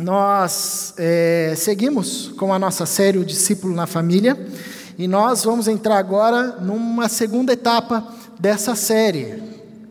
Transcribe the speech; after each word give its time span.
nós 0.00 0.94
é, 0.96 1.52
seguimos 1.56 2.32
com 2.38 2.52
a 2.52 2.58
nossa 2.58 2.86
série 2.86 3.18
O 3.18 3.24
Discípulo 3.24 3.74
na 3.74 3.86
Família 3.86 4.38
e 4.98 5.06
nós 5.06 5.44
vamos 5.44 5.68
entrar 5.68 5.98
agora 5.98 6.56
numa 6.60 7.08
segunda 7.08 7.52
etapa 7.52 8.06
dessa 8.38 8.74
série. 8.74 9.42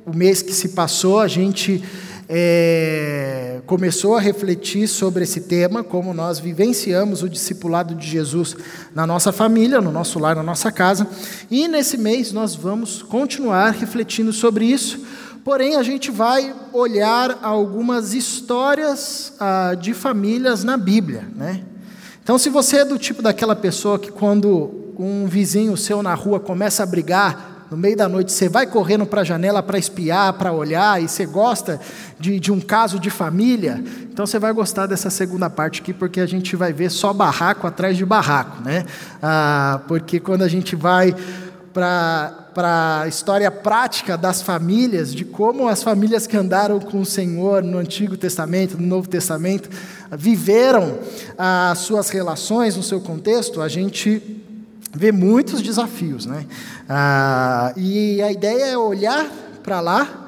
O 0.06 0.16
mês 0.16 0.42
que 0.42 0.52
se 0.52 0.70
passou, 0.70 1.20
a 1.20 1.28
gente 1.28 1.84
é, 2.28 3.60
começou 3.68 4.16
a 4.16 4.20
refletir 4.20 4.88
sobre 4.88 5.24
esse 5.24 5.42
tema, 5.42 5.84
como 5.84 6.14
nós 6.14 6.40
vivenciamos 6.40 7.22
o 7.22 7.30
discipulado 7.30 7.94
de 7.94 8.08
Jesus 8.08 8.56
na 8.96 9.06
nossa 9.06 9.32
família, 9.32 9.80
no 9.80 9.92
nosso 9.92 10.18
lar, 10.18 10.36
na 10.36 10.44
nossa 10.44 10.72
casa, 10.72 11.08
e 11.52 11.68
nesse 11.68 11.98
mês 11.98 12.32
nós 12.32 12.56
vamos 12.56 13.04
continuar 13.04 13.72
refletindo 13.72 14.34
sobre 14.34 14.66
isso 14.66 15.00
Porém, 15.50 15.78
a 15.78 15.82
gente 15.82 16.12
vai 16.12 16.54
olhar 16.72 17.40
algumas 17.42 18.14
histórias 18.14 19.34
ah, 19.40 19.74
de 19.74 19.96
famílias 19.96 20.64
na 20.64 20.78
Bíblia. 20.78 21.28
Né? 21.36 21.64
Então, 22.22 22.38
se 22.38 22.52
você 22.52 22.82
é 22.82 22.86
do 22.86 23.00
tipo 23.00 23.24
daquela 23.24 23.56
pessoa 23.56 23.98
que, 23.98 24.12
quando 24.12 24.94
um 24.96 25.26
vizinho 25.26 25.76
seu 25.76 26.04
na 26.04 26.14
rua 26.14 26.40
começa 26.40 26.84
a 26.84 26.86
brigar, 26.86 27.66
no 27.72 27.76
meio 27.76 27.98
da 27.98 28.08
noite, 28.08 28.32
você 28.32 28.48
vai 28.48 28.68
correndo 28.68 29.08
para 29.08 29.22
a 29.22 29.24
janela 29.24 29.64
para 29.64 29.80
espiar, 29.80 30.34
para 30.34 30.52
olhar, 30.52 31.02
e 31.02 31.08
você 31.08 31.26
gosta 31.26 31.82
de, 32.20 32.40
de 32.40 32.52
um 32.52 32.62
caso 32.62 33.00
de 33.00 33.10
família, 33.10 33.84
então 34.04 34.28
você 34.28 34.38
vai 34.38 34.54
gostar 34.54 34.86
dessa 34.86 35.10
segunda 35.10 35.50
parte 35.50 35.82
aqui, 35.82 35.94
porque 35.94 36.20
a 36.20 36.28
gente 36.28 36.56
vai 36.56 36.72
ver 36.72 36.92
só 36.92 37.12
barraco 37.12 37.66
atrás 37.66 37.98
de 37.98 38.06
barraco. 38.06 38.62
Né? 38.62 38.86
Ah, 39.20 39.82
porque 39.88 40.20
quando 40.20 40.44
a 40.44 40.48
gente 40.48 40.76
vai 40.76 41.16
para 41.74 42.49
a 42.66 43.08
história 43.08 43.50
prática 43.52 44.18
das 44.18 44.42
famílias, 44.42 45.14
de 45.14 45.24
como 45.24 45.68
as 45.68 45.84
famílias 45.84 46.26
que 46.26 46.36
andaram 46.36 46.80
com 46.80 47.02
o 47.02 47.06
Senhor 47.06 47.64
no 47.64 47.78
Antigo 47.78 48.18
Testamento, 48.18 48.78
no 48.78 48.88
Novo 48.88 49.08
Testamento, 49.08 49.70
viveram 50.12 51.00
as 51.38 51.80
suas 51.80 52.10
relações 52.10 52.76
no 52.76 52.84
seu 52.84 53.00
contexto, 53.00 53.62
a 53.62 53.68
gente 53.68 54.42
vê 54.94 55.12
muitos 55.12 55.62
desafios. 55.62 56.26
Né? 56.26 56.46
Ah, 56.88 57.74
e 57.78 58.22
a 58.22 58.32
ideia 58.32 58.66
é 58.66 58.78
olhar 58.78 59.26
para 59.62 59.80
lá, 59.82 60.28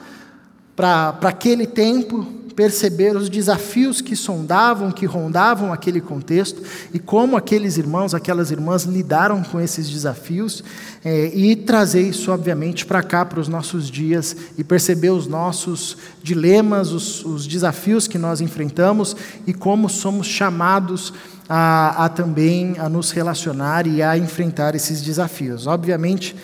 para 0.76 1.18
aquele 1.24 1.66
tempo, 1.66 2.41
perceber 2.56 3.16
os 3.16 3.30
desafios 3.30 4.02
que 4.02 4.16
sondavam, 4.16 4.92
que 4.92 5.06
rondavam 5.06 5.72
aquele 5.72 6.02
contexto 6.02 6.62
e 6.94 7.00
como 7.00 7.38
aqueles 7.38 7.78
irmãos, 7.78 8.14
aquelas 8.14 8.52
irmãs 8.52 8.84
lidaram 8.84 9.44
com 9.44 9.60
esses 9.60 9.90
desafios 9.90 10.64
é, 11.04 11.28
e 11.34 11.56
trazer 11.56 12.02
isso, 12.02 12.32
obviamente, 12.32 12.86
para 12.86 13.02
cá, 13.02 13.26
para 13.26 13.40
os 13.40 13.48
nossos 13.48 13.90
dias 13.90 14.36
e 14.58 14.64
perceber 14.64 15.10
os 15.10 15.28
nossos 15.28 15.98
dilemas, 16.22 16.92
os, 16.92 17.26
os 17.26 17.48
desafios 17.48 18.08
que 18.08 18.18
nós 18.18 18.42
enfrentamos 18.42 19.16
e 19.48 19.54
como 19.54 19.90
somos 19.90 20.28
chamados 20.28 21.14
a, 21.50 22.06
a 22.06 22.10
também 22.10 22.76
a 22.78 22.88
nos 22.88 23.12
relacionar 23.12 23.88
e 23.88 24.02
a 24.02 24.18
enfrentar 24.18 24.76
esses 24.76 25.02
desafios. 25.02 25.68
Obviamente 25.68 26.36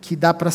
que 0.00 0.16
dá 0.16 0.32
para 0.34 0.50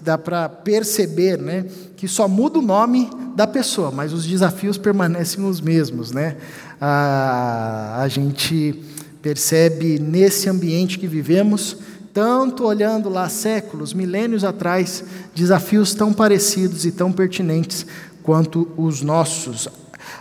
dá 0.00 0.16
para 0.16 0.48
perceber 0.48 1.38
né, 1.38 1.66
que 1.98 2.06
só 2.06 2.28
muda 2.28 2.60
o 2.60 2.62
nome 2.62 3.10
da 3.34 3.44
pessoa, 3.44 3.90
mas 3.90 4.12
os 4.12 4.24
desafios 4.24 4.78
permanecem 4.78 5.44
os 5.44 5.60
mesmos. 5.60 6.12
Né? 6.12 6.36
A, 6.80 8.00
a 8.00 8.06
gente 8.06 8.84
percebe 9.20 9.98
nesse 9.98 10.48
ambiente 10.48 10.96
que 10.96 11.08
vivemos, 11.08 11.76
tanto 12.14 12.64
olhando 12.64 13.08
lá 13.08 13.28
séculos, 13.28 13.92
milênios 13.92 14.44
atrás, 14.44 15.02
desafios 15.34 15.92
tão 15.92 16.12
parecidos 16.12 16.86
e 16.86 16.92
tão 16.92 17.10
pertinentes 17.10 17.84
quanto 18.22 18.68
os 18.76 19.02
nossos. 19.02 19.68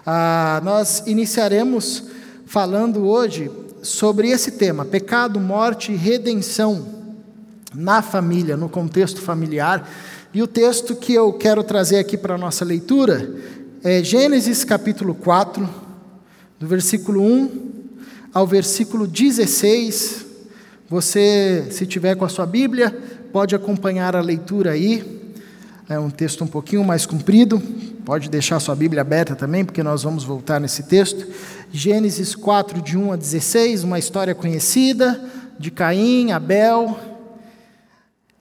Ah, 0.04 0.60
nós 0.64 1.04
iniciaremos 1.06 2.06
falando 2.48 3.06
hoje 3.06 3.52
sobre 3.84 4.30
esse 4.30 4.54
tema: 4.54 4.84
pecado, 4.84 5.40
morte 5.40 5.92
e 5.92 5.96
redenção 5.96 6.88
na 7.72 8.02
família, 8.02 8.58
no 8.58 8.68
contexto 8.68 9.22
familiar. 9.22 9.88
E 10.34 10.44
o 10.44 10.48
texto 10.48 10.94
que 10.94 11.14
eu 11.14 11.32
quero 11.32 11.64
trazer 11.64 12.00
aqui 12.00 12.18
para 12.18 12.36
a 12.36 12.38
nossa 12.38 12.66
leitura 12.66 13.34
é 13.82 14.04
Gênesis 14.04 14.66
capítulo 14.66 15.16
4, 15.16 15.68
do 16.60 16.68
versículo 16.68 17.22
1 17.22 17.52
ao 18.34 18.46
versículo 18.46 19.08
16. 19.08 20.26
Você, 20.90 21.68
se 21.72 21.86
tiver 21.86 22.16
com 22.16 22.26
a 22.26 22.30
sua 22.30 22.46
Bíblia, 22.46 22.92
pode 23.32 23.56
acompanhar 23.56 24.18
a 24.18 24.22
leitura 24.22 24.72
aí. 24.72 25.32
É 25.88 25.98
um 25.98 26.10
texto 26.10 26.44
um 26.44 26.48
pouquinho 26.48 26.84
mais 26.84 27.06
comprido. 27.06 27.62
Pode 28.04 28.30
deixar 28.30 28.60
sua 28.60 28.76
Bíblia 28.76 29.02
aberta 29.02 29.34
também, 29.34 29.64
porque 29.64 29.82
nós 29.82 30.04
vamos 30.04 30.26
voltar 30.26 30.60
nesse 30.60 30.84
texto. 30.84 31.26
Gênesis 31.72 32.36
4, 32.36 32.82
de 32.82 32.98
1 32.98 33.14
a 33.14 33.16
16, 33.16 33.86
uma 33.86 33.98
história 33.98 34.36
conhecida 34.36 35.24
de 35.58 35.72
Caim, 35.72 36.32
Abel, 36.32 37.17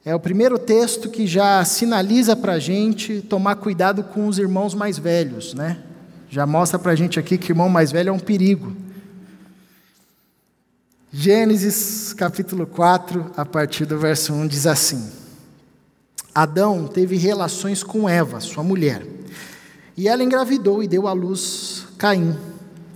é 0.06 0.14
o 0.14 0.20
primeiro 0.20 0.56
texto 0.56 1.10
que 1.10 1.26
já 1.26 1.64
sinaliza 1.64 2.36
para 2.36 2.52
a 2.52 2.58
gente 2.60 3.20
tomar 3.22 3.56
cuidado 3.56 4.04
com 4.04 4.28
os 4.28 4.38
irmãos 4.38 4.72
mais 4.72 4.96
velhos, 4.96 5.52
né? 5.52 5.78
Já 6.30 6.46
mostra 6.46 6.78
para 6.78 6.92
a 6.92 6.94
gente 6.94 7.18
aqui 7.18 7.36
que 7.36 7.50
irmão 7.50 7.68
mais 7.68 7.90
velho 7.90 8.10
é 8.10 8.12
um 8.12 8.18
perigo. 8.20 8.72
Gênesis 11.12 12.12
capítulo 12.12 12.68
4, 12.68 13.32
a 13.36 13.44
partir 13.44 13.84
do 13.84 13.98
verso 13.98 14.32
1, 14.32 14.46
diz 14.46 14.64
assim: 14.64 15.10
Adão 16.32 16.86
teve 16.86 17.16
relações 17.16 17.82
com 17.82 18.08
Eva, 18.08 18.38
sua 18.38 18.62
mulher, 18.62 19.04
e 19.96 20.06
ela 20.06 20.22
engravidou 20.22 20.84
e 20.84 20.86
deu 20.86 21.08
à 21.08 21.12
luz 21.12 21.84
Caim. 21.98 22.36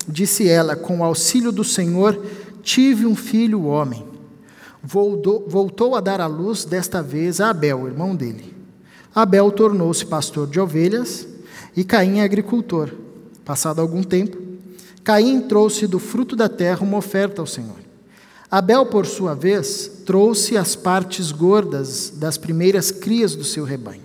Disse 0.07 0.49
ela: 0.49 0.77
Com 0.77 1.01
o 1.01 1.05
auxílio 1.05 1.51
do 1.51 1.65
Senhor, 1.65 2.25
tive 2.63 3.05
um 3.05 3.17
filho 3.17 3.65
homem 3.65 4.10
voltou, 4.83 5.95
a 5.95 6.01
dar 6.01 6.21
à 6.21 6.27
luz, 6.27 6.65
desta 6.65 7.03
vez 7.03 7.41
a 7.41 7.51
Abel, 7.51 7.87
irmão 7.87 8.15
dele. 8.17 8.55
Abel 9.15 9.51
tornou-se 9.51 10.05
pastor 10.07 10.47
de 10.47 10.61
ovelhas 10.61 11.27
e 11.77 11.85
Caim 11.85 12.21
agricultor. 12.21 12.91
Passado 13.45 13.81
algum 13.81 14.03
tempo, 14.03 14.37
Caim 15.03 15.41
trouxe 15.41 15.87
do 15.87 15.99
fruto 15.99 16.37
da 16.37 16.49
terra 16.49 16.83
uma 16.83 16.99
oferta 16.99 17.41
ao 17.41 17.47
Senhor. 17.47 17.79
Abel, 18.51 18.87
por 18.87 19.07
sua 19.07 19.35
vez, 19.35 20.03
trouxe 20.05 20.57
as 20.57 20.75
partes 20.75 21.31
gordas 21.31 22.13
das 22.17 22.37
primeiras 22.37 22.91
crias 22.91 23.35
do 23.37 23.45
seu 23.45 23.65
rebanho. 23.65 24.03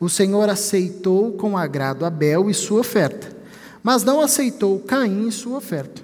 O 0.00 0.08
Senhor 0.08 0.48
aceitou 0.48 1.32
com 1.32 1.56
agrado 1.56 2.04
Abel 2.04 2.48
e 2.48 2.54
sua 2.54 2.80
oferta, 2.80 3.36
mas 3.82 4.04
não 4.04 4.20
aceitou 4.20 4.78
Caim 4.80 5.28
e 5.28 5.32
sua 5.32 5.58
oferta. 5.58 6.02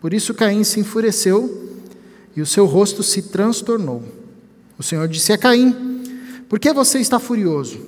Por 0.00 0.12
isso 0.12 0.34
Caim 0.34 0.64
se 0.64 0.80
enfureceu 0.80 1.67
e 2.38 2.40
o 2.40 2.46
seu 2.46 2.66
rosto 2.66 3.02
se 3.02 3.20
transtornou. 3.22 4.00
O 4.78 4.82
Senhor 4.84 5.08
disse 5.08 5.32
a 5.32 5.36
Caim: 5.36 6.04
Por 6.48 6.60
que 6.60 6.72
você 6.72 7.00
está 7.00 7.18
furioso? 7.18 7.80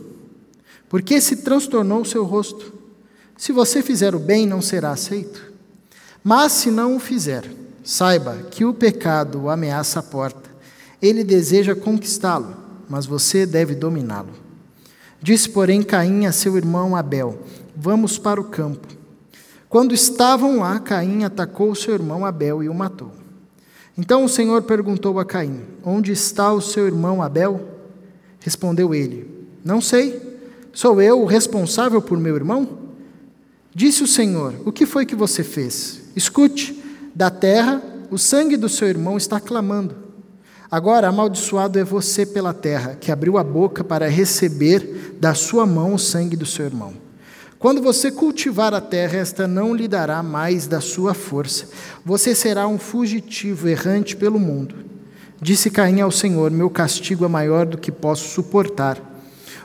Por 0.88 1.02
que 1.02 1.20
se 1.20 1.36
transtornou 1.36 2.00
o 2.00 2.04
seu 2.04 2.24
rosto? 2.24 2.74
Se 3.36 3.52
você 3.52 3.80
fizer 3.80 4.12
o 4.12 4.18
bem, 4.18 4.48
não 4.48 4.60
será 4.60 4.90
aceito. 4.90 5.40
Mas 6.24 6.50
se 6.50 6.68
não 6.68 6.96
o 6.96 6.98
fizer, 6.98 7.48
saiba 7.84 8.38
que 8.50 8.64
o 8.64 8.74
pecado 8.74 9.42
o 9.42 9.48
ameaça 9.48 10.00
a 10.00 10.02
porta. 10.02 10.50
Ele 11.00 11.22
deseja 11.22 11.76
conquistá-lo, 11.76 12.56
mas 12.88 13.06
você 13.06 13.46
deve 13.46 13.76
dominá-lo. 13.76 14.32
Disse, 15.22 15.48
porém, 15.48 15.80
Caim 15.80 16.26
a 16.26 16.32
seu 16.32 16.56
irmão 16.56 16.96
Abel: 16.96 17.38
Vamos 17.76 18.18
para 18.18 18.40
o 18.40 18.44
campo. 18.44 18.88
Quando 19.68 19.94
estavam 19.94 20.58
lá, 20.58 20.80
Caim 20.80 21.22
atacou 21.22 21.72
seu 21.76 21.94
irmão 21.94 22.26
Abel 22.26 22.64
e 22.64 22.68
o 22.68 22.74
matou. 22.74 23.19
Então 24.00 24.24
o 24.24 24.28
Senhor 24.30 24.62
perguntou 24.62 25.20
a 25.20 25.26
Caim: 25.26 25.60
Onde 25.84 26.10
está 26.10 26.50
o 26.54 26.62
seu 26.62 26.86
irmão 26.86 27.22
Abel? 27.22 27.60
Respondeu 28.40 28.94
ele: 28.94 29.46
Não 29.62 29.78
sei. 29.78 30.40
Sou 30.72 31.02
eu 31.02 31.20
o 31.20 31.26
responsável 31.26 32.00
por 32.00 32.16
meu 32.16 32.34
irmão? 32.34 32.78
Disse 33.74 34.02
o 34.02 34.06
Senhor: 34.06 34.54
O 34.64 34.72
que 34.72 34.86
foi 34.86 35.04
que 35.04 35.14
você 35.14 35.44
fez? 35.44 36.00
Escute, 36.16 36.82
da 37.14 37.28
terra 37.28 37.82
o 38.10 38.16
sangue 38.16 38.56
do 38.56 38.70
seu 38.70 38.88
irmão 38.88 39.18
está 39.18 39.38
clamando. 39.38 39.94
Agora 40.70 41.06
amaldiçoado 41.06 41.78
é 41.78 41.84
você 41.84 42.24
pela 42.24 42.54
terra, 42.54 42.96
que 42.98 43.12
abriu 43.12 43.36
a 43.36 43.44
boca 43.44 43.84
para 43.84 44.08
receber 44.08 45.18
da 45.20 45.34
sua 45.34 45.66
mão 45.66 45.92
o 45.92 45.98
sangue 45.98 46.36
do 46.36 46.46
seu 46.46 46.64
irmão. 46.64 46.94
Quando 47.60 47.82
você 47.82 48.10
cultivar 48.10 48.72
a 48.72 48.80
terra, 48.80 49.18
esta 49.18 49.46
não 49.46 49.74
lhe 49.74 49.86
dará 49.86 50.22
mais 50.22 50.66
da 50.66 50.80
sua 50.80 51.12
força. 51.12 51.68
Você 52.02 52.34
será 52.34 52.66
um 52.66 52.78
fugitivo 52.78 53.68
errante 53.68 54.16
pelo 54.16 54.40
mundo. 54.40 54.76
Disse 55.42 55.70
Caim 55.70 56.00
ao 56.00 56.10
Senhor: 56.10 56.50
Meu 56.50 56.70
castigo 56.70 57.22
é 57.22 57.28
maior 57.28 57.66
do 57.66 57.76
que 57.76 57.92
posso 57.92 58.30
suportar. 58.30 58.98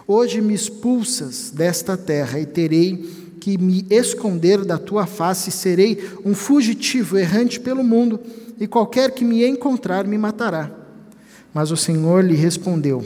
Hoje 0.06 0.42
me 0.42 0.54
expulsas 0.54 1.52
desta 1.52 1.96
terra 1.96 2.38
e 2.38 2.46
terei 2.46 2.98
que 3.40 3.58
me 3.58 3.88
esconder 3.90 4.66
da 4.66 4.78
tua 4.78 5.06
face, 5.06 5.50
serei 5.50 6.04
um 6.26 6.36
fugitivo 6.36 7.18
errante 7.18 7.62
pelo 7.62 7.82
mundo, 7.82 8.20
e 8.60 8.68
qualquer 8.68 9.12
que 9.12 9.24
me 9.24 9.48
encontrar 9.48 10.06
me 10.06 10.18
matará. 10.18 10.70
Mas 11.54 11.72
o 11.72 11.78
Senhor 11.78 12.26
lhe 12.26 12.36
respondeu: 12.36 13.06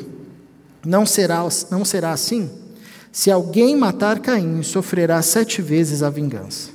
Não 0.84 1.06
será, 1.06 1.48
não 1.70 1.86
será 1.86 2.12
assim? 2.12 2.50
Se 3.12 3.32
alguém 3.32 3.76
matar 3.76 4.20
Caim, 4.20 4.62
sofrerá 4.62 5.22
sete 5.22 5.62
vezes 5.62 6.04
a 6.04 6.10
vingança. 6.10 6.70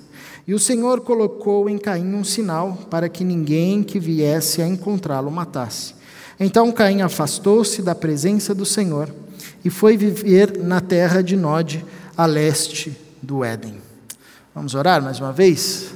E 0.47 0.53
o 0.53 0.59
Senhor 0.59 1.01
colocou 1.01 1.71
em 1.71 1.79
Caim 1.79 2.15
um 2.15 2.25
sinal 2.25 2.77
para 2.91 3.09
que 3.09 3.25
ninguém 3.25 3.83
que 3.83 3.99
viesse 3.99 4.61
a 4.61 4.67
encontrá-lo 4.67 5.31
matasse. 5.31 5.95
Então 6.39 6.73
Caim 6.73 7.01
afastou-se 7.01 7.81
da 7.81 7.95
presença 7.95 8.55
do 8.55 8.67
Senhor 8.67 9.09
e 9.65 9.71
foi 9.71 9.97
viver 9.97 10.59
na 10.59 10.81
terra 10.81 11.23
de 11.23 11.37
Nod, 11.37 11.85
a 12.17 12.27
leste 12.27 12.97
do 13.23 13.45
Éden. 13.45 13.79
Vamos 14.55 14.75
orar 14.75 15.03
mais 15.03 15.19
uma 15.19 15.33
vez? 15.33 15.95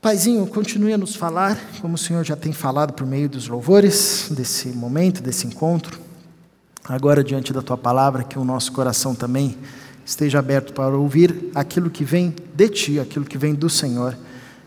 Paizinho, 0.00 0.46
continue 0.46 0.94
a 0.94 0.98
nos 0.98 1.14
falar, 1.14 1.58
como 1.80 1.94
o 1.94 1.98
Senhor 1.98 2.24
já 2.24 2.34
tem 2.34 2.52
falado 2.52 2.94
por 2.94 3.06
meio 3.06 3.28
dos 3.28 3.46
louvores, 3.48 4.28
desse 4.30 4.68
momento, 4.68 5.22
desse 5.22 5.46
encontro. 5.46 6.00
Agora, 6.88 7.22
diante 7.22 7.52
da 7.52 7.62
tua 7.62 7.76
palavra, 7.76 8.24
que 8.24 8.38
o 8.38 8.44
nosso 8.44 8.72
coração 8.72 9.14
também 9.14 9.56
esteja 10.04 10.38
aberto 10.38 10.72
para 10.72 10.96
ouvir 10.96 11.50
aquilo 11.54 11.90
que 11.90 12.04
vem 12.04 12.34
de 12.54 12.68
ti, 12.68 12.98
aquilo 12.98 13.24
que 13.24 13.38
vem 13.38 13.54
do 13.54 13.70
Senhor. 13.70 14.16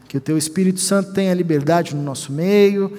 Que 0.07 0.18
o 0.18 0.21
teu 0.21 0.38
Espírito 0.38 0.80
Santo 0.80 1.12
tenha 1.12 1.33
liberdade 1.33 1.95
no 1.95 2.01
nosso 2.01 2.31
meio 2.31 2.92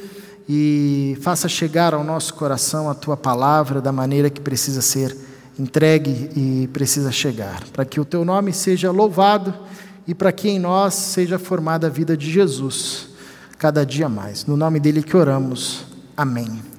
e 0.49 1.17
faça 1.23 1.49
chegar 1.49 1.95
ao 1.95 2.05
nosso 2.05 2.35
coração 2.35 2.91
a 2.91 2.95
tua 2.95 3.17
palavra 3.17 3.81
da 3.81 3.93
maneira 3.93 4.29
que 4.29 4.41
precisa 4.41 4.83
ser 4.83 5.17
entregue 5.59 6.31
e 6.37 6.69
precisa 6.73 7.13
chegar, 7.13 7.63
para 7.73 7.85
que 7.85 8.01
o 8.01 8.05
teu 8.05 8.25
nome 8.25 8.53
seja 8.53 8.91
louvado 8.91 9.55
e 10.07 10.15
para 10.15 10.33
que 10.33 10.49
em 10.49 10.59
nós 10.59 10.95
seja 10.95 11.39
formada 11.39 11.87
a 11.87 11.91
vida 11.91 12.17
de 12.17 12.31
Jesus 12.31 13.09
cada 13.59 13.87
dia 13.87 14.09
mais. 14.09 14.45
No 14.45 14.57
nome 14.57 14.81
dele 14.81 15.03
que 15.03 15.17
oramos. 15.17 15.85
Amém. 16.17 16.74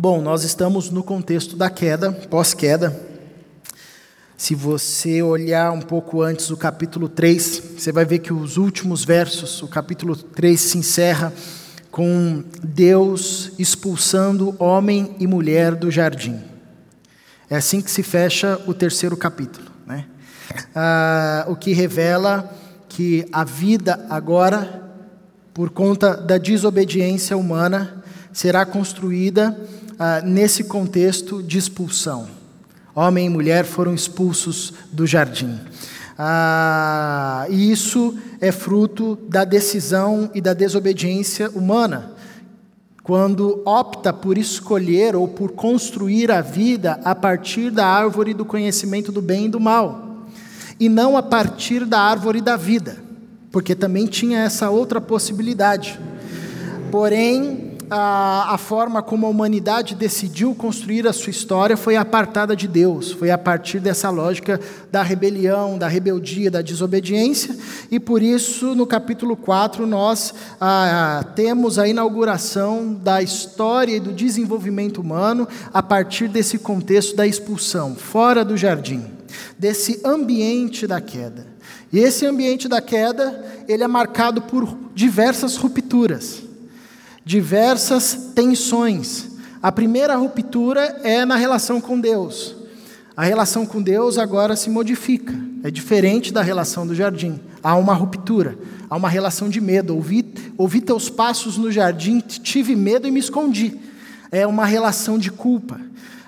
Bom, 0.00 0.22
nós 0.22 0.44
estamos 0.44 0.90
no 0.90 1.02
contexto 1.02 1.56
da 1.56 1.68
queda, 1.68 2.12
pós-queda. 2.12 2.96
Se 4.36 4.54
você 4.54 5.20
olhar 5.22 5.72
um 5.72 5.80
pouco 5.80 6.22
antes 6.22 6.46
do 6.46 6.56
capítulo 6.56 7.08
3, 7.08 7.62
você 7.76 7.90
vai 7.90 8.04
ver 8.04 8.20
que 8.20 8.32
os 8.32 8.56
últimos 8.56 9.04
versos, 9.04 9.60
o 9.60 9.66
capítulo 9.66 10.14
3 10.14 10.60
se 10.60 10.78
encerra 10.78 11.32
com 11.90 12.44
Deus 12.62 13.50
expulsando 13.58 14.54
homem 14.60 15.16
e 15.18 15.26
mulher 15.26 15.74
do 15.74 15.90
jardim. 15.90 16.44
É 17.50 17.56
assim 17.56 17.80
que 17.80 17.90
se 17.90 18.04
fecha 18.04 18.56
o 18.68 18.74
terceiro 18.74 19.16
capítulo. 19.16 19.66
Né? 19.84 20.06
Ah, 20.76 21.44
o 21.48 21.56
que 21.56 21.72
revela 21.72 22.56
que 22.88 23.26
a 23.32 23.42
vida 23.42 24.06
agora, 24.08 24.80
por 25.52 25.70
conta 25.70 26.16
da 26.16 26.38
desobediência 26.38 27.36
humana, 27.36 28.04
será 28.32 28.64
construída 28.64 29.58
ah, 29.98 30.20
nesse 30.20 30.64
contexto 30.64 31.42
de 31.42 31.58
expulsão. 31.58 32.28
Homem 32.94 33.26
e 33.26 33.30
mulher 33.30 33.64
foram 33.64 33.94
expulsos 33.94 34.72
do 34.92 35.06
jardim. 35.06 35.58
Ah, 36.16 37.46
e 37.48 37.70
isso 37.70 38.16
é 38.40 38.50
fruto 38.50 39.16
da 39.28 39.44
decisão 39.44 40.30
e 40.34 40.40
da 40.40 40.52
desobediência 40.52 41.50
humana. 41.50 42.12
Quando 43.02 43.62
opta 43.64 44.12
por 44.12 44.36
escolher 44.36 45.16
ou 45.16 45.28
por 45.28 45.52
construir 45.52 46.30
a 46.30 46.40
vida 46.40 47.00
a 47.04 47.14
partir 47.14 47.70
da 47.70 47.86
árvore 47.86 48.34
do 48.34 48.44
conhecimento 48.44 49.10
do 49.10 49.22
bem 49.22 49.46
e 49.46 49.48
do 49.48 49.60
mal, 49.60 50.26
e 50.78 50.88
não 50.88 51.16
a 51.16 51.22
partir 51.22 51.84
da 51.84 52.00
árvore 52.00 52.40
da 52.40 52.56
vida, 52.56 52.98
porque 53.50 53.74
também 53.74 54.06
tinha 54.06 54.40
essa 54.40 54.70
outra 54.70 55.00
possibilidade. 55.00 55.98
Porém, 56.90 57.67
a, 57.90 58.54
a, 58.54 58.58
forma 58.58 59.02
como 59.02 59.26
a 59.26 59.28
humanidade 59.28 59.94
decidiu 59.94 60.54
construir 60.54 61.06
a 61.06 61.12
sua 61.12 61.30
história 61.30 61.76
foi 61.76 61.96
apartada 61.96 62.56
de 62.56 62.66
Deus, 62.66 63.12
foi 63.12 63.30
a 63.30 63.38
partir 63.38 63.80
dessa 63.80 64.10
lógica 64.10 64.60
da 64.90 65.02
rebelião, 65.02 65.78
da 65.78 65.86
rebeldia, 65.86 66.50
da 66.50 66.62
desobediência, 66.62 67.56
e 67.90 68.00
por 68.00 68.22
isso, 68.22 68.74
no 68.74 68.86
capítulo 68.86 69.36
4, 69.36 69.86
nós 69.86 70.34
ah, 70.60 71.24
temos 71.34 71.78
a 71.78 71.86
inauguração 71.86 72.92
da 72.94 73.22
história 73.22 73.96
e 73.96 74.00
do 74.00 74.12
desenvolvimento 74.12 75.00
humano 75.00 75.46
a 75.72 75.82
partir 75.82 76.28
desse 76.28 76.58
contexto 76.58 77.16
da 77.16 77.26
expulsão, 77.26 77.94
fora 77.94 78.44
do 78.44 78.56
jardim, 78.56 79.04
desse 79.58 80.00
ambiente 80.04 80.86
da 80.86 81.00
queda. 81.00 81.46
E 81.92 81.98
esse 81.98 82.26
ambiente 82.26 82.68
da 82.68 82.82
queda, 82.82 83.64
ele 83.66 83.82
é 83.82 83.88
marcado 83.88 84.42
por 84.42 84.76
diversas 84.94 85.56
rupturas 85.56 86.47
diversas 87.28 88.30
tensões. 88.34 89.28
A 89.62 89.70
primeira 89.70 90.16
ruptura 90.16 90.98
é 91.04 91.26
na 91.26 91.36
relação 91.36 91.78
com 91.78 92.00
Deus. 92.00 92.56
A 93.14 93.22
relação 93.22 93.66
com 93.66 93.82
Deus 93.82 94.16
agora 94.16 94.56
se 94.56 94.70
modifica, 94.70 95.34
é 95.62 95.70
diferente 95.70 96.32
da 96.32 96.40
relação 96.40 96.86
do 96.86 96.94
jardim. 96.94 97.38
Há 97.62 97.74
uma 97.74 97.92
ruptura, 97.92 98.56
há 98.88 98.96
uma 98.96 99.10
relação 99.10 99.50
de 99.50 99.60
medo. 99.60 99.94
Ouvi, 99.94 100.24
ouvi 100.56 100.80
teus 100.80 101.10
passos 101.10 101.58
no 101.58 101.70
jardim, 101.70 102.18
tive 102.20 102.74
medo 102.74 103.06
e 103.06 103.10
me 103.10 103.20
escondi. 103.20 103.78
É 104.32 104.46
uma 104.46 104.64
relação 104.64 105.18
de 105.18 105.30
culpa. 105.30 105.78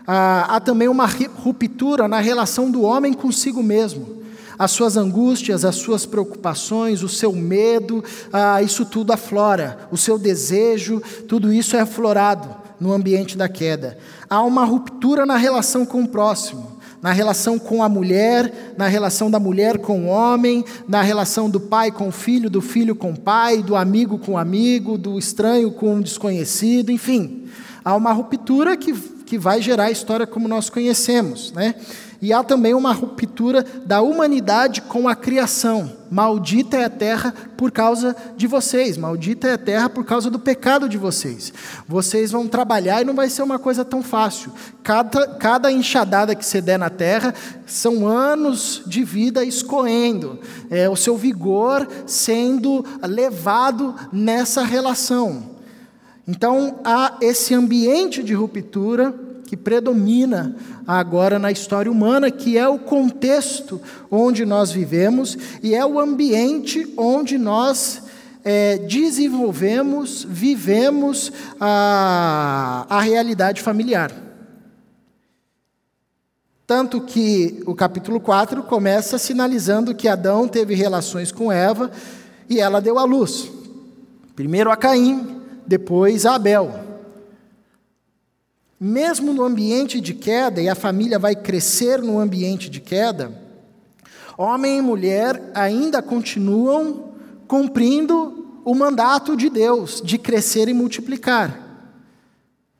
Ah, 0.06 0.56
há 0.56 0.60
também 0.60 0.88
uma 0.88 1.06
ruptura 1.06 2.08
na 2.08 2.20
relação 2.20 2.70
do 2.70 2.82
homem 2.82 3.14
consigo 3.14 3.62
mesmo 3.62 4.19
as 4.60 4.72
suas 4.72 4.98
angústias, 4.98 5.64
as 5.64 5.76
suas 5.76 6.04
preocupações, 6.04 7.02
o 7.02 7.08
seu 7.08 7.32
medo, 7.32 8.04
ah, 8.30 8.60
isso 8.60 8.84
tudo 8.84 9.10
aflora, 9.10 9.88
o 9.90 9.96
seu 9.96 10.18
desejo, 10.18 11.02
tudo 11.26 11.50
isso 11.50 11.74
é 11.76 11.80
aflorado 11.80 12.54
no 12.78 12.92
ambiente 12.92 13.38
da 13.38 13.48
queda. 13.48 13.96
Há 14.28 14.42
uma 14.42 14.62
ruptura 14.66 15.24
na 15.24 15.38
relação 15.38 15.86
com 15.86 16.02
o 16.02 16.08
próximo, 16.08 16.72
na 17.00 17.10
relação 17.10 17.58
com 17.58 17.82
a 17.82 17.88
mulher, 17.88 18.74
na 18.76 18.86
relação 18.86 19.30
da 19.30 19.40
mulher 19.40 19.78
com 19.78 20.04
o 20.04 20.08
homem, 20.08 20.62
na 20.86 21.00
relação 21.00 21.48
do 21.48 21.58
pai 21.58 21.90
com 21.90 22.08
o 22.08 22.12
filho, 22.12 22.50
do 22.50 22.60
filho 22.60 22.94
com 22.94 23.12
o 23.12 23.18
pai, 23.18 23.62
do 23.62 23.74
amigo 23.74 24.18
com 24.18 24.32
o 24.32 24.38
amigo, 24.38 24.98
do 24.98 25.18
estranho 25.18 25.70
com 25.70 25.96
o 25.96 26.02
desconhecido, 26.02 26.92
enfim. 26.92 27.46
Há 27.82 27.96
uma 27.96 28.12
ruptura 28.12 28.76
que, 28.76 28.92
que 29.24 29.38
vai 29.38 29.62
gerar 29.62 29.84
a 29.84 29.90
história 29.90 30.26
como 30.26 30.46
nós 30.46 30.68
conhecemos, 30.68 31.50
né? 31.50 31.76
E 32.22 32.34
há 32.34 32.44
também 32.44 32.74
uma 32.74 32.92
ruptura 32.92 33.64
da 33.86 34.02
humanidade 34.02 34.82
com 34.82 35.08
a 35.08 35.14
criação. 35.14 35.90
Maldita 36.10 36.76
é 36.76 36.84
a 36.84 36.90
terra 36.90 37.32
por 37.56 37.70
causa 37.70 38.14
de 38.36 38.46
vocês, 38.46 38.98
maldita 38.98 39.48
é 39.48 39.52
a 39.52 39.58
terra 39.58 39.88
por 39.88 40.04
causa 40.04 40.28
do 40.28 40.38
pecado 40.38 40.88
de 40.88 40.98
vocês. 40.98 41.52
Vocês 41.88 42.30
vão 42.30 42.46
trabalhar 42.46 43.00
e 43.00 43.04
não 43.04 43.14
vai 43.14 43.30
ser 43.30 43.42
uma 43.42 43.58
coisa 43.58 43.84
tão 43.84 44.02
fácil. 44.02 44.52
Cada, 44.82 45.26
cada 45.36 45.72
enxadada 45.72 46.34
que 46.34 46.44
você 46.44 46.60
der 46.60 46.78
na 46.78 46.90
terra 46.90 47.32
são 47.64 48.06
anos 48.06 48.82
de 48.86 49.02
vida 49.02 49.44
escoendo, 49.44 50.40
é, 50.68 50.88
o 50.90 50.96
seu 50.96 51.16
vigor 51.16 51.88
sendo 52.06 52.84
levado 53.02 53.94
nessa 54.12 54.62
relação. 54.62 55.50
Então 56.28 56.80
há 56.84 57.16
esse 57.22 57.54
ambiente 57.54 58.22
de 58.22 58.34
ruptura 58.34 59.14
que 59.50 59.56
predomina 59.56 60.54
agora 60.86 61.36
na 61.36 61.50
história 61.50 61.90
humana, 61.90 62.30
que 62.30 62.56
é 62.56 62.68
o 62.68 62.78
contexto 62.78 63.82
onde 64.08 64.46
nós 64.46 64.70
vivemos 64.70 65.36
e 65.60 65.74
é 65.74 65.84
o 65.84 65.98
ambiente 65.98 66.94
onde 66.96 67.36
nós 67.36 68.00
é, 68.44 68.78
desenvolvemos, 68.78 70.22
vivemos 70.22 71.32
a, 71.58 72.86
a 72.88 73.00
realidade 73.00 73.60
familiar. 73.60 74.12
Tanto 76.64 77.00
que 77.00 77.60
o 77.66 77.74
capítulo 77.74 78.20
4 78.20 78.62
começa 78.62 79.18
sinalizando 79.18 79.96
que 79.96 80.06
Adão 80.06 80.46
teve 80.46 80.76
relações 80.76 81.32
com 81.32 81.50
Eva 81.50 81.90
e 82.48 82.60
ela 82.60 82.80
deu 82.80 83.00
à 83.00 83.04
luz. 83.04 83.50
Primeiro 84.36 84.70
a 84.70 84.76
Caim, 84.76 85.42
depois 85.66 86.24
a 86.24 86.36
Abel. 86.36 86.89
Mesmo 88.82 89.34
no 89.34 89.44
ambiente 89.44 90.00
de 90.00 90.14
queda, 90.14 90.62
e 90.62 90.66
a 90.66 90.74
família 90.74 91.18
vai 91.18 91.36
crescer 91.36 92.00
no 92.00 92.18
ambiente 92.18 92.70
de 92.70 92.80
queda, 92.80 93.30
homem 94.38 94.78
e 94.78 94.82
mulher 94.82 95.50
ainda 95.54 96.00
continuam 96.00 97.12
cumprindo 97.46 98.62
o 98.64 98.74
mandato 98.74 99.36
de 99.36 99.50
Deus 99.50 100.00
de 100.02 100.16
crescer 100.16 100.66
e 100.66 100.72
multiplicar. 100.72 101.70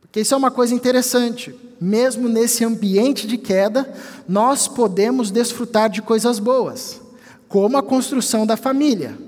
Porque 0.01 0.21
isso 0.21 0.33
é 0.33 0.37
uma 0.39 0.51
coisa 0.51 0.75
interessante. 0.75 1.55
Mesmo 1.79 2.31
nesse 2.31 2.65
ambiente 2.65 3.27
de 3.27 3.37
queda, 3.37 3.93
nós 4.27 4.67
podemos 4.67 5.31
desfrutar 5.31 5.91
de 5.91 6.01
coisas 6.01 6.39
boas, 6.39 6.99
como 7.47 7.77
a 7.77 7.83
construção 7.83 8.47
da 8.47 8.57
família. 8.57 9.19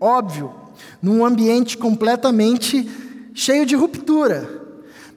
Óbvio, 0.00 0.54
num 1.02 1.24
ambiente 1.24 1.76
completamente 1.76 2.88
cheio 3.34 3.66
de 3.66 3.74
ruptura, 3.74 4.59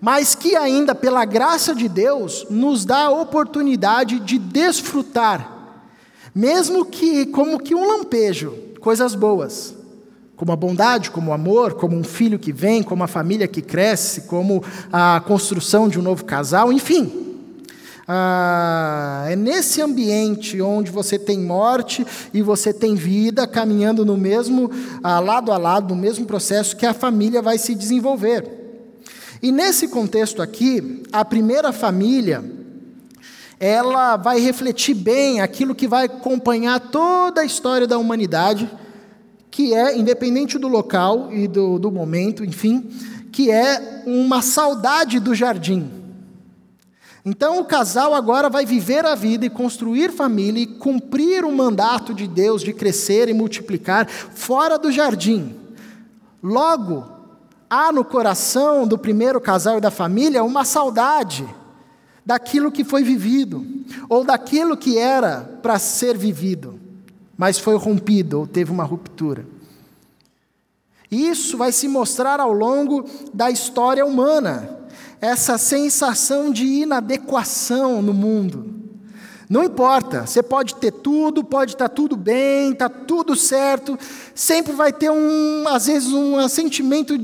mas 0.04 0.36
que 0.36 0.54
ainda, 0.54 0.94
pela 0.94 1.24
graça 1.24 1.74
de 1.74 1.88
Deus, 1.88 2.46
nos 2.50 2.84
dá 2.84 3.04
a 3.04 3.10
oportunidade 3.10 4.20
de 4.20 4.38
desfrutar, 4.38 5.80
mesmo 6.36 6.84
que 6.84 7.26
como 7.28 7.58
que 7.58 7.74
um 7.74 7.88
lampejo, 7.88 8.54
coisas 8.82 9.16
boas, 9.16 9.74
como 10.36 10.52
a 10.52 10.58
bondade, 10.58 11.10
como 11.10 11.32
o 11.32 11.34
amor, 11.34 11.76
como 11.76 11.96
um 11.96 12.04
filho 12.04 12.38
que 12.38 12.52
vem, 12.52 12.84
como 12.84 13.02
a 13.02 13.08
família 13.08 13.48
que 13.48 13.62
cresce, 13.62 14.24
como 14.24 14.62
a 14.92 15.24
construção 15.26 15.88
de 15.88 15.98
um 15.98 16.02
novo 16.02 16.26
casal, 16.26 16.74
enfim. 16.74 17.40
Ah, 18.06 19.24
é 19.30 19.38
nesse 19.38 19.82
ambiente 19.82 20.62
onde 20.62 20.92
você 20.92 21.18
tem 21.18 21.40
morte 21.40 22.06
e 22.34 22.42
você 22.42 22.74
tem 22.74 22.94
vida 22.94 23.48
caminhando 23.48 24.06
no 24.06 24.18
mesmo, 24.18 24.70
ah, 25.02 25.22
lado 25.22 25.50
a 25.50 25.58
lado, 25.58 25.96
no 25.96 26.02
mesmo 26.02 26.26
processo 26.26 26.76
que 26.76 26.86
a 26.86 26.94
família 26.94 27.42
vai 27.42 27.58
se 27.58 27.74
desenvolver. 27.74 28.63
E 29.44 29.52
nesse 29.52 29.90
contexto 29.90 30.42
aqui, 30.42 31.04
a 31.12 31.26
primeira 31.26 31.74
família, 31.74 32.42
ela 33.60 34.16
vai 34.16 34.40
refletir 34.40 34.94
bem 34.94 35.42
aquilo 35.42 35.76
que 35.76 35.86
vai 35.86 36.06
acompanhar 36.06 36.80
toda 36.80 37.42
a 37.42 37.46
história 37.46 37.86
da 37.86 37.98
humanidade, 37.98 38.72
que 39.52 39.74
é, 39.74 39.98
independente 39.98 40.58
do 40.58 40.70
local 40.70 41.28
e 41.30 41.46
do, 41.46 41.78
do 41.78 41.92
momento, 41.92 42.46
enfim, 42.46 42.90
que 43.34 43.52
é 43.52 44.04
uma 44.06 44.42
saudade 44.42 45.20
do 45.20 45.36
jardim. 45.36 45.92
Então 47.26 47.60
o 47.60 47.66
casal 47.66 48.14
agora 48.14 48.50
vai 48.50 48.66
viver 48.66 49.06
a 49.06 49.14
vida 49.14 49.46
e 49.46 49.50
construir 49.50 50.14
família 50.14 50.64
e 50.64 50.68
cumprir 50.68 51.44
o 51.44 51.52
mandato 51.52 52.14
de 52.14 52.30
Deus 52.30 52.62
de 52.62 52.72
crescer 52.72 53.28
e 53.28 53.34
multiplicar 53.34 54.08
fora 54.08 54.80
do 54.80 54.90
jardim. 54.90 55.54
Logo, 56.42 57.13
há 57.74 57.92
no 57.92 58.06
coração 58.06 58.86
do 58.86 59.00
primeiro 59.00 59.42
casal 59.42 59.80
e 59.80 59.82
da 59.82 59.90
família 59.90 60.44
uma 60.44 60.64
saudade 60.64 61.44
daquilo 62.24 62.72
que 62.72 62.84
foi 62.84 63.04
vivido, 63.04 63.66
ou 64.08 64.24
daquilo 64.24 64.78
que 64.78 64.98
era 64.98 65.42
para 65.62 65.80
ser 65.80 66.16
vivido, 66.16 66.80
mas 67.36 67.58
foi 67.58 67.76
rompido 67.76 68.42
ou 68.42 68.48
teve 68.48 68.72
uma 68.72 68.84
ruptura. 68.84 69.46
Isso 71.10 71.58
vai 71.58 71.72
se 71.72 71.88
mostrar 71.88 72.40
ao 72.40 72.54
longo 72.54 73.06
da 73.34 73.50
história 73.50 74.06
humana 74.06 74.80
essa 75.20 75.58
sensação 75.58 76.52
de 76.52 76.66
inadequação 76.66 78.04
no 78.04 78.14
mundo. 78.14 78.72
Não 79.50 79.64
importa, 79.64 80.26
você 80.28 80.44
pode 80.44 80.76
ter 80.76 80.92
tudo, 80.92 81.44
pode 81.44 81.74
estar 81.74 81.90
tudo 81.90 82.16
bem, 82.16 82.72
está 82.72 82.88
tudo 82.88 83.36
certo, 83.36 83.98
sempre 84.34 84.74
vai 84.74 84.94
ter 84.94 85.12
um, 85.12 85.68
às 85.68 85.88
vezes, 85.88 86.14
um 86.14 86.48
sentimento 86.48 87.18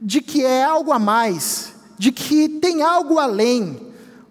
de 0.00 0.20
que 0.20 0.44
é 0.44 0.64
algo 0.64 0.92
a 0.92 0.98
mais, 0.98 1.72
de 1.98 2.10
que 2.10 2.48
tem 2.48 2.82
algo 2.82 3.18
além, 3.18 3.78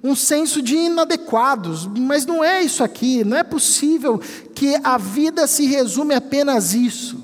um 0.04 0.16
senso 0.16 0.62
de 0.62 0.76
inadequados, 0.76 1.86
mas 1.86 2.26
não 2.26 2.44
é 2.44 2.64
isso 2.64 2.84
aqui, 2.84 3.24
não 3.24 3.38
é 3.38 3.44
possível 3.44 4.20
que 4.56 4.80
a 4.84 4.98
vida 4.98 5.46
se 5.46 5.66
resume 5.68 6.16
apenas 6.16 6.74
isso. 6.74 7.22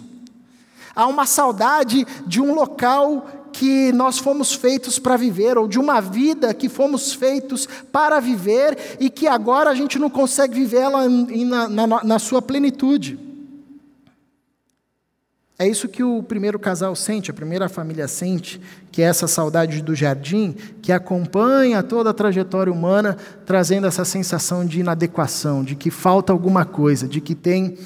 Há 0.95 1.07
uma 1.07 1.25
saudade 1.25 2.05
de 2.27 2.41
um 2.41 2.53
local 2.53 3.25
que 3.51 3.91
nós 3.93 4.17
fomos 4.17 4.53
feitos 4.53 4.99
para 4.99 5.15
viver, 5.15 5.57
ou 5.57 5.67
de 5.67 5.79
uma 5.79 6.01
vida 6.01 6.53
que 6.53 6.67
fomos 6.67 7.13
feitos 7.13 7.67
para 7.91 8.19
viver 8.19 8.97
e 8.99 9.09
que 9.09 9.27
agora 9.27 9.69
a 9.69 9.75
gente 9.75 9.97
não 9.97 10.09
consegue 10.09 10.53
vivê-la 10.53 11.07
na, 11.07 11.69
na, 11.69 12.03
na 12.03 12.19
sua 12.19 12.41
plenitude. 12.41 13.24
É 15.57 15.65
isso 15.65 15.87
que 15.87 16.03
o 16.03 16.21
primeiro 16.21 16.59
casal 16.59 16.93
sente, 16.97 17.31
a 17.31 17.33
primeira 17.33 17.69
família 17.69 18.09
sente, 18.09 18.59
que 18.91 19.01
é 19.01 19.05
essa 19.05 19.25
saudade 19.25 19.81
do 19.81 19.95
jardim, 19.95 20.53
que 20.81 20.91
acompanha 20.91 21.81
toda 21.81 22.09
a 22.09 22.13
trajetória 22.13 22.73
humana, 22.73 23.15
trazendo 23.45 23.87
essa 23.87 24.03
sensação 24.03 24.65
de 24.65 24.81
inadequação, 24.81 25.63
de 25.63 25.73
que 25.73 25.89
falta 25.89 26.33
alguma 26.33 26.65
coisa, 26.65 27.07
de 27.07 27.21
que 27.21 27.33
tem 27.33 27.77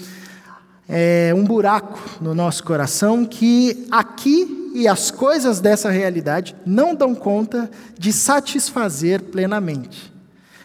é, 0.87 1.31
um 1.35 1.43
buraco 1.43 1.99
no 2.19 2.33
nosso 2.33 2.63
coração 2.63 3.23
que 3.23 3.85
aqui 3.91 4.71
e 4.73 4.87
as 4.87 5.11
coisas 5.11 5.59
dessa 5.59 5.91
realidade 5.91 6.55
não 6.65 6.95
dão 6.95 7.13
conta 7.13 7.69
de 7.97 8.11
satisfazer 8.11 9.21
plenamente. 9.21 10.11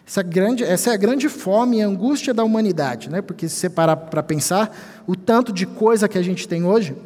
Essa, 0.07 0.23
grande, 0.23 0.65
essa 0.65 0.91
é 0.91 0.95
a 0.95 0.99
grande 0.99 1.29
fome 1.29 1.79
e 1.79 1.83
angústia 1.83 2.35
da 2.35 2.45
humanidade, 2.45 3.11
né? 3.11 3.23
porque 3.23 3.49
se 3.49 3.57
você 3.57 3.71
parar 3.71 3.97
para 3.97 4.23
pensar, 4.23 4.75
o 5.07 5.15
tanto 5.15 5.53
de 5.53 5.67
coisa 5.67 6.09
que 6.09 6.19
a 6.19 6.23
gente 6.23 6.49
tem 6.49 6.65
hoje 6.65 6.97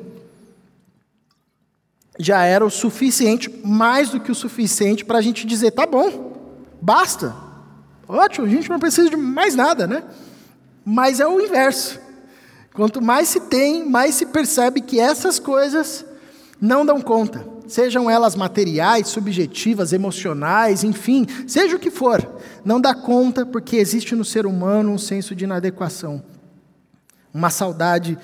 já 2.18 2.44
era 2.44 2.64
o 2.64 2.70
suficiente, 2.70 3.48
mais 3.64 4.10
do 4.10 4.18
que 4.18 4.32
o 4.32 4.34
suficiente 4.34 5.04
para 5.04 5.18
a 5.18 5.22
gente 5.22 5.46
dizer: 5.46 5.70
tá 5.70 5.86
bom, 5.86 6.36
basta, 6.80 7.34
ótimo, 8.08 8.46
a 8.46 8.50
gente 8.50 8.68
não 8.68 8.78
precisa 8.78 9.08
de 9.08 9.16
mais 9.16 9.54
nada, 9.54 9.86
né? 9.86 10.02
Mas 10.84 11.20
é 11.20 11.26
o 11.26 11.40
inverso. 11.40 12.00
Quanto 12.74 13.00
mais 13.00 13.28
se 13.28 13.40
tem, 13.40 13.88
mais 13.88 14.14
se 14.14 14.26
percebe 14.26 14.80
que 14.80 15.00
essas 15.00 15.38
coisas 15.38 16.04
não 16.60 16.84
dão 16.84 17.00
conta, 17.00 17.46
sejam 17.68 18.10
elas 18.10 18.34
materiais, 18.34 19.08
subjetivas, 19.08 19.92
emocionais, 19.92 20.82
enfim, 20.82 21.26
seja 21.46 21.76
o 21.76 21.78
que 21.78 21.90
for, 21.90 22.26
não 22.64 22.80
dá 22.80 22.94
conta 22.94 23.46
porque 23.46 23.76
existe 23.76 24.14
no 24.14 24.24
ser 24.24 24.46
humano 24.46 24.90
um 24.92 24.98
senso 24.98 25.34
de 25.34 25.44
inadequação, 25.44 26.22
uma 27.32 27.50
saudade 27.50 28.18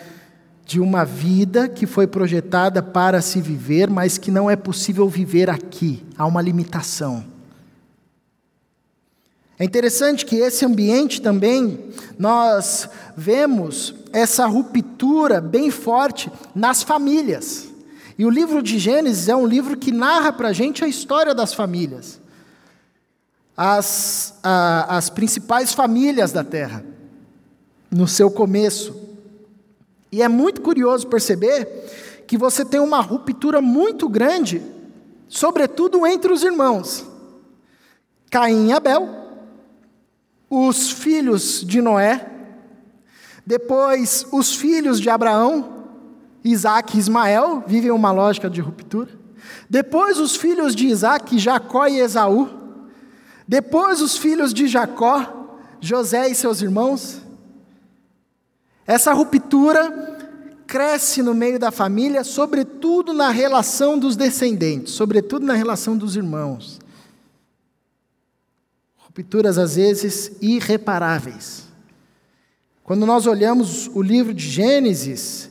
de 0.66 0.80
uma 0.80 1.04
vida 1.04 1.68
que 1.68 1.87
foi 1.87 2.06
projetada 2.06 2.82
para 2.82 3.20
se 3.20 3.40
viver, 3.40 3.90
mas 3.90 4.16
que 4.18 4.30
não 4.30 4.50
é 4.50 4.56
possível 4.56 5.08
viver 5.08 5.50
aqui, 5.50 6.04
há 6.16 6.26
uma 6.26 6.40
limitação. 6.40 7.25
É 9.58 9.64
interessante 9.64 10.26
que 10.26 10.37
esse 10.37 10.64
ambiente 10.64 11.20
também, 11.20 11.90
nós 12.18 12.88
vemos 13.16 13.94
essa 14.12 14.46
ruptura 14.46 15.40
bem 15.40 15.70
forte 15.70 16.30
nas 16.54 16.82
famílias. 16.82 17.68
E 18.18 18.25
o 18.25 18.30
livro 18.30 18.62
de 18.62 18.78
Gênesis 18.78 19.28
é 19.28 19.37
um 19.37 19.46
livro 19.46 19.76
que 19.76 19.92
narra 19.92 20.32
para 20.32 20.49
a 20.49 20.52
gente 20.52 20.84
a 20.84 20.88
história 20.88 21.34
das 21.34 21.52
famílias, 21.52 22.20
as, 23.56 24.34
a, 24.42 24.96
as 24.96 25.11
principais 25.11 25.73
famílias 25.73 26.32
da 26.32 26.42
terra, 26.42 26.84
no 27.94 28.08
seu 28.08 28.28
começo. 28.28 28.94
E 30.10 30.20
é 30.20 30.28
muito 30.28 30.60
curioso 30.60 31.06
perceber 31.06 31.64
que 32.26 32.36
você 32.36 32.64
tem 32.64 32.80
uma 32.80 33.00
ruptura 33.00 33.62
muito 33.62 34.08
grande, 34.08 34.60
sobretudo 35.28 36.04
entre 36.04 36.32
os 36.32 36.42
irmãos. 36.42 37.06
Caim 38.30 38.68
e 38.68 38.72
Abel, 38.72 39.08
os 40.50 40.90
filhos 40.90 41.64
de 41.64 41.80
Noé, 41.80 42.28
depois 43.46 44.26
os 44.32 44.54
filhos 44.54 45.00
de 45.00 45.08
Abraão, 45.08 45.84
Isaac 46.42 46.96
e 46.96 47.00
Ismael 47.00 47.62
vivem 47.66 47.90
uma 47.90 48.10
lógica 48.10 48.50
de 48.50 48.60
ruptura. 48.60 49.10
Depois 49.70 50.18
os 50.18 50.34
filhos 50.34 50.74
de 50.74 50.88
Isaac, 50.88 51.38
Jacó 51.38 51.86
e 51.86 52.00
Esaú. 52.00 52.48
Depois 53.46 54.00
os 54.00 54.16
filhos 54.16 54.52
de 54.52 54.66
Jacó, 54.66 55.58
José 55.80 56.28
e 56.28 56.34
seus 56.34 56.60
irmãos. 56.60 57.23
Essa 58.86 59.12
ruptura 59.12 60.14
cresce 60.66 61.22
no 61.22 61.34
meio 61.34 61.58
da 61.58 61.70
família, 61.70 62.24
sobretudo 62.24 63.12
na 63.12 63.30
relação 63.30 63.98
dos 63.98 64.16
descendentes, 64.16 64.94
sobretudo 64.94 65.46
na 65.46 65.54
relação 65.54 65.96
dos 65.96 66.16
irmãos. 66.16 66.80
Rupturas 68.96 69.58
às 69.58 69.76
vezes 69.76 70.32
irreparáveis. 70.40 71.64
Quando 72.82 73.06
nós 73.06 73.26
olhamos 73.26 73.88
o 73.94 74.02
livro 74.02 74.34
de 74.34 74.46
Gênesis, 74.46 75.50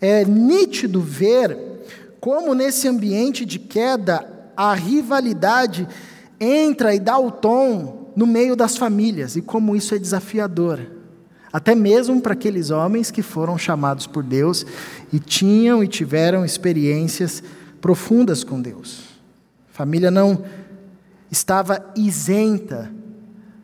é 0.00 0.24
nítido 0.24 1.00
ver 1.00 1.56
como 2.20 2.54
nesse 2.54 2.88
ambiente 2.88 3.44
de 3.44 3.58
queda 3.58 4.28
a 4.56 4.74
rivalidade 4.74 5.88
entra 6.38 6.94
e 6.94 7.00
dá 7.00 7.18
o 7.18 7.30
tom 7.30 8.12
no 8.14 8.26
meio 8.26 8.54
das 8.54 8.76
famílias 8.76 9.36
e 9.36 9.42
como 9.42 9.74
isso 9.74 9.94
é 9.94 9.98
desafiador. 9.98 10.93
Até 11.54 11.72
mesmo 11.72 12.20
para 12.20 12.32
aqueles 12.32 12.70
homens 12.70 13.12
que 13.12 13.22
foram 13.22 13.56
chamados 13.56 14.08
por 14.08 14.24
Deus 14.24 14.66
e 15.12 15.20
tinham 15.20 15.84
e 15.84 15.86
tiveram 15.86 16.44
experiências 16.44 17.44
profundas 17.80 18.42
com 18.42 18.60
Deus. 18.60 19.04
A 19.72 19.76
família 19.76 20.10
não 20.10 20.44
estava 21.30 21.92
isenta 21.94 22.90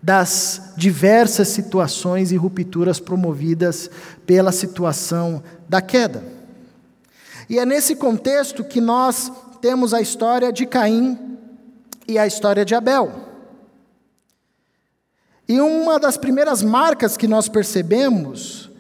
das 0.01 0.73
diversas 0.77 1.49
situações 1.49 2.31
e 2.31 2.37
rupturas 2.37 3.01
promovidas 3.01 3.91
pela 4.25 4.53
situação 4.53 5.43
da 5.69 5.83
queda. 5.83 6.23
E 7.49 7.59
é 7.59 7.67
nesse 7.67 7.97
contexto 7.97 8.63
que 8.63 8.81
nós 8.81 9.33
temos 9.61 9.93
a 9.93 10.01
história 10.01 10.53
de 10.53 10.65
Caim 10.65 11.19
e 12.07 12.17
a 12.21 12.25
história 12.25 12.65
de 12.65 12.73
Abel. 12.73 13.30
E 15.51 15.61
uma 15.61 15.99
das 15.99 16.17
primeiras 16.17 16.63
marcas 16.63 17.17
que 17.17 17.27
nós 17.27 17.49
percebemos 17.49 18.71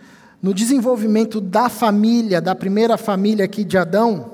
no 0.40 0.54
desenvolvimento 0.54 1.40
da 1.40 1.68
família, 1.68 2.40
da 2.40 2.54
primeira 2.54 2.96
família 2.96 3.44
aqui 3.44 3.64
de 3.64 3.76
Adão, 3.76 4.30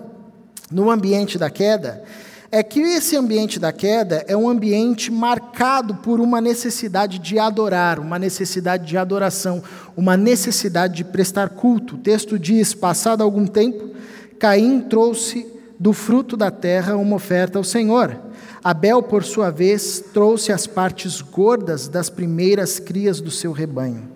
no 0.70 0.90
ambiente 0.90 1.38
da 1.38 1.48
queda, 1.48 2.04
é 2.52 2.62
que 2.62 2.78
esse 2.78 3.16
ambiente 3.16 3.58
da 3.58 3.72
queda 3.72 4.22
é 4.28 4.36
um 4.36 4.50
ambiente 4.50 5.10
marcado 5.10 5.94
por 5.94 6.20
uma 6.20 6.38
necessidade 6.38 7.18
de 7.18 7.38
adorar, 7.38 7.98
uma 7.98 8.18
necessidade 8.18 8.84
de 8.84 8.98
adoração, 8.98 9.62
uma 9.96 10.14
necessidade 10.14 10.96
de 10.96 11.04
prestar 11.04 11.48
culto. 11.48 11.94
O 11.94 11.98
texto 12.00 12.38
diz: 12.38 12.74
passado 12.74 13.22
algum 13.22 13.46
tempo, 13.46 13.94
Caim 14.38 14.82
trouxe 14.82 15.50
do 15.80 15.94
fruto 15.94 16.36
da 16.36 16.50
terra 16.50 16.96
uma 16.96 17.16
oferta 17.16 17.56
ao 17.56 17.64
Senhor. 17.64 18.25
Abel, 18.68 19.00
por 19.00 19.22
sua 19.22 19.48
vez, 19.48 20.00
trouxe 20.12 20.50
as 20.50 20.66
partes 20.66 21.20
gordas 21.20 21.86
das 21.86 22.10
primeiras 22.10 22.80
crias 22.80 23.20
do 23.20 23.30
seu 23.30 23.52
rebanho. 23.52 24.10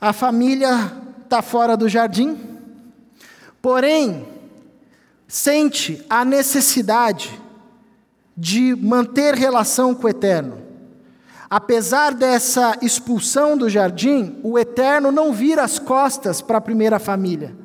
A 0.00 0.12
família 0.12 0.92
está 1.22 1.40
fora 1.42 1.76
do 1.76 1.88
jardim, 1.88 2.36
porém, 3.62 4.26
sente 5.28 6.04
a 6.10 6.24
necessidade 6.24 7.40
de 8.36 8.74
manter 8.74 9.34
relação 9.34 9.94
com 9.94 10.08
o 10.08 10.10
Eterno. 10.10 10.60
Apesar 11.48 12.12
dessa 12.12 12.76
expulsão 12.82 13.56
do 13.56 13.70
jardim, 13.70 14.40
o 14.42 14.58
Eterno 14.58 15.12
não 15.12 15.32
vira 15.32 15.62
as 15.62 15.78
costas 15.78 16.42
para 16.42 16.58
a 16.58 16.60
primeira 16.60 16.98
família. 16.98 17.56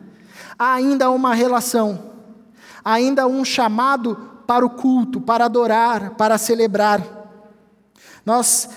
Há 0.56 0.76
ainda 0.76 1.10
uma 1.10 1.34
relação, 1.34 2.11
ainda 2.84 3.28
um 3.28 3.44
chamado 3.46 4.16
para 4.46 4.66
o 4.66 4.70
culto, 4.70 5.22
para 5.22 5.46
adorar, 5.46 6.12
para 6.12 6.38
celebrar. 6.38 7.02
Nós 8.26 8.70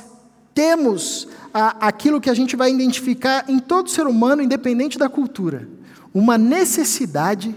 temos 0.54 1.28
a, 1.52 1.88
aquilo 1.88 2.20
que 2.20 2.30
a 2.30 2.34
gente 2.34 2.56
vai 2.56 2.70
identificar 2.70 3.44
em 3.48 3.58
todo 3.58 3.90
ser 3.90 4.06
humano, 4.06 4.42
independente 4.42 4.98
da 4.98 5.08
cultura, 5.08 5.68
uma 6.12 6.38
necessidade 6.38 7.54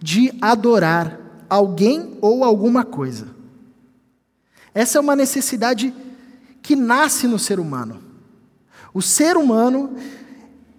de 0.00 0.32
adorar 0.40 1.18
alguém 1.48 2.16
ou 2.20 2.44
alguma 2.44 2.84
coisa. 2.84 3.28
Essa 4.74 4.98
é 4.98 5.00
uma 5.00 5.16
necessidade 5.16 5.92
que 6.62 6.76
nasce 6.76 7.26
no 7.26 7.38
ser 7.38 7.58
humano. 7.58 8.00
O 8.92 9.02
ser 9.02 9.36
humano, 9.36 9.96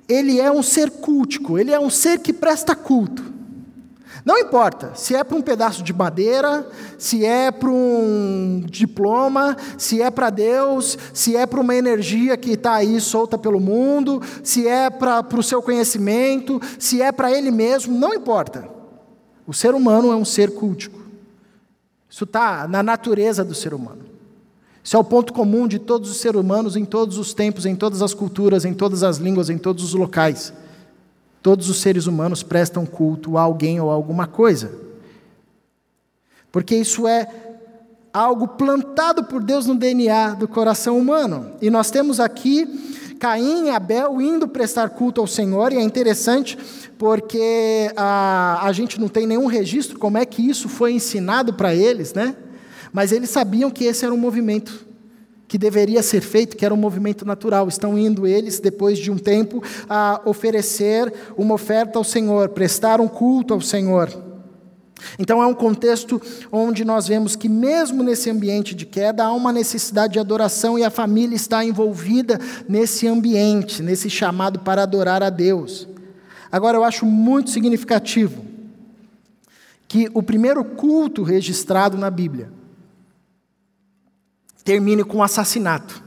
ele 0.08 0.40
é 0.40 0.52
um 0.52 0.64
ser 0.64 0.90
cultico, 0.90 1.58
ele 1.58 1.72
é 1.72 1.80
um 1.80 1.90
ser 1.90 2.20
que 2.20 2.34
presta 2.34 2.76
culto. 2.76 3.24
Não 4.24 4.38
importa 4.38 4.92
se 4.94 5.16
é 5.16 5.24
para 5.24 5.38
um 5.38 5.42
pedaço 5.42 5.84
de 5.84 5.94
madeira, 5.94 6.68
se 6.98 7.26
é 7.26 7.52
para 7.52 7.70
um 7.70 8.64
diploma, 8.66 9.58
se 9.78 10.02
é 10.02 10.12
para 10.12 10.30
Deus, 10.30 10.98
se 11.14 11.36
é 11.36 11.46
para 11.46 11.60
uma 11.60 11.76
energia 11.76 12.38
que 12.38 12.52
está 12.52 12.76
aí 12.76 13.00
solta 13.02 13.38
pelo 13.38 13.60
mundo, 13.60 14.22
se 14.44 14.68
é 14.68 14.90
para 14.90 15.26
o 15.36 15.44
seu 15.44 15.62
conhecimento, 15.62 16.62
se 16.78 17.02
é 17.02 17.12
para 17.12 17.32
ele 17.32 17.50
mesmo, 17.50 17.98
não 17.98 18.14
importa. 18.14 18.70
O 19.48 19.54
ser 19.54 19.74
humano 19.74 20.12
é 20.12 20.16
um 20.16 20.26
ser 20.26 20.54
cultico. 20.54 21.02
Isso 22.10 22.26
está 22.26 22.68
na 22.68 22.84
natureza 22.84 23.44
do 23.44 23.56
ser 23.56 23.74
humano. 23.74 24.02
Isso 24.84 24.96
é 24.96 25.00
o 25.00 25.04
ponto 25.04 25.34
comum 25.34 25.68
de 25.68 25.80
todos 25.80 26.10
os 26.10 26.18
seres 26.18 26.40
humanos 26.40 26.76
em 26.76 26.86
todos 26.86 27.18
os 27.18 27.34
tempos, 27.34 27.66
em 27.66 27.76
todas 27.76 28.02
as 28.02 28.14
culturas, 28.14 28.66
em 28.66 28.74
todas 28.74 29.04
as 29.04 29.18
línguas, 29.18 29.50
em 29.50 29.58
todos 29.58 29.84
os 29.84 29.94
locais. 29.94 30.54
Todos 31.42 31.70
os 31.70 31.78
seres 31.78 32.06
humanos 32.06 32.44
prestam 32.44 32.86
culto 32.86 33.38
a 33.38 33.42
alguém 33.42 33.80
ou 33.80 33.90
a 33.90 33.94
alguma 33.94 34.28
coisa. 34.28 34.72
Porque 36.52 36.76
isso 36.76 37.08
é 37.08 37.28
algo 38.14 38.50
plantado 38.50 39.24
por 39.24 39.42
Deus 39.42 39.66
no 39.66 39.76
DNA 39.76 40.36
do 40.36 40.48
coração 40.48 40.98
humano. 40.98 41.52
E 41.62 41.70
nós 41.70 41.90
temos 41.90 42.20
aqui 42.20 42.68
Caim 43.20 43.68
e 43.68 43.70
Abel 43.70 44.20
indo 44.20 44.48
prestar 44.48 44.90
culto 44.90 45.22
ao 45.22 45.28
Senhor, 45.28 45.72
e 45.72 45.78
é 45.78 45.82
interessante 45.82 46.58
porque 46.98 47.92
a, 47.96 48.60
a 48.66 48.72
gente 48.72 49.00
não 49.00 49.08
tem 49.08 49.28
nenhum 49.28 49.46
registro 49.46 50.00
como 50.00 50.18
é 50.18 50.26
que 50.26 50.48
isso 50.48 50.68
foi 50.68 50.94
ensinado 50.94 51.54
para 51.54 51.74
eles, 51.74 52.14
né? 52.14 52.36
Mas 52.92 53.12
eles 53.12 53.30
sabiam 53.30 53.70
que 53.70 53.86
esse 53.86 54.04
era 54.04 54.14
um 54.14 54.18
movimento 54.18 54.91
que 55.52 55.58
deveria 55.58 56.02
ser 56.02 56.22
feito, 56.22 56.56
que 56.56 56.64
era 56.64 56.74
um 56.74 56.78
movimento 56.78 57.26
natural. 57.26 57.68
Estão 57.68 58.00
indo 58.00 58.26
eles, 58.26 58.62
depois 58.62 58.98
de 58.98 59.12
um 59.12 59.18
tempo, 59.18 59.62
a 59.90 60.22
oferecer 60.24 61.14
uma 61.36 61.56
oferta 61.56 62.00
ao 62.00 62.06
Senhor, 62.06 62.48
prestar 62.48 63.02
um 63.02 63.08
culto 63.10 63.54
ao 63.54 63.60
Senhor. 63.60 64.10
Então 65.20 65.44
é 65.44 65.46
um 65.46 65.54
contexto 65.54 66.22
onde 66.54 66.86
nós 66.86 67.06
vemos 67.06 67.36
que, 67.36 67.50
mesmo 67.50 68.02
nesse 68.02 68.30
ambiente 68.30 68.74
de 68.74 68.86
queda, 68.86 69.26
há 69.26 69.34
uma 69.34 69.52
necessidade 69.52 70.14
de 70.14 70.20
adoração 70.20 70.80
e 70.80 70.86
a 70.86 70.90
família 70.90 71.36
está 71.36 71.66
envolvida 71.66 72.40
nesse 72.70 73.06
ambiente, 73.06 73.84
nesse 73.84 74.10
chamado 74.10 74.60
para 74.60 74.84
adorar 74.84 75.22
a 75.22 75.30
Deus. 75.30 75.86
Agora, 76.50 76.78
eu 76.78 76.84
acho 76.86 77.06
muito 77.06 77.50
significativo 77.50 78.46
que 79.86 80.10
o 80.14 80.24
primeiro 80.24 80.64
culto 80.64 81.24
registrado 81.24 81.98
na 81.98 82.10
Bíblia 82.10 82.61
termine 84.64 85.04
com 85.04 85.24
assassinato. 85.24 86.04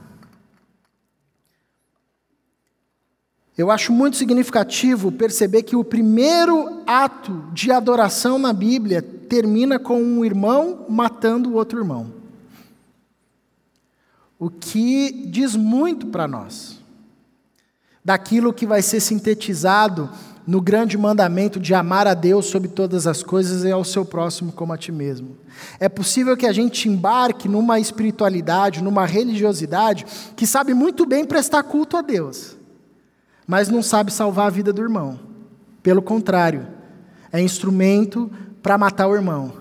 Eu 3.57 3.71
acho 3.71 3.93
muito 3.93 4.17
significativo 4.17 5.13
perceber 5.13 5.63
que 5.63 5.77
o 5.77 5.85
primeiro 5.85 6.83
ato 6.87 7.45
de 7.53 7.71
adoração 7.71 8.37
na 8.37 8.53
Bíblia 8.53 9.01
termina 9.01 9.79
com 9.79 10.03
um 10.03 10.25
irmão 10.25 10.87
matando 10.89 11.51
o 11.51 11.55
outro 11.55 11.79
irmão. 11.79 12.13
O 14.39 14.51
que 14.51 15.13
diz 15.29 15.55
muito 15.55 16.09
para 16.09 16.27
nós 16.27 16.81
daquilo 18.05 18.53
que 18.53 18.67
vai 18.67 18.83
ser 18.83 19.01
sintetizado 19.01 20.11
no 20.47 20.61
grande 20.61 20.99
mandamento 20.99 21.59
de 21.59 21.75
amar 21.75 22.07
a 22.07 22.15
Deus 22.15 22.47
sobre 22.47 22.69
todas 22.69 23.07
as 23.07 23.23
coisas 23.23 23.65
e 23.65 23.71
ao 23.71 23.83
seu 23.83 24.05
próximo 24.05 24.53
como 24.53 24.73
a 24.73 24.79
ti 24.79 24.93
mesmo. 24.93 25.37
É 25.81 25.89
possível 25.89 26.37
que 26.37 26.47
a 26.47 26.53
gente 26.53 26.89
embarque 26.89 27.49
numa 27.49 27.81
espiritualidade, 27.81 28.83
numa 28.83 29.07
religiosidade 29.07 30.05
que 30.37 30.47
sabe 30.47 30.75
muito 30.75 31.07
bem 31.07 31.25
prestar 31.25 31.63
culto 31.63 31.97
a 31.97 32.03
Deus, 32.03 32.57
mas 33.47 33.69
não 33.69 33.83
sabe 33.83 34.13
salvar 34.13 34.49
a 34.49 34.51
vida 34.51 34.73
do 34.73 34.83
irmão. 34.83 35.19
Pelo 35.83 36.03
contrário, 36.03 36.67
é 37.33 37.41
instrumento 37.41 38.31
para 38.63 38.79
matar 38.79 39.07
o 39.09 39.15
irmão. 39.15 39.53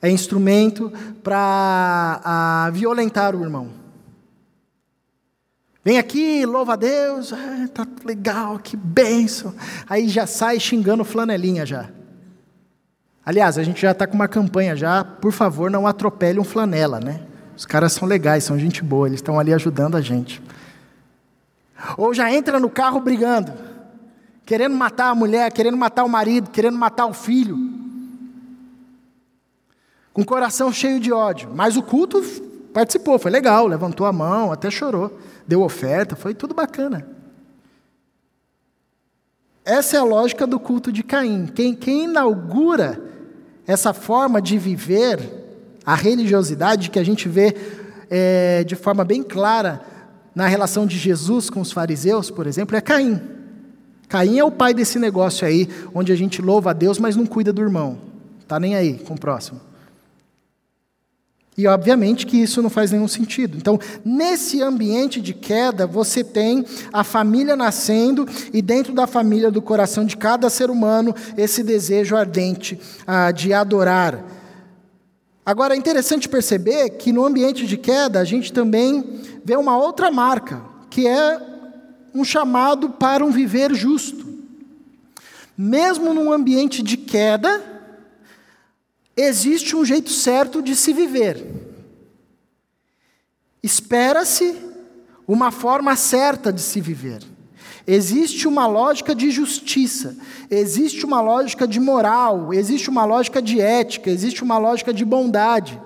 É 0.00 0.10
instrumento 0.10 0.92
para 1.22 2.70
violentar 2.72 3.34
o 3.34 3.42
irmão. 3.42 3.77
Vem 5.88 5.96
aqui, 5.96 6.44
louva 6.44 6.74
a 6.74 6.76
Deus, 6.76 7.32
ah, 7.32 7.66
tá 7.72 7.86
legal, 8.04 8.58
que 8.58 8.76
benção. 8.76 9.54
Aí 9.88 10.06
já 10.06 10.26
sai 10.26 10.60
xingando 10.60 11.02
flanelinha 11.02 11.64
já. 11.64 11.88
Aliás, 13.24 13.56
a 13.56 13.62
gente 13.62 13.80
já 13.80 13.92
está 13.92 14.06
com 14.06 14.14
uma 14.14 14.28
campanha 14.28 14.76
já, 14.76 15.02
por 15.02 15.32
favor, 15.32 15.70
não 15.70 15.86
atropele 15.86 16.38
um 16.38 16.44
flanela, 16.44 17.00
né? 17.00 17.22
Os 17.56 17.64
caras 17.64 17.94
são 17.94 18.06
legais, 18.06 18.44
são 18.44 18.58
gente 18.58 18.84
boa, 18.84 19.06
eles 19.06 19.16
estão 19.16 19.40
ali 19.40 19.54
ajudando 19.54 19.96
a 19.96 20.02
gente. 20.02 20.42
Ou 21.96 22.12
já 22.12 22.30
entra 22.30 22.60
no 22.60 22.68
carro 22.68 23.00
brigando, 23.00 23.50
querendo 24.44 24.76
matar 24.76 25.08
a 25.08 25.14
mulher, 25.14 25.50
querendo 25.50 25.78
matar 25.78 26.04
o 26.04 26.08
marido, 26.10 26.50
querendo 26.50 26.76
matar 26.76 27.06
o 27.06 27.14
filho. 27.14 27.56
Com 30.12 30.20
o 30.20 30.26
coração 30.26 30.70
cheio 30.70 31.00
de 31.00 31.10
ódio. 31.10 31.48
Mas 31.54 31.78
o 31.78 31.82
culto 31.82 32.22
participou, 32.72 33.18
foi 33.18 33.30
legal, 33.30 33.66
levantou 33.66 34.06
a 34.06 34.12
mão, 34.12 34.52
até 34.52 34.70
chorou 34.70 35.18
deu 35.48 35.62
oferta, 35.62 36.14
foi 36.14 36.34
tudo 36.34 36.52
bacana. 36.52 37.08
Essa 39.64 39.96
é 39.96 40.00
a 40.00 40.04
lógica 40.04 40.46
do 40.46 40.60
culto 40.60 40.92
de 40.92 41.02
Caim. 41.02 41.46
Quem, 41.46 41.74
quem 41.74 42.04
inaugura 42.04 43.02
essa 43.66 43.94
forma 43.94 44.40
de 44.42 44.58
viver 44.58 45.18
a 45.84 45.94
religiosidade 45.94 46.90
que 46.90 46.98
a 46.98 47.04
gente 47.04 47.28
vê 47.28 47.56
é, 48.10 48.62
de 48.64 48.76
forma 48.76 49.04
bem 49.04 49.22
clara 49.22 49.80
na 50.34 50.46
relação 50.46 50.86
de 50.86 50.98
Jesus 50.98 51.48
com 51.48 51.60
os 51.60 51.72
fariseus, 51.72 52.30
por 52.30 52.46
exemplo, 52.46 52.76
é 52.76 52.80
Caim. 52.80 53.20
Caim 54.06 54.38
é 54.38 54.44
o 54.44 54.50
pai 54.50 54.72
desse 54.74 54.98
negócio 54.98 55.46
aí, 55.46 55.68
onde 55.94 56.12
a 56.12 56.16
gente 56.16 56.40
louva 56.40 56.70
a 56.70 56.74
Deus, 56.74 56.98
mas 56.98 57.16
não 57.16 57.26
cuida 57.26 57.52
do 57.52 57.62
irmão. 57.62 57.98
Tá 58.46 58.60
nem 58.60 58.74
aí 58.74 58.98
com 58.98 59.14
o 59.14 59.20
próximo. 59.20 59.60
E 61.58 61.66
obviamente 61.66 62.24
que 62.24 62.36
isso 62.36 62.62
não 62.62 62.70
faz 62.70 62.92
nenhum 62.92 63.08
sentido. 63.08 63.58
Então, 63.58 63.80
nesse 64.04 64.62
ambiente 64.62 65.20
de 65.20 65.34
queda, 65.34 65.88
você 65.88 66.22
tem 66.22 66.64
a 66.92 67.02
família 67.02 67.56
nascendo 67.56 68.28
e 68.52 68.62
dentro 68.62 68.94
da 68.94 69.08
família, 69.08 69.50
do 69.50 69.60
coração 69.60 70.04
de 70.04 70.16
cada 70.16 70.48
ser 70.48 70.70
humano, 70.70 71.12
esse 71.36 71.64
desejo 71.64 72.14
ardente 72.14 72.78
ah, 73.04 73.32
de 73.32 73.52
adorar. 73.52 74.24
Agora, 75.44 75.74
é 75.74 75.76
interessante 75.76 76.28
perceber 76.28 76.90
que 76.90 77.12
no 77.12 77.26
ambiente 77.26 77.66
de 77.66 77.76
queda, 77.76 78.20
a 78.20 78.24
gente 78.24 78.52
também 78.52 79.20
vê 79.44 79.56
uma 79.56 79.76
outra 79.76 80.12
marca, 80.12 80.62
que 80.88 81.08
é 81.08 81.40
um 82.14 82.22
chamado 82.22 82.90
para 82.90 83.24
um 83.24 83.32
viver 83.32 83.74
justo. 83.74 84.28
Mesmo 85.56 86.14
num 86.14 86.32
ambiente 86.32 86.84
de 86.84 86.96
queda, 86.96 87.77
existe 89.18 89.74
um 89.74 89.84
jeito 89.84 90.10
certo 90.10 90.62
de 90.62 90.76
se 90.76 90.92
viver. 90.92 91.44
Espera-se 93.60 94.56
uma 95.26 95.50
forma 95.50 95.96
certa 95.96 96.52
de 96.52 96.60
se 96.60 96.80
viver. 96.80 97.22
Existe 97.86 98.46
uma 98.46 98.66
lógica 98.66 99.14
de 99.14 99.30
justiça, 99.30 100.16
existe 100.50 101.04
uma 101.04 101.20
lógica 101.20 101.66
de 101.66 101.80
moral, 101.80 102.52
existe 102.52 102.90
uma 102.90 103.04
lógica 103.04 103.40
de 103.40 103.60
ética, 103.60 104.10
existe 104.10 104.42
uma 104.42 104.58
lógica 104.58 104.92
de 104.92 105.04
bondade. 105.04 105.80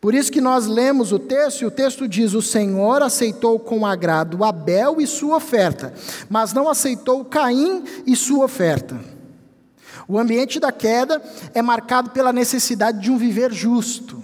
Por 0.00 0.12
isso 0.12 0.30
que 0.30 0.40
nós 0.40 0.66
lemos 0.66 1.12
o 1.12 1.18
texto 1.18 1.62
e 1.62 1.66
o 1.66 1.70
texto 1.70 2.06
diz: 2.06 2.34
O 2.34 2.42
Senhor 2.42 3.02
aceitou 3.02 3.58
com 3.58 3.86
agrado 3.86 4.44
Abel 4.44 5.00
e 5.00 5.06
sua 5.06 5.36
oferta, 5.36 5.94
mas 6.28 6.52
não 6.52 6.68
aceitou 6.68 7.24
Caim 7.24 7.84
e 8.04 8.14
sua 8.14 8.44
oferta. 8.44 9.13
O 10.08 10.18
ambiente 10.18 10.58
da 10.58 10.72
queda 10.72 11.22
é 11.54 11.62
marcado 11.62 12.10
pela 12.10 12.32
necessidade 12.32 13.00
de 13.00 13.10
um 13.10 13.18
viver 13.18 13.52
justo. 13.52 14.23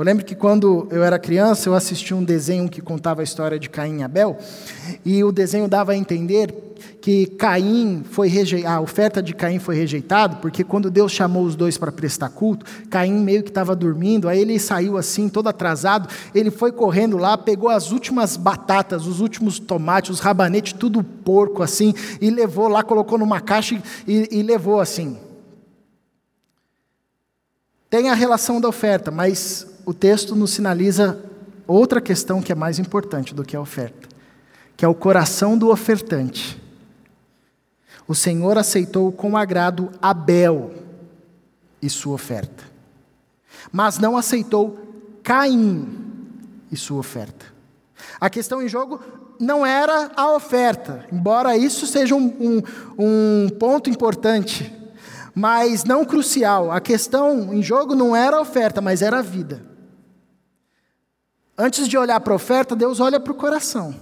Eu 0.00 0.04
lembro 0.04 0.24
que 0.24 0.34
quando 0.34 0.88
eu 0.90 1.04
era 1.04 1.18
criança, 1.18 1.68
eu 1.68 1.74
assisti 1.74 2.14
um 2.14 2.24
desenho 2.24 2.70
que 2.70 2.80
contava 2.80 3.20
a 3.20 3.22
história 3.22 3.58
de 3.58 3.68
Caim 3.68 3.98
e 3.98 4.02
Abel, 4.02 4.38
e 5.04 5.22
o 5.22 5.30
desenho 5.30 5.68
dava 5.68 5.92
a 5.92 5.94
entender 5.94 6.54
que 7.02 7.26
Caim 7.26 8.02
foi 8.10 8.26
rejeitada, 8.26 8.76
a 8.76 8.80
oferta 8.80 9.22
de 9.22 9.34
Caim 9.34 9.58
foi 9.58 9.76
rejeitada, 9.76 10.36
porque 10.36 10.64
quando 10.64 10.90
Deus 10.90 11.12
chamou 11.12 11.44
os 11.44 11.54
dois 11.54 11.76
para 11.76 11.92
prestar 11.92 12.30
culto, 12.30 12.64
Caim 12.88 13.12
meio 13.12 13.42
que 13.42 13.50
estava 13.50 13.76
dormindo, 13.76 14.26
aí 14.26 14.40
ele 14.40 14.58
saiu 14.58 14.96
assim, 14.96 15.28
todo 15.28 15.50
atrasado, 15.50 16.08
ele 16.34 16.50
foi 16.50 16.72
correndo 16.72 17.18
lá, 17.18 17.36
pegou 17.36 17.68
as 17.68 17.92
últimas 17.92 18.38
batatas, 18.38 19.06
os 19.06 19.20
últimos 19.20 19.58
tomates, 19.58 20.12
os 20.12 20.20
rabanetes, 20.20 20.72
tudo 20.72 21.04
porco 21.04 21.62
assim, 21.62 21.92
e 22.22 22.30
levou 22.30 22.68
lá, 22.68 22.82
colocou 22.82 23.18
numa 23.18 23.38
caixa 23.38 23.78
e, 24.08 24.28
e 24.38 24.42
levou 24.42 24.80
assim. 24.80 25.18
Tem 27.90 28.08
a 28.08 28.14
relação 28.14 28.62
da 28.62 28.68
oferta, 28.68 29.10
mas 29.10 29.69
o 29.84 29.94
texto 29.94 30.34
nos 30.36 30.50
sinaliza 30.50 31.18
outra 31.66 32.00
questão 32.00 32.42
que 32.42 32.52
é 32.52 32.54
mais 32.54 32.78
importante 32.78 33.34
do 33.34 33.44
que 33.44 33.56
a 33.56 33.60
oferta, 33.60 34.08
que 34.76 34.84
é 34.84 34.88
o 34.88 34.94
coração 34.94 35.56
do 35.56 35.70
ofertante. 35.70 36.60
O 38.06 38.14
Senhor 38.14 38.58
aceitou 38.58 39.12
com 39.12 39.36
agrado 39.36 39.90
Abel 40.02 40.72
e 41.80 41.88
sua 41.88 42.14
oferta, 42.14 42.64
mas 43.70 43.98
não 43.98 44.16
aceitou 44.16 44.78
Caim 45.22 45.88
e 46.72 46.76
sua 46.76 46.98
oferta. 46.98 47.46
A 48.20 48.28
questão 48.28 48.60
em 48.62 48.68
jogo 48.68 49.00
não 49.38 49.64
era 49.64 50.10
a 50.16 50.34
oferta, 50.34 51.06
embora 51.12 51.56
isso 51.56 51.86
seja 51.86 52.14
um, 52.14 52.26
um, 52.40 52.62
um 52.98 53.48
ponto 53.48 53.88
importante, 53.88 54.74
mas 55.34 55.84
não 55.84 56.04
crucial. 56.04 56.70
A 56.70 56.80
questão 56.80 57.54
em 57.54 57.62
jogo 57.62 57.94
não 57.94 58.14
era 58.14 58.36
a 58.36 58.40
oferta, 58.40 58.80
mas 58.80 59.02
era 59.02 59.20
a 59.20 59.22
vida. 59.22 59.69
Antes 61.62 61.86
de 61.86 61.98
olhar 61.98 62.18
para 62.20 62.32
a 62.32 62.36
oferta, 62.36 62.74
Deus 62.74 63.00
olha 63.00 63.20
para 63.20 63.32
o 63.32 63.36
coração. 63.36 63.94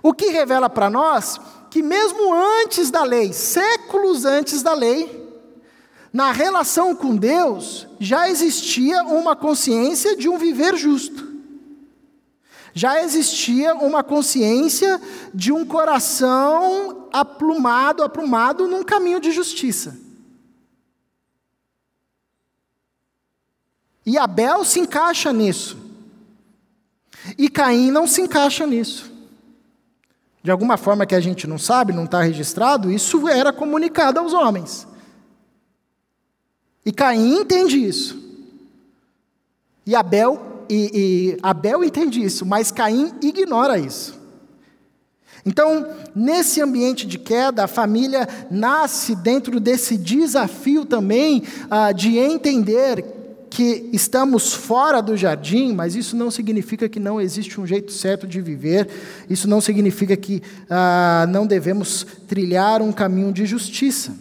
O 0.00 0.14
que 0.14 0.26
revela 0.26 0.70
para 0.70 0.88
nós 0.88 1.40
que, 1.68 1.82
mesmo 1.82 2.32
antes 2.32 2.88
da 2.88 3.02
lei, 3.02 3.32
séculos 3.32 4.24
antes 4.24 4.62
da 4.62 4.72
lei, 4.72 5.20
na 6.12 6.30
relação 6.30 6.94
com 6.94 7.16
Deus, 7.16 7.88
já 7.98 8.28
existia 8.28 9.02
uma 9.02 9.34
consciência 9.34 10.14
de 10.16 10.28
um 10.28 10.38
viver 10.38 10.76
justo. 10.76 11.26
Já 12.72 13.02
existia 13.02 13.74
uma 13.74 14.04
consciência 14.04 15.02
de 15.34 15.50
um 15.50 15.64
coração 15.64 17.08
aplumado, 17.12 18.04
aprumado 18.04 18.68
num 18.68 18.84
caminho 18.84 19.18
de 19.18 19.32
justiça. 19.32 19.98
E 24.04 24.18
Abel 24.18 24.64
se 24.64 24.80
encaixa 24.80 25.32
nisso. 25.32 25.76
E 27.38 27.48
Caim 27.48 27.90
não 27.90 28.06
se 28.06 28.20
encaixa 28.20 28.66
nisso. 28.66 29.10
De 30.42 30.50
alguma 30.50 30.76
forma 30.76 31.06
que 31.06 31.14
a 31.14 31.20
gente 31.20 31.46
não 31.46 31.56
sabe, 31.56 31.92
não 31.92 32.04
está 32.04 32.20
registrado, 32.20 32.90
isso 32.90 33.28
era 33.28 33.52
comunicado 33.52 34.18
aos 34.18 34.32
homens. 34.32 34.88
E 36.84 36.90
Caim 36.90 37.36
entende 37.38 37.78
isso. 37.78 38.20
E 39.86 39.94
Abel, 39.94 40.64
e, 40.68 40.90
e 40.92 41.38
Abel 41.42 41.84
entende 41.84 42.22
isso, 42.22 42.44
mas 42.44 42.72
Caim 42.72 43.14
ignora 43.22 43.78
isso. 43.78 44.20
Então, 45.44 45.88
nesse 46.14 46.60
ambiente 46.60 47.06
de 47.06 47.18
queda, 47.18 47.64
a 47.64 47.68
família 47.68 48.28
nasce 48.50 49.14
dentro 49.16 49.58
desse 49.58 49.96
desafio 49.96 50.84
também 50.84 51.42
ah, 51.68 51.92
de 51.92 52.16
entender 52.16 53.21
que 53.52 53.90
estamos 53.92 54.54
fora 54.54 55.02
do 55.02 55.14
jardim, 55.14 55.74
mas 55.74 55.94
isso 55.94 56.16
não 56.16 56.30
significa 56.30 56.88
que 56.88 56.98
não 56.98 57.20
existe 57.20 57.60
um 57.60 57.66
jeito 57.66 57.92
certo 57.92 58.26
de 58.26 58.40
viver, 58.40 58.88
isso 59.28 59.46
não 59.46 59.60
significa 59.60 60.16
que 60.16 60.42
ah, 60.70 61.26
não 61.28 61.46
devemos 61.46 62.06
trilhar 62.26 62.80
um 62.80 62.90
caminho 62.90 63.30
de 63.30 63.44
justiça. 63.44 64.16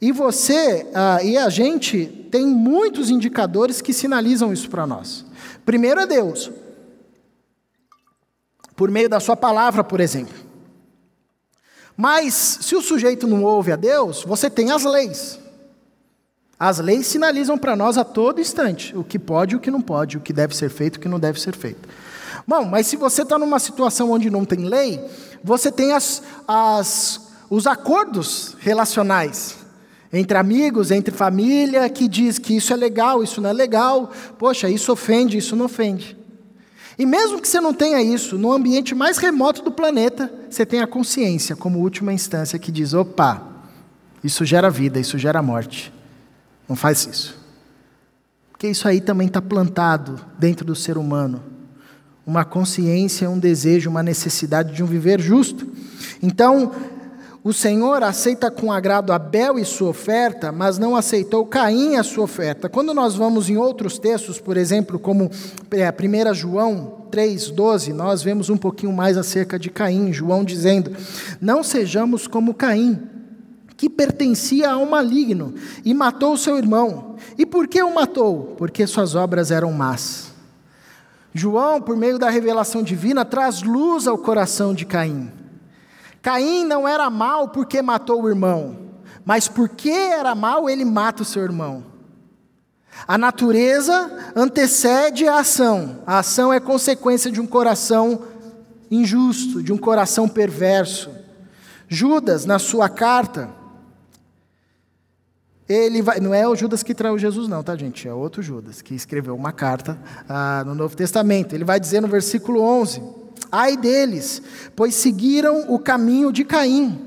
E 0.00 0.10
você 0.10 0.86
ah, 0.94 1.22
e 1.22 1.36
a 1.36 1.50
gente 1.50 2.06
tem 2.30 2.46
muitos 2.46 3.10
indicadores 3.10 3.82
que 3.82 3.92
sinalizam 3.92 4.50
isso 4.54 4.70
para 4.70 4.86
nós. 4.86 5.22
Primeiro 5.66 6.00
é 6.00 6.06
Deus, 6.06 6.50
por 8.74 8.90
meio 8.90 9.10
da 9.10 9.20
Sua 9.20 9.36
palavra, 9.36 9.84
por 9.84 10.00
exemplo. 10.00 10.34
Mas, 11.94 12.32
se 12.62 12.74
o 12.74 12.80
sujeito 12.80 13.26
não 13.26 13.44
ouve 13.44 13.70
a 13.70 13.76
Deus, 13.76 14.24
você 14.24 14.48
tem 14.48 14.70
as 14.70 14.84
leis. 14.84 15.38
As 16.60 16.78
leis 16.78 17.06
sinalizam 17.06 17.56
para 17.56 17.74
nós 17.74 17.96
a 17.96 18.04
todo 18.04 18.38
instante 18.38 18.94
o 18.94 19.02
que 19.02 19.18
pode 19.18 19.54
e 19.54 19.56
o 19.56 19.60
que 19.60 19.70
não 19.70 19.80
pode, 19.80 20.18
o 20.18 20.20
que 20.20 20.30
deve 20.30 20.54
ser 20.54 20.68
feito 20.68 20.96
e 20.96 20.98
o 20.98 21.00
que 21.00 21.08
não 21.08 21.18
deve 21.18 21.40
ser 21.40 21.56
feito. 21.56 21.88
Bom, 22.46 22.66
mas 22.66 22.86
se 22.86 22.96
você 22.96 23.22
está 23.22 23.38
numa 23.38 23.58
situação 23.58 24.10
onde 24.10 24.28
não 24.28 24.44
tem 24.44 24.66
lei, 24.66 25.02
você 25.42 25.72
tem 25.72 25.92
as, 25.92 26.22
as, 26.46 27.30
os 27.48 27.66
acordos 27.66 28.56
relacionais 28.60 29.56
entre 30.12 30.36
amigos, 30.36 30.90
entre 30.90 31.14
família, 31.14 31.88
que 31.88 32.06
diz 32.06 32.38
que 32.38 32.54
isso 32.54 32.74
é 32.74 32.76
legal, 32.76 33.22
isso 33.22 33.40
não 33.40 33.48
é 33.48 33.52
legal, 33.54 34.10
poxa, 34.38 34.68
isso 34.68 34.92
ofende, 34.92 35.38
isso 35.38 35.56
não 35.56 35.64
ofende. 35.64 36.14
E 36.98 37.06
mesmo 37.06 37.40
que 37.40 37.48
você 37.48 37.60
não 37.60 37.72
tenha 37.72 38.02
isso, 38.02 38.36
no 38.36 38.52
ambiente 38.52 38.94
mais 38.94 39.16
remoto 39.16 39.62
do 39.62 39.70
planeta, 39.70 40.30
você 40.50 40.66
tem 40.66 40.80
a 40.80 40.86
consciência 40.86 41.56
como 41.56 41.78
última 41.78 42.12
instância 42.12 42.58
que 42.58 42.70
diz: 42.70 42.92
opa, 42.92 43.40
isso 44.22 44.44
gera 44.44 44.68
vida, 44.68 45.00
isso 45.00 45.16
gera 45.16 45.40
morte. 45.40 45.90
Não 46.70 46.76
faz 46.76 47.04
isso. 47.04 47.36
Porque 48.52 48.68
isso 48.68 48.86
aí 48.86 49.00
também 49.00 49.26
está 49.26 49.42
plantado 49.42 50.24
dentro 50.38 50.64
do 50.64 50.76
ser 50.76 50.96
humano. 50.96 51.42
Uma 52.24 52.44
consciência, 52.44 53.28
um 53.28 53.40
desejo, 53.40 53.90
uma 53.90 54.04
necessidade 54.04 54.72
de 54.72 54.80
um 54.80 54.86
viver 54.86 55.20
justo. 55.20 55.66
Então, 56.22 56.70
o 57.42 57.52
Senhor 57.52 58.04
aceita 58.04 58.52
com 58.52 58.70
agrado 58.70 59.12
Abel 59.12 59.58
e 59.58 59.64
sua 59.64 59.88
oferta, 59.88 60.52
mas 60.52 60.78
não 60.78 60.94
aceitou 60.94 61.44
Caim 61.44 61.96
a 61.96 62.04
sua 62.04 62.22
oferta. 62.22 62.68
Quando 62.68 62.94
nós 62.94 63.16
vamos 63.16 63.50
em 63.50 63.56
outros 63.56 63.98
textos, 63.98 64.38
por 64.38 64.56
exemplo, 64.56 64.96
como 64.96 65.24
1 65.24 65.28
é, 65.74 66.34
João 66.34 67.06
3,12, 67.10 67.92
nós 67.92 68.22
vemos 68.22 68.48
um 68.48 68.56
pouquinho 68.56 68.92
mais 68.92 69.18
acerca 69.18 69.58
de 69.58 69.70
Caim. 69.70 70.12
João 70.12 70.44
dizendo: 70.44 70.92
Não 71.40 71.64
sejamos 71.64 72.28
como 72.28 72.54
Caim 72.54 73.19
que 73.80 73.88
pertencia 73.88 74.72
ao 74.72 74.84
maligno 74.84 75.54
e 75.82 75.94
matou 75.94 76.36
seu 76.36 76.58
irmão. 76.58 77.16
E 77.38 77.46
por 77.46 77.66
que 77.66 77.82
o 77.82 77.94
matou? 77.94 78.54
Porque 78.58 78.86
suas 78.86 79.14
obras 79.14 79.50
eram 79.50 79.72
más. 79.72 80.34
João, 81.32 81.80
por 81.80 81.96
meio 81.96 82.18
da 82.18 82.28
revelação 82.28 82.82
divina, 82.82 83.24
traz 83.24 83.62
luz 83.62 84.06
ao 84.06 84.18
coração 84.18 84.74
de 84.74 84.84
Caim. 84.84 85.32
Caim 86.20 86.66
não 86.66 86.86
era 86.86 87.08
mal 87.08 87.48
porque 87.48 87.80
matou 87.80 88.22
o 88.22 88.28
irmão, 88.28 88.76
mas 89.24 89.48
porque 89.48 89.88
era 89.88 90.34
mal, 90.34 90.68
ele 90.68 90.84
mata 90.84 91.22
o 91.22 91.24
seu 91.24 91.42
irmão. 91.42 91.82
A 93.08 93.16
natureza 93.16 94.12
antecede 94.36 95.26
a 95.26 95.38
ação. 95.38 96.00
A 96.06 96.18
ação 96.18 96.52
é 96.52 96.60
consequência 96.60 97.32
de 97.32 97.40
um 97.40 97.46
coração 97.46 98.24
injusto, 98.90 99.62
de 99.62 99.72
um 99.72 99.78
coração 99.78 100.28
perverso. 100.28 101.08
Judas, 101.88 102.44
na 102.44 102.58
sua 102.58 102.86
carta, 102.90 103.58
ele 105.72 106.02
vai, 106.02 106.18
não 106.18 106.34
é 106.34 106.48
o 106.48 106.56
Judas 106.56 106.82
que 106.82 106.92
traiu 106.92 107.16
Jesus, 107.16 107.46
não, 107.46 107.62
tá, 107.62 107.76
gente? 107.76 108.08
É 108.08 108.12
outro 108.12 108.42
Judas 108.42 108.82
que 108.82 108.92
escreveu 108.92 109.36
uma 109.36 109.52
carta 109.52 109.96
ah, 110.28 110.64
no 110.66 110.74
Novo 110.74 110.96
Testamento. 110.96 111.54
Ele 111.54 111.62
vai 111.62 111.78
dizer 111.78 112.00
no 112.00 112.08
versículo 112.08 112.60
11: 112.60 113.00
Ai 113.52 113.76
deles, 113.76 114.42
pois 114.74 114.96
seguiram 114.96 115.72
o 115.72 115.78
caminho 115.78 116.32
de 116.32 116.44
Caim. 116.44 117.06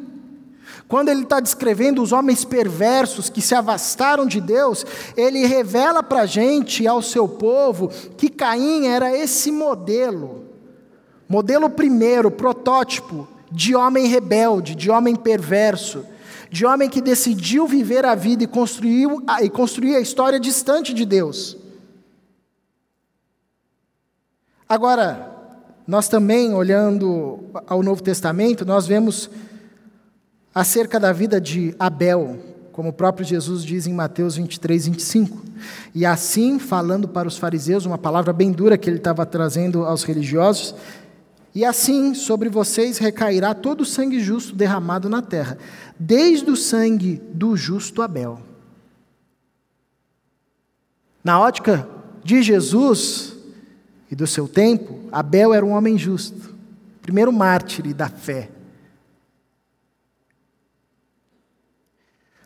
Quando 0.88 1.10
ele 1.10 1.24
está 1.24 1.42
descrevendo 1.42 2.02
os 2.02 2.14
homens 2.14 2.46
perversos 2.46 3.30
que 3.30 3.42
se 3.42 3.54
afastaram 3.54 4.26
de 4.26 4.40
Deus, 4.40 4.86
ele 5.18 5.46
revela 5.46 6.02
para 6.02 6.22
a 6.22 6.26
gente 6.26 6.88
ao 6.88 7.02
seu 7.02 7.28
povo 7.28 7.90
que 8.16 8.30
Caim 8.30 8.88
era 8.88 9.14
esse 9.14 9.52
modelo, 9.52 10.46
modelo 11.28 11.70
primeiro, 11.70 12.32
protótipo 12.32 13.28
de 13.52 13.76
homem 13.76 14.08
rebelde, 14.08 14.74
de 14.74 14.90
homem 14.90 15.18
perverso 15.18 16.06
de 16.54 16.68
homem 16.68 16.88
que 16.88 17.02
decidiu 17.02 17.66
viver 17.66 18.06
a 18.06 18.14
vida 18.14 18.44
e 18.44 18.48
construiu 18.48 19.24
e 19.42 19.50
construir 19.50 19.96
a 19.96 20.00
história 20.00 20.40
distante 20.40 20.94
de 20.94 21.04
Deus. 21.04 21.58
Agora, 24.70 25.36
nós 25.88 26.08
também, 26.08 26.54
olhando 26.54 27.40
ao 27.66 27.82
Novo 27.82 28.04
Testamento, 28.04 28.64
nós 28.66 28.86
vemos 28.86 29.32
acerca 30.54 31.00
da 31.00 31.12
vida 31.12 31.42
de 31.42 31.76
Abel, 31.80 32.38
como 32.72 32.90
o 32.90 32.94
próprio 32.94 33.26
Jesus 33.26 33.64
diz 33.64 33.88
em 33.88 33.94
Mateus 33.94 34.36
23, 34.36 34.86
25. 34.86 35.44
E 35.96 36.06
assim, 36.06 36.60
falando 36.60 37.08
para 37.08 37.28
os 37.28 37.36
fariseus, 37.36 37.88
uma 37.88 37.98
palavra 37.98 38.32
bem 38.32 38.52
dura 38.52 38.78
que 38.78 38.88
ele 38.88 38.98
estava 38.98 39.26
trazendo 39.26 39.86
aos 39.86 40.04
religiosos, 40.04 40.76
E 41.56 41.64
assim 41.64 42.16
sobre 42.16 42.50
vocês 42.50 42.98
recairá 42.98 43.54
todo 43.54 43.82
o 43.82 43.86
sangue 43.86 44.20
justo 44.20 44.56
derramado 44.56 45.08
na 45.08 45.22
terra, 45.22 45.58
desde 46.00 46.50
o 46.50 46.58
sangue 46.58 47.22
do 47.32 47.56
justo 47.56 48.02
Abel. 48.02 48.42
Na 51.24 51.40
ótica 51.40 51.88
de 52.24 52.42
Jesus 52.42 53.36
e 54.10 54.16
do 54.16 54.26
seu 54.26 54.48
tempo, 54.48 55.00
Abel 55.12 55.54
era 55.54 55.66
um 55.66 55.72
homem 55.72 55.98
justo, 55.98 56.56
primeiro 57.02 57.32
mártir 57.32 57.94
da 57.94 58.10
fé. 58.10 58.50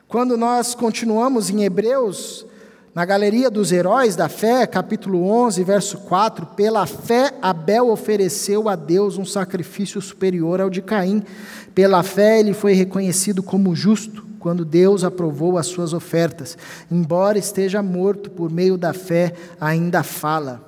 Quando 0.08 0.38
nós 0.38 0.76
continuamos 0.76 1.50
em 1.50 1.64
Hebreus, 1.64 2.46
na 2.98 3.06
galeria 3.06 3.52
dos 3.52 3.72
heróis 3.72 4.16
da 4.16 4.28
fé, 4.28 4.66
capítulo 4.66 5.24
11, 5.24 5.64
verso 5.64 6.00
4, 6.00 6.48
pela 6.56 6.88
fé 6.88 7.32
Abel 7.44 7.90
ofereceu 7.92 8.68
a 8.68 8.76
Deus 8.76 9.20
um 9.20 9.24
sacrifício 9.24 10.02
superior 10.02 10.60
ao 10.60 10.68
de 10.68 10.82
Caim. 10.82 11.22
Pela 11.76 12.02
fé 12.02 12.40
ele 12.40 12.56
foi 12.56 12.74
reconhecido 12.74 13.44
como 13.44 13.76
justo 13.76 14.26
quando 14.40 14.66
Deus 14.66 15.04
aprovou 15.04 15.60
as 15.60 15.68
suas 15.68 15.94
ofertas. 15.94 16.58
Embora 16.90 17.38
esteja 17.38 17.84
morto, 17.84 18.32
por 18.32 18.50
meio 18.50 18.80
da 18.80 18.94
fé 18.94 19.34
ainda 19.62 20.02
fala. 20.02 20.60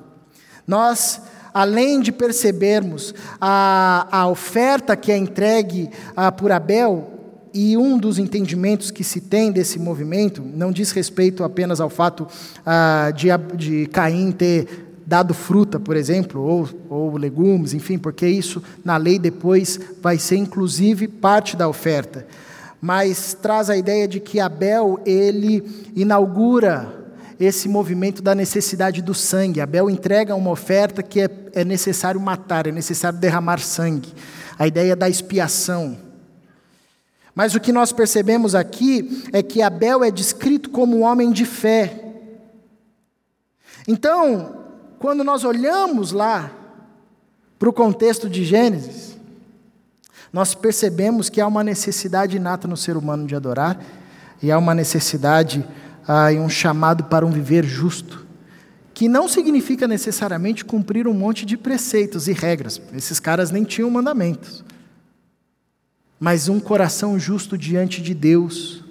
Nós 0.67 1.19
além 1.51 1.99
de 1.99 2.11
percebermos 2.11 3.11
a, 3.41 4.07
a 4.11 4.27
oferta 4.27 4.95
que 4.95 5.11
é 5.11 5.17
entregue 5.17 5.89
a, 6.15 6.31
por 6.31 6.51
Abel, 6.51 7.18
e 7.53 7.77
um 7.77 7.97
dos 7.97 8.19
entendimentos 8.19 8.91
que 8.91 9.03
se 9.03 9.21
tem 9.21 9.51
desse 9.51 9.79
movimento 9.79 10.41
não 10.41 10.71
diz 10.71 10.91
respeito 10.91 11.43
apenas 11.43 11.79
ao 11.79 11.89
fato 11.89 12.27
ah, 12.65 13.11
de, 13.15 13.27
de 13.55 13.87
Caim 13.87 14.31
ter 14.31 14.89
dado 15.09 15.33
fruta, 15.33 15.79
por 15.79 15.95
exemplo, 15.95 16.39
ou, 16.39 16.69
ou 16.87 17.17
legumes, 17.17 17.73
enfim, 17.73 17.97
porque 17.97 18.27
isso 18.27 18.61
na 18.85 18.95
lei 18.95 19.17
depois 19.17 19.79
vai 20.01 20.19
ser 20.19 20.35
inclusive 20.37 21.07
parte 21.07 21.57
da 21.57 21.67
oferta. 21.67 22.27
Mas 22.79 23.33
traz 23.33 23.71
a 23.71 23.75
ideia 23.75 24.07
de 24.07 24.19
que 24.19 24.39
Abel 24.39 24.99
ele 25.05 25.63
inaugura 25.95 26.99
esse 27.39 27.67
movimento 27.67 28.21
da 28.21 28.35
necessidade 28.35 29.01
do 29.01 29.13
sangue. 29.13 29.61
Abel 29.61 29.89
entrega 29.89 30.35
uma 30.35 30.51
oferta 30.51 31.01
que 31.01 31.21
é, 31.21 31.29
é 31.53 31.65
necessário 31.65 32.21
matar, 32.21 32.67
é 32.67 32.71
necessário 32.71 33.17
derramar 33.17 33.59
sangue. 33.59 34.13
A 34.57 34.67
ideia 34.67 34.95
da 34.95 35.09
expiação. 35.09 36.08
Mas 37.39 37.55
o 37.55 37.59
que 37.61 37.71
nós 37.71 37.93
percebemos 37.93 38.53
aqui 38.53 39.23
é 39.31 39.41
que 39.41 39.61
Abel 39.61 40.03
é 40.03 40.11
descrito 40.11 40.69
como 40.69 40.97
um 40.97 41.03
homem 41.03 41.31
de 41.31 41.45
fé. 41.45 42.17
Então, 43.87 44.65
quando 44.99 45.23
nós 45.23 45.45
olhamos 45.45 46.11
lá 46.11 46.51
para 47.57 47.69
o 47.69 47.71
contexto 47.71 48.29
de 48.29 48.43
Gênesis, 48.43 49.17
nós 50.33 50.53
percebemos 50.53 51.29
que 51.29 51.39
há 51.39 51.47
uma 51.47 51.63
necessidade 51.63 52.35
inata 52.35 52.67
no 52.67 52.75
ser 52.75 52.97
humano 52.97 53.25
de 53.25 53.37
adorar, 53.37 53.79
e 54.43 54.51
há 54.51 54.57
uma 54.57 54.75
necessidade 54.75 55.65
ah, 56.05 56.33
e 56.33 56.37
um 56.37 56.49
chamado 56.49 57.05
para 57.05 57.25
um 57.25 57.31
viver 57.31 57.63
justo, 57.63 58.27
que 58.93 59.07
não 59.07 59.29
significa 59.29 59.87
necessariamente 59.87 60.65
cumprir 60.65 61.07
um 61.07 61.13
monte 61.13 61.45
de 61.45 61.55
preceitos 61.55 62.27
e 62.27 62.33
regras. 62.33 62.81
Esses 62.93 63.17
caras 63.17 63.49
nem 63.49 63.63
tinham 63.63 63.89
mandamentos 63.89 64.61
mas 66.19 66.49
um 66.49 66.59
coração 66.59 67.17
justo 67.17 67.57
diante 67.57 68.01
de 68.01 68.13
Deus, 68.13 68.83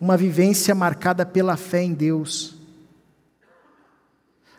uma 0.00 0.16
vivência 0.16 0.74
marcada 0.74 1.26
pela 1.26 1.56
fé 1.56 1.82
em 1.82 1.92
Deus. 1.92 2.54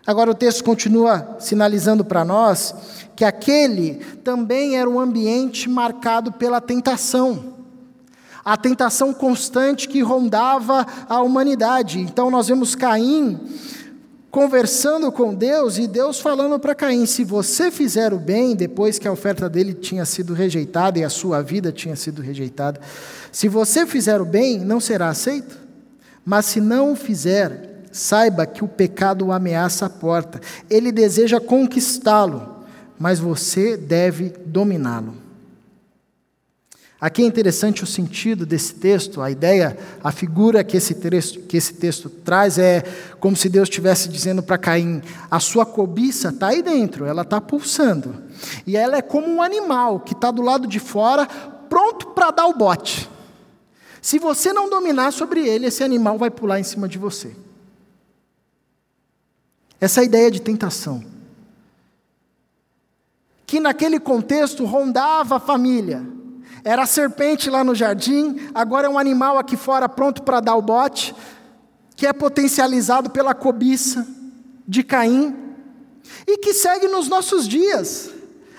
Agora 0.06 0.30
o 0.30 0.36
texto 0.36 0.64
continua 0.64 1.38
sinalizando 1.40 2.06
para 2.06 2.24
nós 2.24 2.76
que 3.16 3.26
aquele 3.26 3.96
também 4.24 4.78
era 4.78 4.88
um 4.88 5.00
ambiente 5.00 5.68
marcado 5.68 6.32
pela 6.32 6.62
tentação. 6.62 7.56
A 8.44 8.56
tentação 8.56 9.12
constante 9.12 9.88
que 9.88 10.04
rondava 10.04 10.86
a 11.10 11.20
humanidade. 11.22 12.00
Então 12.00 12.30
nós 12.30 12.48
vemos 12.48 12.76
Caim 12.76 13.40
conversando 14.36 15.14
com 15.14 15.34
Deus 15.34 15.78
e 15.78 15.88
Deus 15.88 16.20
falando 16.20 16.60
para 16.60 16.76
Caim: 16.76 17.06
se 17.06 17.24
você 17.24 17.72
fizer 17.72 18.14
o 18.14 18.20
bem, 18.20 18.54
depois 18.54 19.00
que 19.00 19.08
a 19.08 19.12
oferta 19.12 19.50
dele 19.50 19.74
tinha 19.74 20.04
sido 20.04 20.34
rejeitada 20.34 21.00
e 21.00 21.06
a 21.06 21.10
sua 21.10 21.42
vida 21.42 21.72
tinha 21.72 21.96
sido 21.96 22.22
rejeitada, 22.22 22.82
se 23.32 23.48
você 23.48 23.86
fizer 23.86 24.20
o 24.20 24.26
bem, 24.26 24.60
não 24.60 24.82
será 24.82 25.08
aceito. 25.08 25.58
Mas 26.26 26.48
se 26.48 26.60
não 26.60 26.92
o 26.92 26.96
fizer, 26.98 27.86
saiba 27.94 28.46
que 28.46 28.62
o 28.62 28.68
pecado 28.68 29.32
ameaça 29.32 29.86
a 29.86 29.90
porta. 29.90 30.42
Ele 30.70 30.92
deseja 30.92 31.40
conquistá-lo, 31.40 32.66
mas 33.00 33.20
você 33.20 33.78
deve 33.78 34.34
dominá-lo. 34.46 35.25
Aqui 37.06 37.22
é 37.22 37.26
interessante 37.28 37.84
o 37.84 37.86
sentido 37.86 38.48
desse 38.48 38.74
texto, 38.74 39.22
a 39.22 39.30
ideia, 39.30 39.78
a 40.04 40.12
figura 40.12 40.64
que 40.64 40.76
esse 40.76 40.96
texto, 40.96 41.40
que 41.42 41.56
esse 41.56 41.76
texto 41.76 42.10
traz 42.10 42.58
é 42.58 42.82
como 43.20 43.36
se 43.36 43.48
Deus 43.48 43.70
estivesse 43.70 44.10
dizendo 44.10 44.42
para 44.42 44.58
Caim: 44.58 45.04
a 45.30 45.40
sua 45.40 45.68
cobiça 45.68 46.30
está 46.30 46.48
aí 46.48 46.64
dentro, 46.64 47.06
ela 47.06 47.22
está 47.22 47.40
pulsando. 47.40 48.24
E 48.66 48.76
ela 48.76 48.98
é 48.98 49.04
como 49.04 49.28
um 49.28 49.40
animal 49.40 50.00
que 50.00 50.14
está 50.14 50.32
do 50.32 50.42
lado 50.42 50.68
de 50.68 50.80
fora, 50.80 51.28
pronto 51.70 52.08
para 52.08 52.32
dar 52.32 52.48
o 52.48 52.58
bote. 52.58 53.08
Se 54.02 54.18
você 54.18 54.52
não 54.52 54.68
dominar 54.68 55.14
sobre 55.14 55.48
ele, 55.48 55.68
esse 55.68 55.84
animal 55.84 56.18
vai 56.18 56.32
pular 56.32 56.60
em 56.60 56.64
cima 56.64 56.90
de 56.90 56.98
você. 56.98 57.36
Essa 59.80 60.02
é 60.02 60.06
ideia 60.06 60.32
de 60.32 60.42
tentação. 60.42 61.06
Que 63.46 63.60
naquele 63.60 64.00
contexto 64.00 64.66
rondava 64.66 65.36
a 65.36 65.40
família 65.40 66.15
era 66.66 66.82
a 66.82 66.88
serpente 66.88 67.48
lá 67.48 67.64
no 67.64 67.76
jardim, 67.76 68.50
agora 68.52 68.88
é 68.88 68.90
um 68.90 68.98
animal 68.98 69.38
aqui 69.38 69.56
fora 69.56 69.88
pronto 69.88 70.24
para 70.24 70.40
dar 70.40 70.56
o 70.56 70.64
bote, 70.64 71.16
que 71.96 72.08
é 72.08 72.12
potencializado 72.12 73.12
pela 73.12 73.36
cobiça 73.36 74.06
de 74.68 74.82
Caim 74.82 75.36
e 76.26 76.40
que 76.40 76.56
segue 76.56 76.88
nos 76.88 77.08
nossos 77.08 77.48
dias. 77.48 78.10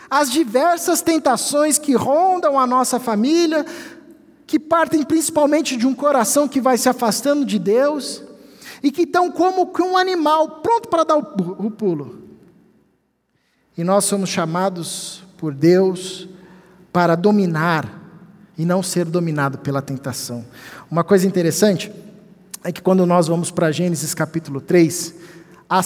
As 0.09 0.31
diversas 0.31 1.03
tentações 1.03 1.79
que 1.79 1.97
rondam 1.97 2.61
a 2.61 2.65
nossa 2.65 3.01
família, 3.01 3.67
que 4.47 4.61
partem 4.61 5.03
principalmente 5.03 5.77
de 5.77 5.85
um 5.85 5.95
coração 5.95 6.47
que 6.47 6.61
vai 6.61 6.79
se 6.79 6.89
afastando 6.89 7.45
de 7.45 7.59
Deus 7.59 8.23
e 8.85 8.93
que 8.93 9.03
estão 9.03 9.33
como 9.33 9.73
um 9.81 9.97
animal 9.97 10.61
pronto 10.61 10.89
para 10.89 11.03
dar 11.03 11.17
o 11.17 11.71
pulo. 11.73 12.23
E 13.77 13.83
nós 13.83 14.05
somos 14.05 14.31
chamados 14.31 15.25
por 15.37 15.53
Deus 15.53 16.29
para 16.97 17.15
dominar 17.15 17.93
e 18.57 18.65
não 18.65 18.83
ser 18.83 19.05
dominado 19.05 19.59
pela 19.59 19.83
tentação. 19.83 20.43
Uma 20.91 21.05
coisa 21.05 21.27
interessante 21.27 21.93
é 22.65 22.73
que 22.73 22.81
quando 22.81 23.05
nós 23.05 23.29
vamos 23.29 23.51
para 23.51 23.71
Gênesis 23.71 24.15
capítulo 24.15 24.63
3, 24.63 25.15
a, 25.69 25.83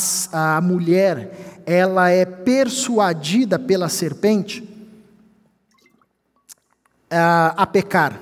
a 0.56 0.60
mulher 0.60 1.62
ela 1.66 2.10
é 2.10 2.24
persuadida 2.24 3.58
pela 3.58 3.88
serpente 3.88 4.62
a, 7.10 7.54
a 7.56 7.66
pecar. 7.66 8.12
A 8.12 8.16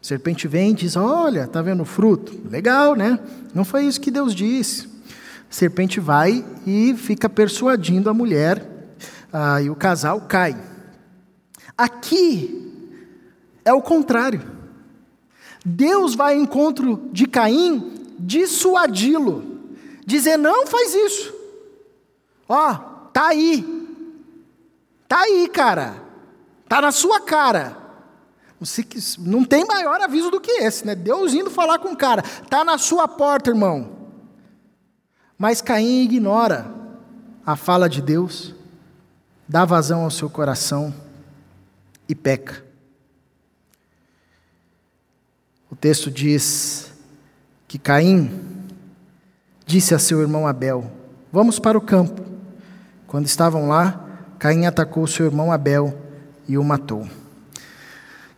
serpente 0.00 0.48
vem 0.48 0.70
e 0.70 0.74
diz: 0.74 0.96
Olha, 0.96 1.44
está 1.44 1.60
vendo 1.60 1.82
o 1.82 1.84
fruto? 1.84 2.40
Legal, 2.48 2.94
né? 2.94 3.20
Não 3.54 3.62
foi 3.62 3.84
isso 3.84 4.00
que 4.00 4.10
Deus 4.10 4.34
disse. 4.34 4.88
A 5.50 5.52
serpente 5.52 6.00
vai 6.00 6.42
e 6.66 6.94
fica 6.96 7.28
persuadindo 7.28 8.08
a 8.08 8.14
mulher, 8.14 8.96
ah, 9.30 9.60
e 9.60 9.68
o 9.68 9.76
casal 9.76 10.22
cai. 10.22 10.69
Aqui 11.80 12.70
é 13.64 13.72
o 13.72 13.80
contrário. 13.80 14.42
Deus 15.64 16.14
vai 16.14 16.34
ao 16.34 16.42
encontro 16.42 17.08
de 17.10 17.26
Caim 17.26 18.14
dissuadi-lo, 18.18 19.58
dizer: 20.04 20.36
não 20.36 20.66
faz 20.66 20.92
isso. 20.92 21.34
Ó, 22.46 22.74
tá 23.14 23.28
aí. 23.28 23.64
Tá 25.08 25.20
aí, 25.20 25.48
cara. 25.48 26.02
Tá 26.68 26.82
na 26.82 26.92
sua 26.92 27.18
cara. 27.18 27.78
Não 29.18 29.42
tem 29.42 29.64
maior 29.64 30.02
aviso 30.02 30.30
do 30.30 30.38
que 30.38 30.50
esse, 30.50 30.86
né? 30.86 30.94
Deus 30.94 31.32
indo 31.32 31.48
falar 31.48 31.78
com 31.78 31.92
o 31.92 31.96
cara. 31.96 32.20
Tá 32.50 32.62
na 32.62 32.76
sua 32.76 33.08
porta, 33.08 33.48
irmão. 33.48 34.10
Mas 35.38 35.62
Caim 35.62 36.02
ignora 36.02 36.70
a 37.46 37.56
fala 37.56 37.88
de 37.88 38.02
Deus, 38.02 38.54
dá 39.48 39.64
vazão 39.64 40.04
ao 40.04 40.10
seu 40.10 40.28
coração 40.28 40.92
e 42.10 42.14
peca. 42.14 42.64
O 45.70 45.76
texto 45.76 46.10
diz 46.10 46.92
que 47.68 47.78
Caim 47.78 48.28
disse 49.64 49.94
a 49.94 49.98
seu 49.98 50.20
irmão 50.20 50.44
Abel: 50.44 50.90
Vamos 51.32 51.60
para 51.60 51.78
o 51.78 51.80
campo. 51.80 52.20
Quando 53.06 53.26
estavam 53.26 53.68
lá, 53.68 54.08
Caim 54.40 54.66
atacou 54.66 55.06
seu 55.06 55.26
irmão 55.26 55.52
Abel 55.52 55.96
e 56.48 56.58
o 56.58 56.64
matou. 56.64 57.08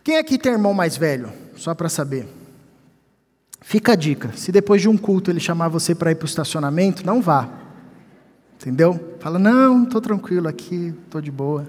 Quem 0.03 0.17
aqui 0.17 0.37
tem 0.37 0.51
irmão 0.51 0.73
mais 0.73 0.95
velho? 0.95 1.33
Só 1.55 1.73
para 1.73 1.89
saber. 1.89 2.27
Fica 3.59 3.93
a 3.93 3.95
dica: 3.95 4.31
se 4.35 4.51
depois 4.51 4.83
de 4.83 4.87
um 4.87 4.97
culto 4.97 5.31
ele 5.31 5.39
chamar 5.39 5.69
você 5.69 5.95
para 5.95 6.11
ir 6.11 6.15
para 6.15 6.25
o 6.25 6.29
estacionamento, 6.29 7.03
não 7.03 7.23
vá. 7.23 7.49
Entendeu? 8.55 9.17
Fala, 9.19 9.39
não, 9.39 9.83
estou 9.83 9.99
tranquilo 9.99 10.47
aqui, 10.47 10.93
estou 11.05 11.19
de 11.19 11.31
boa. 11.31 11.67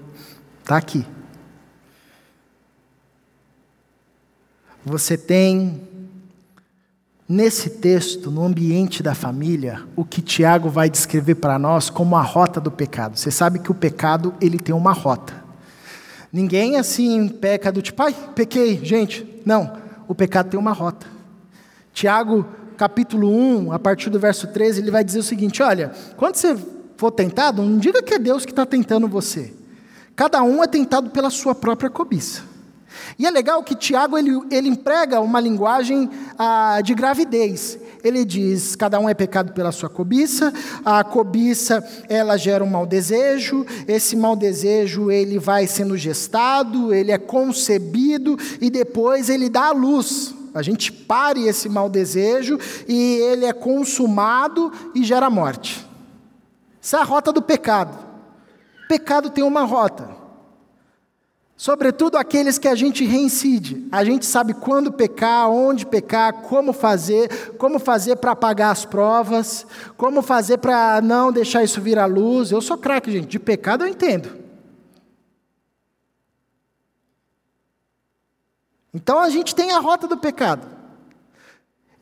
Está 0.61 0.77
aqui. 0.77 1.05
Você 4.85 5.17
tem, 5.17 5.81
nesse 7.27 7.71
texto, 7.71 8.29
no 8.29 8.45
ambiente 8.45 9.01
da 9.01 9.15
família, 9.15 9.81
o 9.95 10.05
que 10.05 10.21
Tiago 10.21 10.69
vai 10.69 10.91
descrever 10.91 11.33
para 11.35 11.57
nós 11.57 11.89
como 11.89 12.15
a 12.15 12.21
rota 12.21 12.61
do 12.61 12.69
pecado. 12.69 13.17
Você 13.17 13.31
sabe 13.31 13.57
que 13.57 13.71
o 13.71 13.75
pecado, 13.75 14.35
ele 14.39 14.59
tem 14.59 14.75
uma 14.75 14.93
rota. 14.93 15.43
Ninguém 16.31 16.77
assim 16.77 17.27
peca 17.27 17.71
do 17.71 17.81
tipo, 17.81 17.99
ai, 18.03 18.15
pequei, 18.35 18.79
gente. 18.85 19.41
Não, 19.43 19.75
o 20.07 20.13
pecado 20.13 20.51
tem 20.51 20.59
uma 20.59 20.71
rota. 20.71 21.07
Tiago, 21.91 22.45
capítulo 22.77 23.27
1, 23.27 23.71
a 23.71 23.79
partir 23.79 24.11
do 24.11 24.19
verso 24.19 24.45
13, 24.45 24.81
ele 24.81 24.91
vai 24.91 25.03
dizer 25.03 25.17
o 25.17 25.23
seguinte: 25.23 25.63
olha, 25.63 25.93
quando 26.15 26.35
você 26.35 26.55
for 26.95 27.09
tentado, 27.09 27.63
não 27.63 27.79
diga 27.79 28.03
que 28.03 28.13
é 28.13 28.19
Deus 28.19 28.45
que 28.45 28.51
está 28.51 28.67
tentando 28.67 29.07
você. 29.07 29.51
Cada 30.15 30.43
um 30.43 30.63
é 30.63 30.67
tentado 30.67 31.09
pela 31.09 31.31
sua 31.31 31.55
própria 31.55 31.89
cobiça. 31.89 32.54
E 33.17 33.25
é 33.25 33.29
legal 33.29 33.63
que 33.63 33.75
Tiago 33.75 34.17
ele, 34.17 34.31
ele 34.51 34.69
emprega 34.69 35.19
uma 35.21 35.39
linguagem 35.39 36.09
ah, 36.37 36.79
de 36.83 36.93
gravidez. 36.93 37.77
Ele 38.03 38.23
diz: 38.23 38.75
cada 38.75 38.99
um 38.99 39.09
é 39.09 39.13
pecado 39.13 39.53
pela 39.53 39.71
sua 39.71 39.89
cobiça. 39.89 40.53
A 40.83 41.03
cobiça 41.03 41.83
ela 42.07 42.37
gera 42.37 42.63
um 42.63 42.69
mau 42.69 42.85
desejo. 42.85 43.65
Esse 43.87 44.15
mau 44.15 44.35
desejo 44.35 45.09
ele 45.09 45.39
vai 45.39 45.65
sendo 45.65 45.97
gestado, 45.97 46.93
ele 46.93 47.11
é 47.11 47.17
concebido 47.17 48.37
e 48.61 48.69
depois 48.69 49.29
ele 49.29 49.49
dá 49.49 49.67
à 49.67 49.71
luz. 49.71 50.35
A 50.53 50.61
gente 50.61 50.91
pare 50.91 51.47
esse 51.47 51.67
mau 51.67 51.89
desejo 51.89 52.57
e 52.87 53.17
ele 53.17 53.45
é 53.45 53.51
consumado 53.51 54.71
e 54.93 55.03
gera 55.03 55.29
morte. 55.29 55.85
Essa 56.81 56.97
é 56.97 56.99
a 57.01 57.03
rota 57.03 57.33
do 57.33 57.41
pecado. 57.41 57.97
Pecado 58.87 59.29
tem 59.29 59.43
uma 59.43 59.63
rota. 59.63 60.24
Sobretudo 61.57 62.17
aqueles 62.17 62.57
que 62.57 62.67
a 62.67 62.75
gente 62.75 63.05
reincide. 63.05 63.87
A 63.89 64.03
gente 64.03 64.25
sabe 64.25 64.53
quando 64.53 64.91
pecar, 64.91 65.49
onde 65.49 65.85
pecar, 65.85 66.41
como 66.41 66.73
fazer, 66.73 67.53
como 67.57 67.79
fazer 67.79 68.17
para 68.17 68.31
apagar 68.31 68.71
as 68.71 68.83
provas, 68.83 69.65
como 69.95 70.21
fazer 70.21 70.57
para 70.57 70.99
não 71.01 71.31
deixar 71.31 71.63
isso 71.63 71.79
vir 71.79 71.97
à 71.97 72.05
luz. 72.05 72.51
Eu 72.51 72.61
sou 72.61 72.77
craque, 72.77 73.09
gente. 73.09 73.27
De 73.27 73.39
pecado 73.39 73.85
eu 73.85 73.87
entendo. 73.87 74.43
Então 78.93 79.19
a 79.19 79.29
gente 79.29 79.55
tem 79.55 79.71
a 79.71 79.79
rota 79.79 80.07
do 80.07 80.17
pecado. 80.17 80.67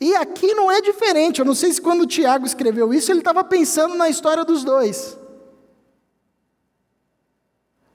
E 0.01 0.15
aqui 0.15 0.53
não 0.55 0.71
é 0.71 0.81
diferente. 0.81 1.39
Eu 1.39 1.45
não 1.45 1.55
sei 1.55 1.71
se 1.71 1.81
quando 1.81 2.01
o 2.01 2.07
Tiago 2.07 2.45
escreveu 2.45 2.91
isso, 2.91 3.11
ele 3.11 3.19
estava 3.19 3.43
pensando 3.43 3.95
na 3.95 4.09
história 4.09 4.43
dos 4.43 4.63
dois. 4.63 5.17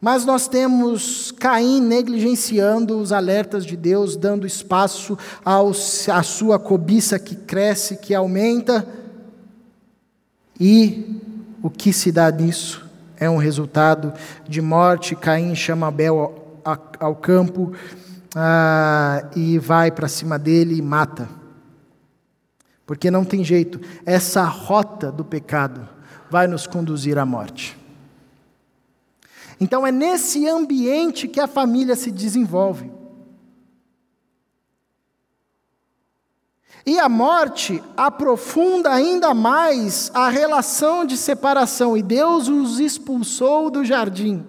Mas 0.00 0.24
nós 0.24 0.46
temos 0.46 1.32
Caim 1.32 1.80
negligenciando 1.80 2.98
os 2.98 3.12
alertas 3.12 3.66
de 3.66 3.76
Deus, 3.76 4.16
dando 4.16 4.46
espaço 4.46 5.18
à 5.44 6.22
sua 6.22 6.58
cobiça 6.58 7.18
que 7.18 7.34
cresce, 7.34 7.96
que 7.96 8.14
aumenta. 8.14 8.86
E 10.58 11.20
o 11.62 11.68
que 11.68 11.92
se 11.92 12.12
dá 12.12 12.30
nisso 12.30 12.86
é 13.16 13.28
um 13.28 13.38
resultado 13.38 14.12
de 14.48 14.60
morte. 14.60 15.16
Caim 15.16 15.54
chama 15.54 15.88
Abel 15.88 16.60
ao, 16.64 16.82
ao 17.00 17.16
campo 17.16 17.72
ah, 18.36 19.28
e 19.34 19.58
vai 19.58 19.90
para 19.90 20.06
cima 20.06 20.38
dele 20.38 20.76
e 20.76 20.82
mata. 20.82 21.28
Porque 22.86 23.10
não 23.10 23.24
tem 23.24 23.44
jeito, 23.44 23.80
essa 24.06 24.44
rota 24.44 25.12
do 25.12 25.24
pecado 25.24 25.86
vai 26.30 26.46
nos 26.46 26.66
conduzir 26.66 27.18
à 27.18 27.26
morte. 27.26 27.77
Então 29.60 29.86
é 29.86 29.90
nesse 29.90 30.48
ambiente 30.48 31.26
que 31.26 31.40
a 31.40 31.46
família 31.46 31.96
se 31.96 32.10
desenvolve. 32.10 32.90
E 36.86 36.98
a 36.98 37.08
morte 37.08 37.82
aprofunda 37.96 38.90
ainda 38.90 39.34
mais 39.34 40.10
a 40.14 40.30
relação 40.30 41.04
de 41.04 41.18
separação, 41.18 41.96
e 41.96 42.02
Deus 42.02 42.48
os 42.48 42.80
expulsou 42.80 43.68
do 43.68 43.84
jardim. 43.84 44.46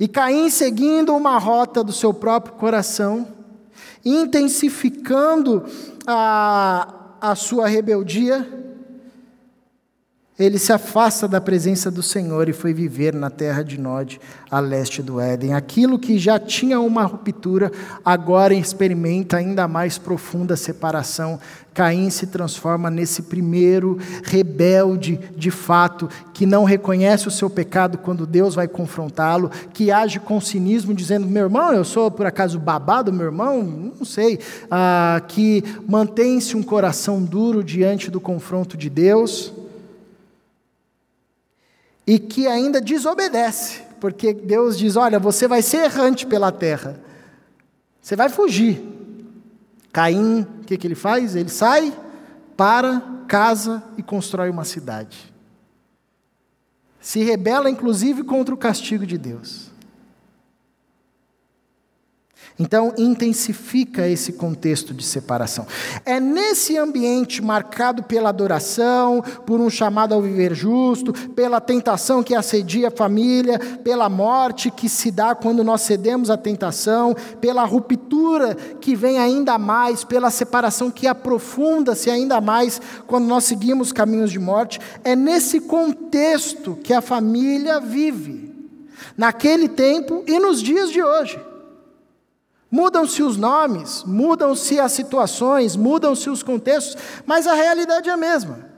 E 0.00 0.08
Caim, 0.08 0.48
seguindo 0.48 1.14
uma 1.14 1.38
rota 1.38 1.84
do 1.84 1.92
seu 1.92 2.14
próprio 2.14 2.54
coração, 2.54 3.28
intensificando 4.04 5.64
a, 6.06 7.16
a 7.20 7.34
sua 7.34 7.66
rebeldia, 7.66 8.63
ele 10.36 10.58
se 10.58 10.72
afasta 10.72 11.28
da 11.28 11.40
presença 11.40 11.92
do 11.92 12.02
Senhor 12.02 12.48
e 12.48 12.52
foi 12.52 12.74
viver 12.74 13.14
na 13.14 13.30
terra 13.30 13.62
de 13.62 13.78
Nod, 13.78 14.20
a 14.50 14.58
leste 14.58 15.00
do 15.00 15.20
Éden. 15.20 15.54
Aquilo 15.54 15.96
que 15.96 16.18
já 16.18 16.40
tinha 16.40 16.80
uma 16.80 17.04
ruptura, 17.04 17.70
agora 18.04 18.52
experimenta 18.52 19.36
ainda 19.36 19.68
mais 19.68 19.96
profunda 19.96 20.56
separação. 20.56 21.38
Caim 21.72 22.10
se 22.10 22.26
transforma 22.26 22.90
nesse 22.90 23.22
primeiro 23.22 23.96
rebelde 24.24 25.20
de 25.36 25.52
fato, 25.52 26.08
que 26.32 26.46
não 26.46 26.64
reconhece 26.64 27.28
o 27.28 27.32
seu 27.32 27.48
pecado 27.48 27.96
quando 27.98 28.26
Deus 28.26 28.56
vai 28.56 28.66
confrontá-lo, 28.66 29.52
que 29.72 29.92
age 29.92 30.18
com 30.18 30.40
cinismo, 30.40 30.92
dizendo: 30.94 31.28
Meu 31.28 31.44
irmão, 31.44 31.72
eu 31.72 31.84
sou 31.84 32.10
por 32.10 32.26
acaso 32.26 32.58
babado, 32.58 33.12
meu 33.12 33.26
irmão? 33.26 33.62
Não 33.96 34.04
sei. 34.04 34.40
Ah, 34.68 35.22
que 35.28 35.62
mantém-se 35.86 36.56
um 36.56 36.62
coração 36.62 37.22
duro 37.22 37.62
diante 37.62 38.10
do 38.10 38.20
confronto 38.20 38.76
de 38.76 38.90
Deus 38.90 39.52
e 42.06 42.18
que 42.18 42.46
ainda 42.46 42.80
desobedece, 42.80 43.82
porque 44.00 44.32
Deus 44.32 44.78
diz: 44.78 44.96
Olha, 44.96 45.18
você 45.18 45.48
vai 45.48 45.62
ser 45.62 45.84
errante 45.84 46.26
pela 46.26 46.52
terra, 46.52 47.00
você 48.00 48.14
vai 48.14 48.28
fugir. 48.28 48.82
Caim, 49.92 50.42
o 50.60 50.64
que, 50.64 50.76
que 50.76 50.86
ele 50.86 50.94
faz? 50.94 51.36
Ele 51.36 51.48
sai, 51.48 51.92
para, 52.56 53.00
casa 53.28 53.82
e 53.96 54.02
constrói 54.02 54.50
uma 54.50 54.64
cidade. 54.64 55.32
Se 57.00 57.22
rebela, 57.22 57.70
inclusive, 57.70 58.24
contra 58.24 58.54
o 58.54 58.58
castigo 58.58 59.06
de 59.06 59.18
Deus. 59.18 59.70
Então, 62.56 62.94
intensifica 62.96 64.06
esse 64.06 64.34
contexto 64.34 64.94
de 64.94 65.02
separação. 65.02 65.66
É 66.06 66.20
nesse 66.20 66.78
ambiente 66.78 67.42
marcado 67.42 68.04
pela 68.04 68.28
adoração, 68.28 69.20
por 69.44 69.60
um 69.60 69.68
chamado 69.68 70.14
ao 70.14 70.22
viver 70.22 70.54
justo, 70.54 71.12
pela 71.30 71.60
tentação 71.60 72.22
que 72.22 72.32
assedia 72.32 72.88
a 72.88 72.92
família, 72.92 73.58
pela 73.58 74.08
morte 74.08 74.70
que 74.70 74.88
se 74.88 75.10
dá 75.10 75.34
quando 75.34 75.64
nós 75.64 75.80
cedemos 75.80 76.30
à 76.30 76.36
tentação, 76.36 77.16
pela 77.40 77.64
ruptura 77.64 78.54
que 78.80 78.94
vem 78.94 79.18
ainda 79.18 79.58
mais, 79.58 80.04
pela 80.04 80.30
separação 80.30 80.92
que 80.92 81.08
aprofunda-se 81.08 82.08
ainda 82.08 82.40
mais 82.40 82.80
quando 83.08 83.26
nós 83.26 83.42
seguimos 83.42 83.92
caminhos 83.92 84.30
de 84.30 84.38
morte. 84.38 84.78
É 85.02 85.16
nesse 85.16 85.58
contexto 85.58 86.78
que 86.84 86.92
a 86.92 87.00
família 87.00 87.80
vive, 87.80 88.54
naquele 89.16 89.68
tempo 89.68 90.22
e 90.24 90.38
nos 90.38 90.62
dias 90.62 90.92
de 90.92 91.02
hoje. 91.02 91.53
Mudam-se 92.74 93.22
os 93.22 93.36
nomes, 93.36 94.02
mudam-se 94.02 94.80
as 94.80 94.90
situações, 94.90 95.76
mudam-se 95.76 96.28
os 96.28 96.42
contextos, 96.42 97.00
mas 97.24 97.46
a 97.46 97.54
realidade 97.54 98.08
é 98.08 98.12
a 98.12 98.16
mesma. 98.16 98.68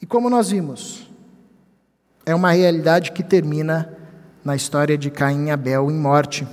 E 0.00 0.06
como 0.06 0.30
nós 0.30 0.50
vimos, 0.50 1.10
é 2.24 2.32
uma 2.32 2.52
realidade 2.52 3.10
que 3.10 3.24
termina 3.24 3.92
na 4.44 4.54
história 4.54 4.96
de 4.96 5.10
Caim 5.10 5.46
e 5.46 5.50
Abel 5.50 5.90
em 5.90 5.98
morte, 5.98 6.46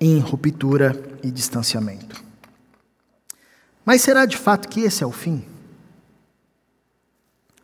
em 0.00 0.20
ruptura 0.20 0.94
e 1.20 1.32
distanciamento. 1.32 2.22
Mas 3.84 4.02
será 4.02 4.24
de 4.24 4.36
fato 4.36 4.68
que 4.68 4.82
esse 4.82 5.02
é 5.02 5.06
o 5.06 5.10
fim? 5.10 5.44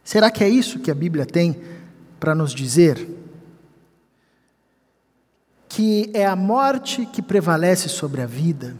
Será 0.02 0.28
que 0.28 0.42
é 0.42 0.48
isso 0.48 0.80
que 0.80 0.90
a 0.90 0.94
Bíblia 0.94 1.24
tem 1.24 1.77
para 2.18 2.34
nos 2.34 2.54
dizer 2.54 3.06
que 5.68 6.10
é 6.14 6.26
a 6.26 6.34
morte 6.34 7.06
que 7.06 7.22
prevalece 7.22 7.88
sobre 7.88 8.22
a 8.22 8.26
vida? 8.26 8.74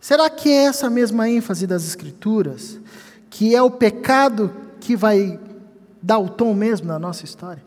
Será 0.00 0.28
que 0.28 0.48
é 0.48 0.64
essa 0.64 0.90
mesma 0.90 1.28
ênfase 1.28 1.66
das 1.66 1.84
Escrituras? 1.86 2.80
Que 3.30 3.54
é 3.54 3.62
o 3.62 3.70
pecado 3.70 4.52
que 4.80 4.96
vai 4.96 5.38
dar 6.02 6.18
o 6.18 6.28
tom 6.28 6.52
mesmo 6.54 6.88
na 6.88 6.98
nossa 6.98 7.24
história? 7.24 7.62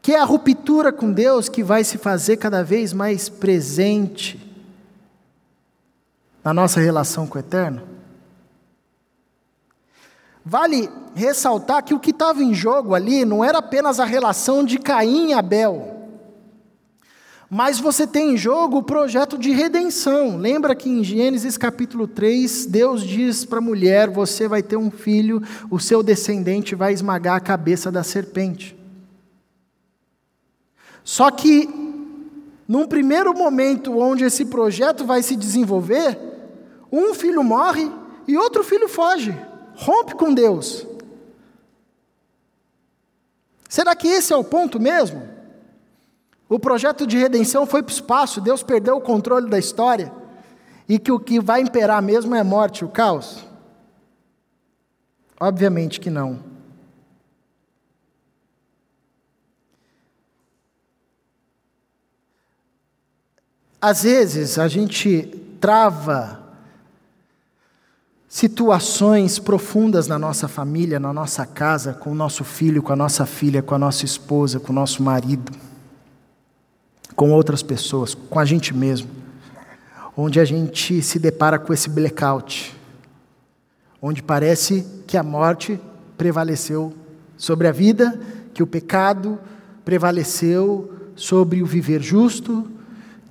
Que 0.00 0.12
é 0.12 0.20
a 0.20 0.24
ruptura 0.24 0.92
com 0.92 1.12
Deus 1.12 1.48
que 1.48 1.62
vai 1.62 1.82
se 1.82 1.98
fazer 1.98 2.36
cada 2.36 2.62
vez 2.62 2.92
mais 2.92 3.28
presente 3.28 4.38
na 6.44 6.54
nossa 6.54 6.80
relação 6.80 7.26
com 7.26 7.36
o 7.36 7.40
Eterno? 7.40 7.91
Vale 10.44 10.90
ressaltar 11.14 11.84
que 11.84 11.94
o 11.94 12.00
que 12.00 12.10
estava 12.10 12.42
em 12.42 12.52
jogo 12.52 12.94
ali 12.94 13.24
não 13.24 13.44
era 13.44 13.58
apenas 13.58 14.00
a 14.00 14.04
relação 14.04 14.64
de 14.64 14.78
Caim 14.78 15.28
e 15.28 15.34
Abel, 15.34 15.88
Mas 17.48 17.78
você 17.78 18.06
tem 18.06 18.32
em 18.32 18.36
jogo 18.36 18.78
o 18.78 18.82
projeto 18.82 19.36
de 19.36 19.50
redenção. 19.50 20.38
Lembra 20.38 20.74
que 20.74 20.88
em 20.88 21.04
Gênesis 21.04 21.58
capítulo 21.58 22.08
3, 22.08 22.64
Deus 22.64 23.02
diz 23.02 23.44
para 23.44 23.58
a 23.58 23.62
mulher: 23.62 24.08
Você 24.08 24.48
vai 24.48 24.62
ter 24.62 24.76
um 24.76 24.90
filho, 24.90 25.42
o 25.70 25.78
seu 25.78 26.02
descendente 26.02 26.74
vai 26.74 26.94
esmagar 26.94 27.36
a 27.36 27.40
cabeça 27.40 27.92
da 27.92 28.02
serpente. 28.02 28.74
Só 31.04 31.30
que, 31.30 31.68
num 32.66 32.86
primeiro 32.86 33.36
momento 33.36 33.98
onde 33.98 34.24
esse 34.24 34.46
projeto 34.46 35.04
vai 35.04 35.22
se 35.22 35.36
desenvolver, 35.36 36.18
um 36.90 37.12
filho 37.12 37.44
morre 37.44 37.90
e 38.26 38.36
outro 38.36 38.64
filho 38.64 38.88
foge, 38.88 39.34
rompe 39.74 40.14
com 40.14 40.32
Deus. 40.32 40.86
Será 43.68 43.96
que 43.96 44.06
esse 44.06 44.32
é 44.32 44.36
o 44.36 44.44
ponto 44.44 44.78
mesmo? 44.78 45.26
O 46.48 46.58
projeto 46.58 47.06
de 47.06 47.16
redenção 47.16 47.64
foi 47.66 47.82
para 47.82 47.90
o 47.90 47.94
espaço, 47.94 48.40
Deus 48.40 48.62
perdeu 48.62 48.96
o 48.96 49.00
controle 49.00 49.48
da 49.48 49.58
história, 49.58 50.12
e 50.86 50.98
que 50.98 51.10
o 51.10 51.18
que 51.18 51.40
vai 51.40 51.62
imperar 51.62 52.02
mesmo 52.02 52.34
é 52.34 52.40
a 52.40 52.44
morte, 52.44 52.84
o 52.84 52.88
caos? 52.88 53.46
Obviamente 55.40 55.98
que 55.98 56.10
não. 56.10 56.52
Às 63.80 64.02
vezes 64.02 64.58
a 64.58 64.68
gente 64.68 65.26
trava 65.60 66.41
situações 68.32 69.38
profundas 69.38 70.08
na 70.08 70.18
nossa 70.18 70.48
família, 70.48 70.98
na 70.98 71.12
nossa 71.12 71.44
casa, 71.44 71.92
com 71.92 72.12
o 72.12 72.14
nosso 72.14 72.42
filho, 72.44 72.82
com 72.82 72.90
a 72.90 72.96
nossa 72.96 73.26
filha, 73.26 73.62
com 73.62 73.74
a 73.74 73.78
nossa 73.78 74.06
esposa, 74.06 74.58
com 74.58 74.72
o 74.72 74.74
nosso 74.74 75.02
marido, 75.02 75.52
com 77.14 77.30
outras 77.30 77.62
pessoas, 77.62 78.14
com 78.14 78.38
a 78.38 78.44
gente 78.46 78.74
mesmo, 78.74 79.10
onde 80.16 80.40
a 80.40 80.46
gente 80.46 81.02
se 81.02 81.18
depara 81.18 81.58
com 81.58 81.74
esse 81.74 81.90
blackout, 81.90 82.74
onde 84.00 84.22
parece 84.22 84.86
que 85.06 85.18
a 85.18 85.22
morte 85.22 85.78
prevaleceu 86.16 86.90
sobre 87.36 87.68
a 87.68 87.72
vida, 87.72 88.18
que 88.54 88.62
o 88.62 88.66
pecado 88.66 89.38
prevaleceu 89.84 90.90
sobre 91.14 91.62
o 91.62 91.66
viver 91.66 92.00
justo, 92.00 92.66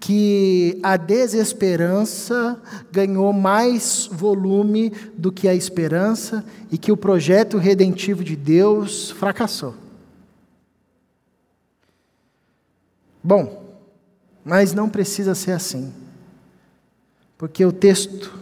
que 0.02 0.80
a 0.82 0.97
desesperança 0.97 2.60
ganhou 2.91 3.32
mais 3.32 4.10
volume 4.12 4.89
do 5.16 5.32
que 5.32 5.47
a 5.47 5.54
esperança 5.54 6.43
e 6.72 6.78
que 6.78 6.91
o 6.91 6.97
projeto 6.97 7.60
redentivo 7.60 8.24
de 8.24 8.36
Deus 8.36 9.12
fracassou. 9.12 9.76
Bom, 13.24 13.78
mas 14.43 14.74
não 14.74 14.89
precisa 14.89 15.36
ser 15.36 15.52
assim, 15.52 15.93
porque 17.38 17.64
o 17.64 17.72
texto 17.72 18.34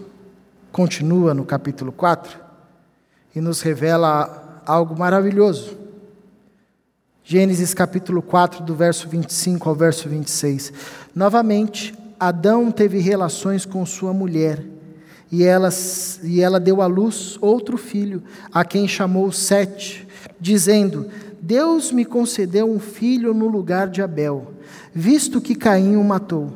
continua 0.71 1.33
no 1.33 1.43
capítulo 1.43 1.91
4 1.91 2.39
e 3.35 3.41
nos 3.41 3.59
revela 3.59 4.63
algo 4.65 4.97
maravilhoso. 4.97 5.77
Gênesis 7.31 7.75
capítulo 7.75 8.23
4, 8.23 8.63
do 8.63 8.73
verso 8.73 9.07
25 9.07 9.69
ao 9.69 9.75
verso 9.75 10.09
26. 10.09 10.73
Novamente, 11.13 11.93
Adão 12.19 12.71
teve 12.71 12.97
relações 12.97 13.65
com 13.65 13.85
sua 13.85 14.11
mulher, 14.11 14.65
e 15.31 15.43
ela, 15.43 15.69
e 16.23 16.41
ela 16.41 16.59
deu 16.59 16.81
à 16.81 16.87
luz 16.87 17.37
outro 17.39 17.77
filho, 17.77 18.23
a 18.51 18.65
quem 18.65 18.87
chamou 18.87 19.31
Sete, 19.31 20.07
dizendo: 20.39 21.07
Deus 21.39 21.91
me 21.91 22.03
concedeu 22.03 22.67
um 22.67 22.79
filho 22.79 23.31
no 23.31 23.47
lugar 23.47 23.89
de 23.89 24.01
Abel, 24.01 24.51
visto 24.91 25.39
que 25.39 25.53
Caim 25.53 25.97
o 25.97 26.03
matou. 26.03 26.51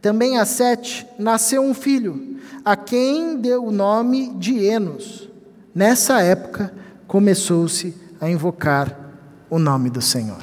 Também 0.00 0.38
a 0.38 0.44
Sete 0.44 1.04
nasceu 1.18 1.60
um 1.60 1.74
filho, 1.74 2.38
a 2.64 2.76
quem 2.76 3.36
deu 3.40 3.64
o 3.64 3.72
nome 3.72 4.32
de 4.36 4.64
Enos. 4.64 5.28
Nessa 5.74 6.22
época, 6.22 6.72
começou-se 7.08 7.92
a 8.20 8.30
invocar 8.30 9.03
o 9.48 9.58
nome 9.58 9.90
do 9.90 10.00
Senhor. 10.00 10.42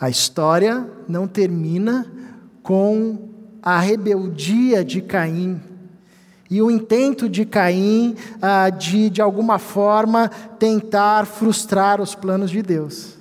A 0.00 0.10
história 0.10 0.88
não 1.08 1.26
termina 1.26 2.06
com 2.62 3.28
a 3.62 3.78
rebeldia 3.78 4.84
de 4.84 5.00
Caim 5.00 5.60
e 6.50 6.62
o 6.62 6.70
intento 6.70 7.28
de 7.28 7.44
Caim 7.44 8.16
ah, 8.40 8.70
de, 8.70 9.10
de 9.10 9.20
alguma 9.20 9.58
forma, 9.58 10.28
tentar 10.58 11.26
frustrar 11.26 12.00
os 12.00 12.14
planos 12.14 12.50
de 12.50 12.62
Deus. 12.62 13.16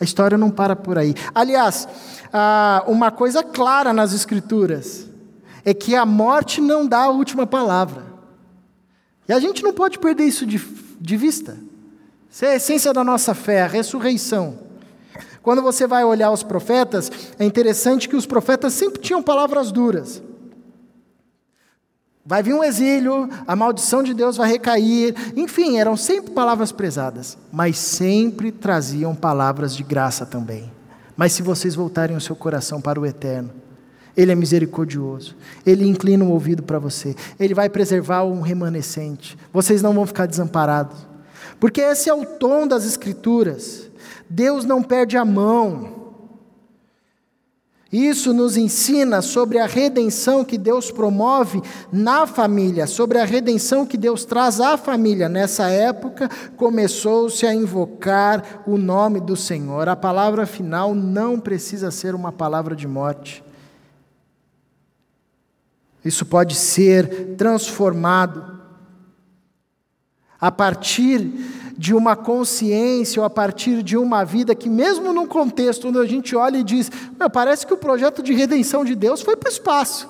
A 0.00 0.04
história 0.04 0.38
não 0.38 0.50
para 0.50 0.76
por 0.76 0.96
aí. 0.96 1.14
Aliás, 1.34 1.88
ah, 2.32 2.84
uma 2.86 3.10
coisa 3.10 3.42
clara 3.42 3.92
nas 3.92 4.12
Escrituras 4.12 5.08
é 5.64 5.74
que 5.74 5.94
a 5.94 6.06
morte 6.06 6.60
não 6.60 6.86
dá 6.86 7.04
a 7.04 7.10
última 7.10 7.46
palavra. 7.46 8.04
E 9.28 9.32
a 9.32 9.40
gente 9.40 9.62
não 9.62 9.72
pode 9.72 9.98
perder 9.98 10.24
isso 10.24 10.46
de, 10.46 10.58
de 11.00 11.16
vista. 11.16 11.58
Isso 12.30 12.44
é 12.44 12.52
a 12.52 12.56
essência 12.56 12.92
da 12.92 13.02
nossa 13.02 13.34
fé, 13.34 13.62
a 13.62 13.66
ressurreição. 13.66 14.58
Quando 15.42 15.62
você 15.62 15.86
vai 15.86 16.04
olhar 16.04 16.30
os 16.30 16.42
profetas, 16.42 17.10
é 17.38 17.44
interessante 17.44 18.08
que 18.08 18.16
os 18.16 18.26
profetas 18.26 18.74
sempre 18.74 19.00
tinham 19.00 19.22
palavras 19.22 19.72
duras. 19.72 20.22
Vai 22.28 22.42
vir 22.42 22.52
um 22.52 22.62
exílio, 22.62 23.26
a 23.46 23.56
maldição 23.56 24.02
de 24.02 24.12
Deus 24.12 24.36
vai 24.36 24.50
recair, 24.50 25.14
enfim, 25.34 25.78
eram 25.78 25.96
sempre 25.96 26.32
palavras 26.32 26.70
pesadas, 26.70 27.38
mas 27.50 27.78
sempre 27.78 28.52
traziam 28.52 29.14
palavras 29.14 29.74
de 29.74 29.82
graça 29.82 30.26
também. 30.26 30.70
Mas 31.16 31.32
se 31.32 31.40
vocês 31.40 31.74
voltarem 31.74 32.14
o 32.14 32.20
seu 32.20 32.36
coração 32.36 32.82
para 32.82 33.00
o 33.00 33.06
eterno, 33.06 33.50
ele 34.14 34.30
é 34.30 34.34
misericordioso, 34.34 35.34
ele 35.64 35.88
inclina 35.88 36.22
o 36.22 36.30
ouvido 36.30 36.62
para 36.62 36.78
você, 36.78 37.16
ele 37.40 37.54
vai 37.54 37.70
preservar 37.70 38.24
um 38.24 38.42
remanescente, 38.42 39.38
vocês 39.50 39.80
não 39.80 39.94
vão 39.94 40.06
ficar 40.06 40.26
desamparados. 40.26 41.07
Porque 41.60 41.80
esse 41.80 42.08
é 42.08 42.14
o 42.14 42.24
tom 42.24 42.66
das 42.66 42.84
Escrituras. 42.84 43.88
Deus 44.28 44.64
não 44.64 44.82
perde 44.82 45.16
a 45.16 45.24
mão. 45.24 45.98
Isso 47.90 48.34
nos 48.34 48.58
ensina 48.58 49.22
sobre 49.22 49.58
a 49.58 49.66
redenção 49.66 50.44
que 50.44 50.58
Deus 50.58 50.90
promove 50.90 51.62
na 51.90 52.26
família, 52.26 52.86
sobre 52.86 53.18
a 53.18 53.24
redenção 53.24 53.86
que 53.86 53.96
Deus 53.96 54.26
traz 54.26 54.60
à 54.60 54.76
família. 54.76 55.26
Nessa 55.26 55.70
época, 55.70 56.28
começou-se 56.58 57.46
a 57.46 57.54
invocar 57.54 58.62
o 58.66 58.76
nome 58.76 59.20
do 59.20 59.34
Senhor. 59.34 59.88
A 59.88 59.96
palavra 59.96 60.44
final 60.44 60.94
não 60.94 61.40
precisa 61.40 61.90
ser 61.90 62.14
uma 62.14 62.30
palavra 62.30 62.76
de 62.76 62.86
morte. 62.86 63.42
Isso 66.04 66.26
pode 66.26 66.54
ser 66.56 67.36
transformado 67.36 68.57
a 70.40 70.50
partir 70.50 71.20
de 71.76 71.94
uma 71.94 72.16
consciência 72.16 73.20
ou 73.20 73.26
a 73.26 73.30
partir 73.30 73.82
de 73.82 73.96
uma 73.96 74.24
vida 74.24 74.54
que, 74.54 74.68
mesmo 74.68 75.12
num 75.12 75.26
contexto 75.26 75.88
onde 75.88 75.98
a 75.98 76.06
gente 76.06 76.34
olha 76.34 76.58
e 76.58 76.64
diz, 76.64 76.90
parece 77.32 77.66
que 77.66 77.72
o 77.72 77.78
projeto 77.78 78.22
de 78.22 78.32
redenção 78.32 78.84
de 78.84 78.94
Deus 78.94 79.20
foi 79.22 79.36
para 79.36 79.48
o 79.48 79.52
espaço. 79.52 80.08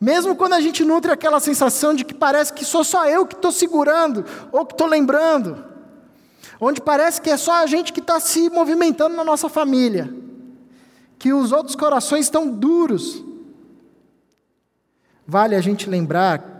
Mesmo 0.00 0.34
quando 0.34 0.54
a 0.54 0.60
gente 0.60 0.84
nutre 0.84 1.12
aquela 1.12 1.38
sensação 1.38 1.94
de 1.94 2.04
que 2.04 2.12
parece 2.12 2.52
que 2.52 2.64
sou 2.64 2.82
só 2.82 3.06
eu 3.08 3.24
que 3.24 3.36
estou 3.36 3.52
segurando 3.52 4.24
ou 4.50 4.66
que 4.66 4.74
estou 4.74 4.88
lembrando, 4.88 5.64
onde 6.60 6.80
parece 6.80 7.20
que 7.22 7.30
é 7.30 7.36
só 7.36 7.62
a 7.62 7.66
gente 7.66 7.92
que 7.92 8.00
está 8.00 8.18
se 8.18 8.50
movimentando 8.50 9.14
na 9.14 9.22
nossa 9.22 9.48
família, 9.48 10.12
que 11.16 11.32
os 11.32 11.52
outros 11.52 11.76
corações 11.76 12.26
estão 12.26 12.48
duros. 12.48 13.24
Vale 15.24 15.54
a 15.54 15.60
gente 15.60 15.88
lembrar 15.88 16.51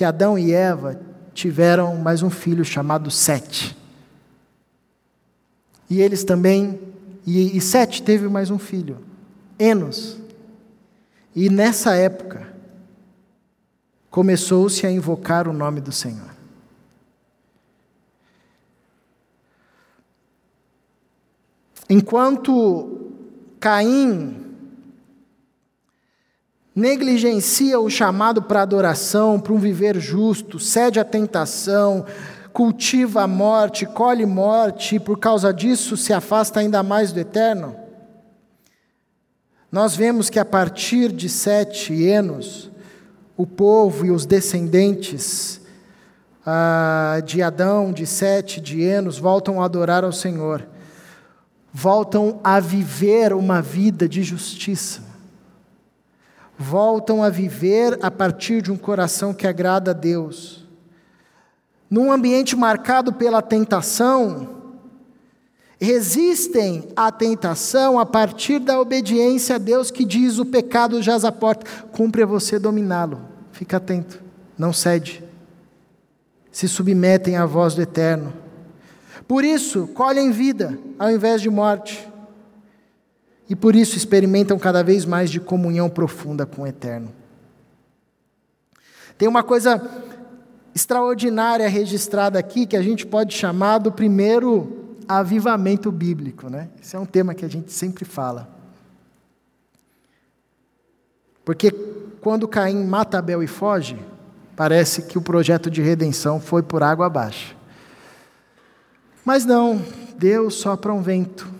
que 0.00 0.04
Adão 0.06 0.38
e 0.38 0.50
Eva 0.50 0.98
tiveram 1.34 1.94
mais 1.96 2.22
um 2.22 2.30
filho 2.30 2.64
chamado 2.64 3.10
Sete. 3.10 3.76
E 5.90 6.00
eles 6.00 6.24
também, 6.24 6.80
e, 7.26 7.54
e 7.54 7.60
Sete 7.60 8.02
teve 8.02 8.26
mais 8.26 8.50
um 8.50 8.58
filho, 8.58 9.04
Enos. 9.58 10.16
E 11.36 11.50
nessa 11.50 11.94
época, 11.96 12.48
começou-se 14.10 14.86
a 14.86 14.90
invocar 14.90 15.46
o 15.46 15.52
nome 15.52 15.82
do 15.82 15.92
Senhor. 15.92 16.30
Enquanto 21.90 23.12
Caim 23.60 24.49
negligencia 26.74 27.78
o 27.80 27.90
chamado 27.90 28.42
para 28.42 28.62
adoração, 28.62 29.38
para 29.40 29.52
um 29.52 29.58
viver 29.58 29.98
justo, 29.98 30.58
cede 30.58 31.00
à 31.00 31.04
tentação, 31.04 32.04
cultiva 32.52 33.22
a 33.22 33.26
morte, 33.26 33.86
colhe 33.86 34.26
morte 34.26 34.96
e 34.96 35.00
por 35.00 35.18
causa 35.18 35.52
disso 35.52 35.96
se 35.96 36.12
afasta 36.12 36.60
ainda 36.60 36.82
mais 36.82 37.12
do 37.12 37.20
eterno? 37.20 37.76
Nós 39.70 39.94
vemos 39.94 40.28
que 40.28 40.38
a 40.38 40.44
partir 40.44 41.12
de 41.12 41.28
sete 41.28 42.02
enos, 42.02 42.70
o 43.36 43.46
povo 43.46 44.04
e 44.04 44.10
os 44.10 44.26
descendentes 44.26 45.60
ah, 46.44 47.20
de 47.24 47.42
Adão, 47.42 47.92
de 47.92 48.06
sete, 48.06 48.60
de 48.60 48.82
Enos, 48.82 49.18
voltam 49.18 49.60
a 49.60 49.64
adorar 49.64 50.04
ao 50.04 50.12
Senhor. 50.12 50.66
voltam 51.72 52.40
a 52.42 52.58
viver 52.58 53.32
uma 53.32 53.62
vida 53.62 54.08
de 54.08 54.24
justiça, 54.24 55.02
voltam 56.60 57.22
a 57.22 57.30
viver 57.30 57.98
a 58.02 58.10
partir 58.10 58.60
de 58.60 58.70
um 58.70 58.76
coração 58.76 59.32
que 59.32 59.46
agrada 59.46 59.92
a 59.92 59.94
Deus. 59.94 60.68
Num 61.88 62.12
ambiente 62.12 62.54
marcado 62.54 63.14
pela 63.14 63.40
tentação, 63.40 64.46
resistem 65.80 66.86
à 66.94 67.10
tentação 67.10 67.98
a 67.98 68.04
partir 68.04 68.58
da 68.58 68.78
obediência 68.78 69.54
a 69.56 69.58
Deus 69.58 69.90
que 69.90 70.04
diz: 70.04 70.38
o 70.38 70.44
pecado 70.44 71.00
jaz 71.00 71.24
à 71.24 71.32
porta, 71.32 71.64
cumpre 71.92 72.22
a 72.22 72.26
você 72.26 72.58
dominá-lo. 72.58 73.22
Fica 73.52 73.78
atento, 73.78 74.22
não 74.58 74.70
cede. 74.70 75.24
Se 76.52 76.68
submetem 76.68 77.38
à 77.38 77.46
voz 77.46 77.74
do 77.74 77.80
Eterno. 77.80 78.34
Por 79.26 79.44
isso, 79.44 79.86
colhem 79.88 80.30
vida 80.30 80.78
ao 80.98 81.10
invés 81.10 81.40
de 81.40 81.48
morte. 81.48 82.09
E 83.50 83.56
por 83.56 83.74
isso 83.74 83.96
experimentam 83.96 84.56
cada 84.60 84.80
vez 84.80 85.04
mais 85.04 85.28
de 85.28 85.40
comunhão 85.40 85.90
profunda 85.90 86.46
com 86.46 86.62
o 86.62 86.66
Eterno. 86.68 87.12
Tem 89.18 89.28
uma 89.28 89.42
coisa 89.42 89.82
extraordinária 90.72 91.68
registrada 91.68 92.38
aqui 92.38 92.64
que 92.64 92.76
a 92.76 92.82
gente 92.82 93.04
pode 93.04 93.34
chamar 93.34 93.78
do 93.78 93.90
primeiro 93.90 94.94
avivamento 95.08 95.90
bíblico, 95.90 96.48
né? 96.48 96.68
Esse 96.80 96.94
é 96.94 96.98
um 97.00 97.04
tema 97.04 97.34
que 97.34 97.44
a 97.44 97.48
gente 97.48 97.72
sempre 97.72 98.04
fala. 98.04 98.48
Porque 101.44 101.72
quando 102.20 102.46
Caim 102.46 102.84
mata 102.84 103.18
Abel 103.18 103.42
e 103.42 103.48
foge, 103.48 103.98
parece 104.54 105.02
que 105.02 105.18
o 105.18 105.22
projeto 105.22 105.68
de 105.68 105.82
redenção 105.82 106.38
foi 106.40 106.62
por 106.62 106.84
água 106.84 107.06
abaixo. 107.06 107.56
Mas 109.24 109.44
não, 109.44 109.84
Deus 110.16 110.54
sopra 110.54 110.92
um 110.92 111.02
vento 111.02 111.59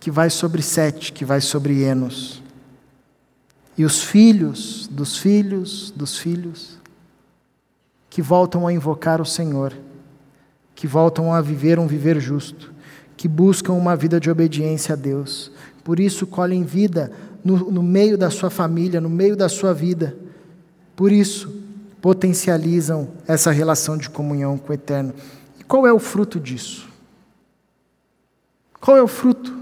que 0.00 0.10
vai 0.10 0.30
sobre 0.30 0.62
Sete, 0.62 1.12
que 1.12 1.24
vai 1.24 1.40
sobre 1.40 1.82
Enos. 1.82 2.42
E 3.78 3.84
os 3.84 4.02
filhos 4.02 4.88
dos 4.88 5.16
filhos 5.16 5.92
dos 5.94 6.18
filhos 6.18 6.80
que 8.08 8.20
voltam 8.20 8.66
a 8.66 8.72
invocar 8.72 9.20
o 9.20 9.26
Senhor 9.26 9.72
que 10.80 10.86
voltam 10.86 11.30
a 11.30 11.42
viver 11.42 11.78
um 11.78 11.86
viver 11.86 12.18
justo, 12.18 12.72
que 13.14 13.28
buscam 13.28 13.74
uma 13.74 13.94
vida 13.94 14.18
de 14.18 14.30
obediência 14.30 14.94
a 14.94 14.96
Deus. 14.96 15.52
Por 15.84 16.00
isso, 16.00 16.26
colhem 16.26 16.64
vida 16.64 17.12
no, 17.44 17.70
no 17.70 17.82
meio 17.82 18.16
da 18.16 18.30
sua 18.30 18.48
família, 18.48 18.98
no 18.98 19.10
meio 19.10 19.36
da 19.36 19.46
sua 19.46 19.74
vida. 19.74 20.16
Por 20.96 21.12
isso, 21.12 21.54
potencializam 22.00 23.10
essa 23.28 23.50
relação 23.50 23.98
de 23.98 24.08
comunhão 24.08 24.56
com 24.56 24.70
o 24.70 24.74
Eterno. 24.74 25.12
E 25.58 25.64
qual 25.64 25.86
é 25.86 25.92
o 25.92 25.98
fruto 25.98 26.40
disso? 26.40 26.88
Qual 28.80 28.96
é 28.96 29.02
o 29.02 29.06
fruto 29.06 29.54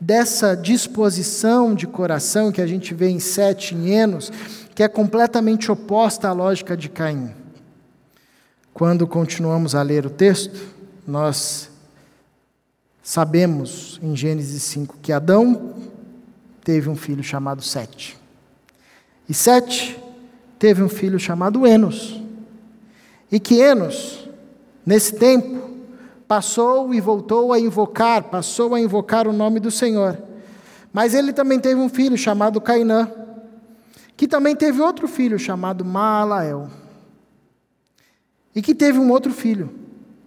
dessa 0.00 0.56
disposição 0.56 1.74
de 1.74 1.86
coração 1.86 2.50
que 2.50 2.62
a 2.62 2.66
gente 2.66 2.94
vê 2.94 3.08
em 3.08 3.20
Sete 3.20 3.74
em 3.74 3.90
Enos, 3.90 4.32
que 4.74 4.82
é 4.82 4.88
completamente 4.88 5.70
oposta 5.70 6.28
à 6.28 6.32
lógica 6.32 6.76
de 6.76 6.88
Caim? 6.88 7.30
Quando 8.72 9.06
continuamos 9.06 9.74
a 9.74 9.82
ler 9.82 10.06
o 10.06 10.10
texto, 10.10 10.58
nós 11.06 11.68
sabemos 13.02 14.00
em 14.02 14.16
Gênesis 14.16 14.62
5 14.62 14.98
que 15.02 15.12
Adão 15.12 15.74
teve 16.64 16.88
um 16.88 16.96
filho 16.96 17.22
chamado 17.22 17.62
Sete. 17.62 18.16
E 19.28 19.34
Sete 19.34 19.98
teve 20.58 20.82
um 20.82 20.88
filho 20.88 21.18
chamado 21.18 21.66
Enos. 21.66 22.20
E 23.30 23.38
que 23.38 23.60
Enos, 23.60 24.28
nesse 24.84 25.14
tempo, 25.16 25.59
passou 26.30 26.94
e 26.94 27.00
voltou 27.00 27.52
a 27.52 27.58
invocar, 27.58 28.22
passou 28.22 28.72
a 28.76 28.80
invocar 28.80 29.26
o 29.26 29.32
nome 29.32 29.58
do 29.58 29.68
Senhor. 29.68 30.16
Mas 30.92 31.12
ele 31.12 31.32
também 31.32 31.58
teve 31.58 31.80
um 31.80 31.88
filho 31.88 32.16
chamado 32.16 32.60
Cainã, 32.60 33.10
que 34.16 34.28
também 34.28 34.54
teve 34.54 34.80
outro 34.80 35.08
filho 35.08 35.40
chamado 35.40 35.84
Maalael 35.84 36.70
e 38.54 38.62
que 38.62 38.76
teve 38.76 39.00
um 39.00 39.10
outro 39.10 39.32
filho, 39.32 39.70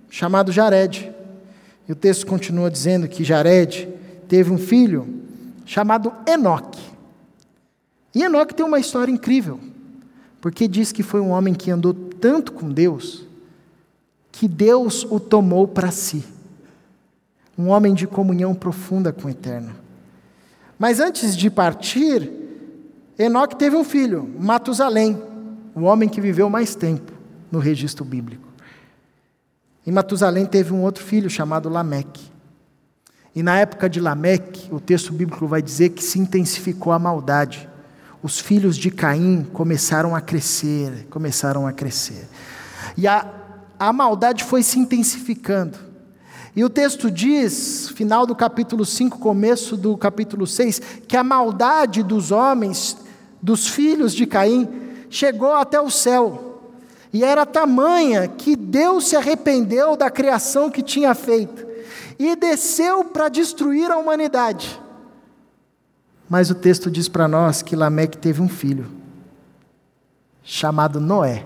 chamado 0.10 0.52
Jared. 0.52 1.10
E 1.88 1.94
o 1.94 1.96
texto 1.96 2.28
continua 2.28 2.70
dizendo 2.70 3.08
que 3.08 3.24
Jared 3.24 3.88
teve 4.28 4.52
um 4.52 4.58
filho 4.58 5.08
chamado 5.66 6.14
Enoque. 6.28 6.84
E 8.14 8.24
Enoque 8.24 8.54
tem 8.54 8.66
uma 8.66 8.78
história 8.78 9.10
incrível, 9.10 9.58
porque 10.42 10.68
diz 10.68 10.92
que 10.92 11.02
foi 11.02 11.22
um 11.22 11.30
homem 11.30 11.54
que 11.54 11.72
andou 11.72 11.94
tanto 11.94 12.52
com 12.52 12.70
Deus, 12.70 13.26
que 14.34 14.48
Deus 14.48 15.06
o 15.10 15.20
tomou 15.20 15.68
para 15.68 15.92
si. 15.92 16.26
Um 17.56 17.70
homem 17.70 17.94
de 17.94 18.08
comunhão 18.08 18.56
profunda 18.56 19.14
com 19.14 19.28
o 19.28 19.32
Eterno. 19.32 19.74
Mas 20.78 21.00
antes 21.00 21.38
de 21.38 21.52
partir, 21.52 22.32
Enoque 23.18 23.56
teve 23.56 23.76
um 23.76 23.84
filho, 23.84 24.28
Matusalém, 24.40 25.22
o 25.76 25.84
homem 25.84 26.10
que 26.10 26.20
viveu 26.20 26.50
mais 26.50 26.74
tempo 26.74 27.14
no 27.52 27.60
registro 27.60 28.04
bíblico. 28.04 28.48
E 29.86 29.92
Matusalém 29.92 30.48
teve 30.48 30.74
um 30.74 30.82
outro 30.82 31.04
filho 31.04 31.30
chamado 31.30 31.70
Lameque. 31.70 32.32
E 33.36 33.44
na 33.44 33.60
época 33.60 33.88
de 33.88 34.00
Lameque, 34.00 34.74
o 34.74 34.80
texto 34.80 35.14
bíblico 35.14 35.46
vai 35.46 35.62
dizer 35.62 35.90
que 35.90 36.04
se 36.04 36.18
intensificou 36.18 36.92
a 36.92 36.98
maldade. 36.98 37.70
Os 38.24 38.40
filhos 38.40 38.78
de 38.78 38.90
Caim 38.90 39.44
começaram 39.54 40.16
a 40.16 40.22
crescer, 40.22 41.06
começaram 41.12 41.68
a 41.68 41.72
crescer. 41.72 42.28
E 42.98 43.08
a, 43.08 43.43
a 43.88 43.92
maldade 43.92 44.44
foi 44.44 44.64
se 44.64 44.80
intensificando. 44.80 45.78
E 46.56 46.64
o 46.64 46.70
texto 46.70 47.12
diz, 47.12 47.90
final 47.90 48.26
do 48.26 48.36
capítulo 48.36 48.86
5, 48.86 49.20
começo 49.20 49.76
do 49.76 49.98
capítulo 49.98 50.48
6, 50.48 50.82
que 51.08 51.18
a 51.18 51.24
maldade 51.24 52.02
dos 52.02 52.32
homens, 52.32 52.96
dos 53.42 53.68
filhos 53.68 54.14
de 54.14 54.26
Caim, 54.26 54.70
chegou 55.10 55.54
até 55.54 55.82
o 55.82 55.90
céu. 55.90 56.62
E 57.12 57.24
era 57.24 57.46
tamanha 57.46 58.28
que 58.28 58.56
Deus 58.56 59.08
se 59.08 59.16
arrependeu 59.16 59.98
da 59.98 60.10
criação 60.10 60.70
que 60.70 60.82
tinha 60.82 61.14
feito 61.14 61.66
e 62.18 62.36
desceu 62.36 63.04
para 63.04 63.28
destruir 63.28 63.92
a 63.92 63.98
humanidade. 63.98 64.80
Mas 66.30 66.50
o 66.50 66.56
texto 66.56 66.90
diz 66.90 67.10
para 67.10 67.28
nós 67.28 67.62
que 67.62 67.76
Lameque 67.76 68.18
teve 68.18 68.42
um 68.42 68.48
filho, 68.48 68.90
chamado 70.42 71.02
Noé. 71.02 71.46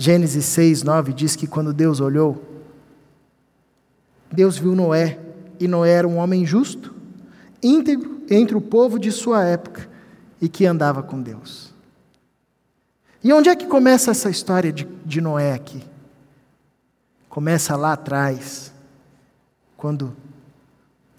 Gênesis 0.00 0.46
6, 0.46 0.82
9 0.82 1.12
diz 1.12 1.36
que 1.36 1.46
quando 1.46 1.74
Deus 1.74 2.00
olhou, 2.00 2.42
Deus 4.32 4.56
viu 4.56 4.74
Noé, 4.74 5.18
e 5.60 5.68
Noé 5.68 5.90
era 5.90 6.08
um 6.08 6.16
homem 6.16 6.46
justo, 6.46 6.94
íntegro 7.62 8.22
entre 8.30 8.56
o 8.56 8.62
povo 8.62 8.98
de 8.98 9.12
sua 9.12 9.44
época 9.44 9.86
e 10.40 10.48
que 10.48 10.64
andava 10.64 11.02
com 11.02 11.20
Deus. 11.20 11.74
E 13.22 13.30
onde 13.30 13.50
é 13.50 13.54
que 13.54 13.66
começa 13.66 14.10
essa 14.10 14.30
história 14.30 14.72
de, 14.72 14.88
de 15.04 15.20
Noé 15.20 15.52
aqui? 15.52 15.84
Começa 17.28 17.76
lá 17.76 17.92
atrás, 17.92 18.72
quando 19.76 20.16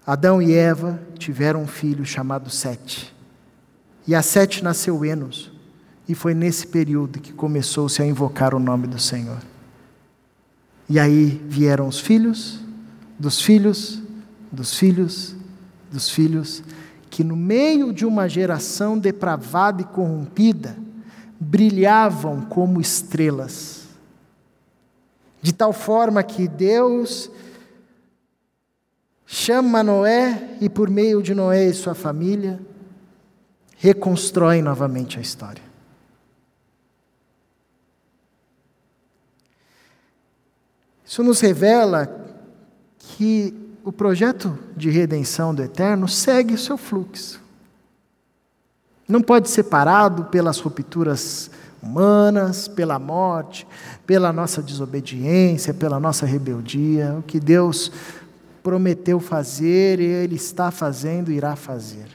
Adão 0.04 0.42
e 0.42 0.52
Eva 0.52 1.00
tiveram 1.16 1.62
um 1.62 1.68
filho 1.68 2.04
chamado 2.04 2.50
Sete. 2.50 3.14
E 4.08 4.12
a 4.12 4.22
Sete 4.22 4.64
nasceu 4.64 5.04
Enos. 5.04 5.51
E 6.12 6.14
foi 6.14 6.34
nesse 6.34 6.66
período 6.66 7.18
que 7.18 7.32
começou-se 7.32 8.02
a 8.02 8.04
invocar 8.04 8.54
o 8.54 8.58
nome 8.58 8.86
do 8.86 8.98
Senhor. 8.98 9.38
E 10.86 11.00
aí 11.00 11.42
vieram 11.48 11.88
os 11.88 11.98
filhos, 11.98 12.60
dos 13.18 13.40
filhos, 13.40 13.98
dos 14.52 14.74
filhos, 14.74 15.34
dos 15.90 16.10
filhos, 16.10 16.62
que 17.08 17.24
no 17.24 17.34
meio 17.34 17.94
de 17.94 18.04
uma 18.04 18.28
geração 18.28 18.98
depravada 18.98 19.80
e 19.80 19.86
corrompida, 19.86 20.76
brilhavam 21.40 22.42
como 22.42 22.78
estrelas. 22.78 23.84
De 25.40 25.54
tal 25.54 25.72
forma 25.72 26.22
que 26.22 26.46
Deus 26.46 27.30
chama 29.24 29.82
Noé 29.82 30.58
e, 30.60 30.68
por 30.68 30.90
meio 30.90 31.22
de 31.22 31.34
Noé 31.34 31.68
e 31.68 31.72
sua 31.72 31.94
família, 31.94 32.60
reconstrói 33.78 34.60
novamente 34.60 35.18
a 35.18 35.22
história. 35.22 35.71
Isso 41.12 41.22
nos 41.22 41.40
revela 41.40 42.08
que 42.98 43.52
o 43.84 43.92
projeto 43.92 44.58
de 44.74 44.88
redenção 44.88 45.54
do 45.54 45.62
Eterno 45.62 46.08
segue 46.08 46.54
o 46.54 46.58
seu 46.58 46.78
fluxo. 46.78 47.38
Não 49.06 49.20
pode 49.20 49.50
ser 49.50 49.64
parado 49.64 50.24
pelas 50.24 50.58
rupturas 50.58 51.50
humanas, 51.82 52.66
pela 52.66 52.98
morte, 52.98 53.66
pela 54.06 54.32
nossa 54.32 54.62
desobediência, 54.62 55.74
pela 55.74 56.00
nossa 56.00 56.24
rebeldia. 56.24 57.14
O 57.18 57.22
que 57.22 57.38
Deus 57.38 57.92
prometeu 58.62 59.20
fazer, 59.20 60.00
Ele 60.00 60.36
está 60.36 60.70
fazendo 60.70 61.30
e 61.30 61.34
irá 61.34 61.56
fazer. 61.56 62.06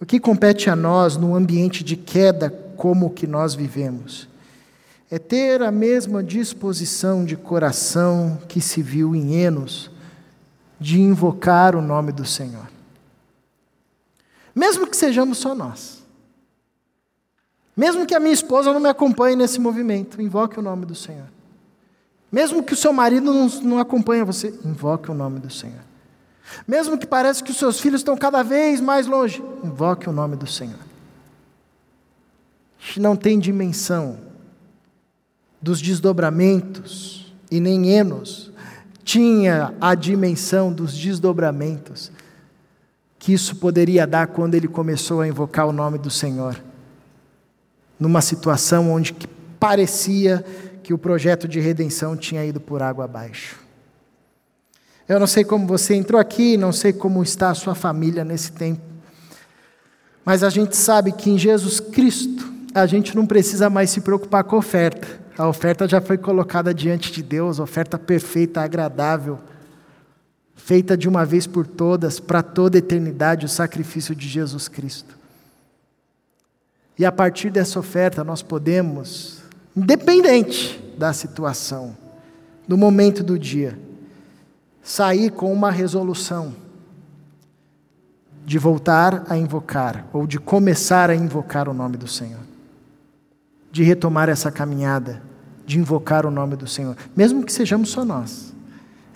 O 0.00 0.06
que 0.06 0.18
compete 0.18 0.70
a 0.70 0.74
nós 0.74 1.18
no 1.18 1.34
ambiente 1.34 1.84
de 1.84 1.96
queda 1.96 2.48
como 2.78 3.08
o 3.08 3.10
que 3.10 3.26
nós 3.26 3.54
vivemos? 3.54 4.29
É 5.10 5.18
ter 5.18 5.60
a 5.60 5.72
mesma 5.72 6.22
disposição 6.22 7.24
de 7.24 7.36
coração 7.36 8.40
que 8.48 8.60
se 8.60 8.80
viu 8.80 9.16
em 9.16 9.34
Enos, 9.34 9.90
de 10.78 11.00
invocar 11.00 11.74
o 11.74 11.82
nome 11.82 12.12
do 12.12 12.24
Senhor. 12.24 12.70
Mesmo 14.54 14.86
que 14.86 14.96
sejamos 14.96 15.38
só 15.38 15.54
nós. 15.54 16.00
Mesmo 17.76 18.06
que 18.06 18.14
a 18.14 18.20
minha 18.20 18.32
esposa 18.32 18.72
não 18.72 18.80
me 18.80 18.88
acompanhe 18.88 19.34
nesse 19.34 19.58
movimento, 19.58 20.22
invoque 20.22 20.58
o 20.58 20.62
nome 20.62 20.86
do 20.86 20.94
Senhor. 20.94 21.26
Mesmo 22.30 22.62
que 22.62 22.72
o 22.72 22.76
seu 22.76 22.92
marido 22.92 23.32
não, 23.32 23.48
não 23.62 23.78
acompanhe 23.78 24.22
você, 24.22 24.54
invoque 24.64 25.10
o 25.10 25.14
nome 25.14 25.40
do 25.40 25.50
Senhor. 25.50 25.80
Mesmo 26.66 26.96
que 26.96 27.06
pareça 27.06 27.42
que 27.42 27.50
os 27.50 27.56
seus 27.56 27.80
filhos 27.80 28.00
estão 28.00 28.16
cada 28.16 28.42
vez 28.42 28.80
mais 28.80 29.06
longe, 29.06 29.42
invoque 29.64 30.08
o 30.08 30.12
nome 30.12 30.36
do 30.36 30.46
Senhor. 30.46 30.78
Não 32.96 33.16
tem 33.16 33.38
dimensão 33.38 34.29
dos 35.60 35.80
desdobramentos, 35.80 37.34
e 37.50 37.60
nem 37.60 37.90
Enos 37.90 38.50
tinha 39.04 39.74
a 39.80 39.94
dimensão 39.94 40.72
dos 40.72 40.96
desdobramentos 40.96 42.12
que 43.18 43.32
isso 43.32 43.56
poderia 43.56 44.06
dar 44.06 44.28
quando 44.28 44.54
ele 44.54 44.68
começou 44.68 45.20
a 45.20 45.28
invocar 45.28 45.66
o 45.66 45.72
nome 45.72 45.98
do 45.98 46.10
Senhor, 46.10 46.62
numa 47.98 48.22
situação 48.22 48.90
onde 48.90 49.14
parecia 49.58 50.44
que 50.82 50.94
o 50.94 50.98
projeto 50.98 51.46
de 51.46 51.60
redenção 51.60 52.16
tinha 52.16 52.44
ido 52.44 52.60
por 52.60 52.82
água 52.82 53.04
abaixo. 53.04 53.58
Eu 55.06 55.20
não 55.20 55.26
sei 55.26 55.44
como 55.44 55.66
você 55.66 55.94
entrou 55.94 56.20
aqui, 56.20 56.56
não 56.56 56.72
sei 56.72 56.92
como 56.92 57.22
está 57.22 57.50
a 57.50 57.54
sua 57.54 57.74
família 57.74 58.24
nesse 58.24 58.52
tempo, 58.52 58.80
mas 60.24 60.42
a 60.42 60.48
gente 60.48 60.76
sabe 60.76 61.12
que 61.12 61.28
em 61.28 61.36
Jesus 61.36 61.78
Cristo 61.80 62.49
a 62.74 62.86
gente 62.86 63.16
não 63.16 63.26
precisa 63.26 63.68
mais 63.68 63.90
se 63.90 64.00
preocupar 64.00 64.44
com 64.44 64.56
a 64.56 64.58
oferta. 64.58 65.20
A 65.36 65.48
oferta 65.48 65.88
já 65.88 66.00
foi 66.00 66.18
colocada 66.18 66.74
diante 66.74 67.10
de 67.12 67.22
Deus, 67.22 67.58
oferta 67.58 67.98
perfeita, 67.98 68.60
agradável, 68.60 69.38
feita 70.54 70.96
de 70.96 71.08
uma 71.08 71.24
vez 71.24 71.46
por 71.46 71.66
todas, 71.66 72.20
para 72.20 72.42
toda 72.42 72.76
a 72.76 72.80
eternidade, 72.80 73.46
o 73.46 73.48
sacrifício 73.48 74.14
de 74.14 74.28
Jesus 74.28 74.68
Cristo. 74.68 75.18
E 76.98 77.04
a 77.04 77.10
partir 77.10 77.50
dessa 77.50 77.78
oferta 77.80 78.22
nós 78.22 78.42
podemos 78.42 79.40
independente 79.74 80.78
da 80.98 81.12
situação, 81.12 81.96
do 82.68 82.76
momento 82.76 83.24
do 83.24 83.38
dia, 83.38 83.78
sair 84.82 85.30
com 85.30 85.52
uma 85.52 85.70
resolução 85.70 86.54
de 88.44 88.58
voltar 88.58 89.24
a 89.28 89.38
invocar, 89.38 90.06
ou 90.12 90.26
de 90.26 90.38
começar 90.38 91.08
a 91.08 91.14
invocar 91.14 91.68
o 91.68 91.74
nome 91.74 91.96
do 91.96 92.06
Senhor, 92.06 92.49
de 93.70 93.82
retomar 93.82 94.28
essa 94.28 94.50
caminhada, 94.50 95.22
de 95.64 95.78
invocar 95.78 96.26
o 96.26 96.30
nome 96.30 96.56
do 96.56 96.66
Senhor, 96.66 96.96
mesmo 97.16 97.44
que 97.44 97.52
sejamos 97.52 97.90
só 97.90 98.04
nós. 98.04 98.52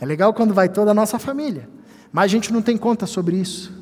É 0.00 0.06
legal 0.06 0.32
quando 0.32 0.54
vai 0.54 0.68
toda 0.68 0.90
a 0.90 0.94
nossa 0.94 1.18
família, 1.18 1.68
mas 2.12 2.24
a 2.24 2.28
gente 2.28 2.52
não 2.52 2.62
tem 2.62 2.76
conta 2.76 3.06
sobre 3.06 3.36
isso. 3.36 3.72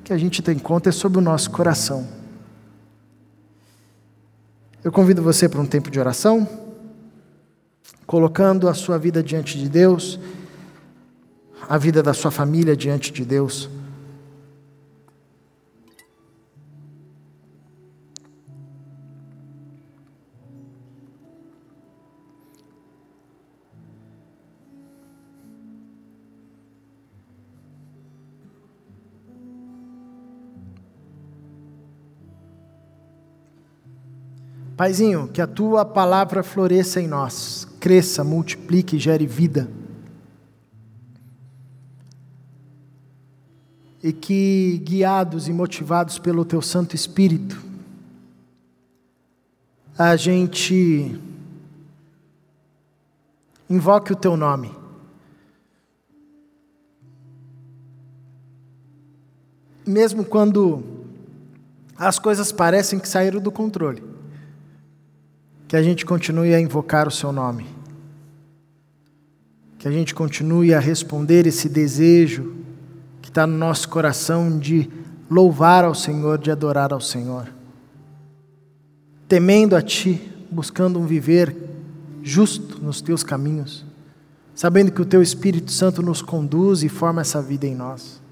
O 0.00 0.02
que 0.02 0.12
a 0.12 0.18
gente 0.18 0.42
tem 0.42 0.58
conta 0.58 0.90
é 0.90 0.92
sobre 0.92 1.18
o 1.18 1.22
nosso 1.22 1.50
coração. 1.50 2.06
Eu 4.82 4.92
convido 4.92 5.22
você 5.22 5.48
para 5.48 5.60
um 5.60 5.66
tempo 5.66 5.90
de 5.90 5.98
oração, 5.98 6.46
colocando 8.06 8.68
a 8.68 8.74
sua 8.74 8.98
vida 8.98 9.22
diante 9.22 9.58
de 9.58 9.66
Deus, 9.66 10.20
a 11.66 11.78
vida 11.78 12.02
da 12.02 12.12
sua 12.12 12.30
família 12.30 12.76
diante 12.76 13.10
de 13.10 13.24
Deus. 13.24 13.70
Paizinho, 34.76 35.28
que 35.28 35.40
a 35.40 35.46
tua 35.46 35.84
palavra 35.84 36.42
floresça 36.42 37.00
em 37.00 37.06
nós, 37.06 37.66
cresça, 37.78 38.24
multiplique 38.24 38.98
gere 38.98 39.24
vida. 39.24 39.70
E 44.02 44.12
que, 44.12 44.82
guiados 44.84 45.48
e 45.48 45.52
motivados 45.52 46.18
pelo 46.18 46.44
teu 46.44 46.60
Santo 46.60 46.96
Espírito, 46.96 47.62
a 49.96 50.16
gente 50.16 51.20
invoque 53.70 54.12
o 54.12 54.16
teu 54.16 54.36
nome. 54.36 54.74
Mesmo 59.86 60.24
quando 60.24 60.82
as 61.96 62.18
coisas 62.18 62.50
parecem 62.50 62.98
que 62.98 63.08
saíram 63.08 63.40
do 63.40 63.52
controle 63.52 64.13
que 65.74 65.78
a 65.78 65.82
gente 65.82 66.06
continue 66.06 66.54
a 66.54 66.60
invocar 66.60 67.08
o 67.08 67.10
Seu 67.10 67.32
nome, 67.32 67.66
que 69.76 69.88
a 69.88 69.90
gente 69.90 70.14
continue 70.14 70.72
a 70.72 70.78
responder 70.78 71.48
esse 71.48 71.68
desejo 71.68 72.54
que 73.20 73.28
está 73.28 73.44
no 73.44 73.58
nosso 73.58 73.88
coração 73.88 74.56
de 74.56 74.88
louvar 75.28 75.82
ao 75.82 75.92
Senhor, 75.92 76.38
de 76.38 76.52
adorar 76.52 76.92
ao 76.92 77.00
Senhor, 77.00 77.48
temendo 79.26 79.74
a 79.74 79.82
Ti, 79.82 80.22
buscando 80.48 81.00
um 81.00 81.06
viver 81.06 81.56
justo 82.22 82.80
nos 82.80 83.00
Teus 83.00 83.24
caminhos, 83.24 83.84
sabendo 84.54 84.92
que 84.92 85.02
o 85.02 85.04
Teu 85.04 85.20
Espírito 85.22 85.72
Santo 85.72 86.02
nos 86.02 86.22
conduz 86.22 86.84
e 86.84 86.88
forma 86.88 87.22
essa 87.22 87.42
vida 87.42 87.66
em 87.66 87.74
nós. 87.74 88.22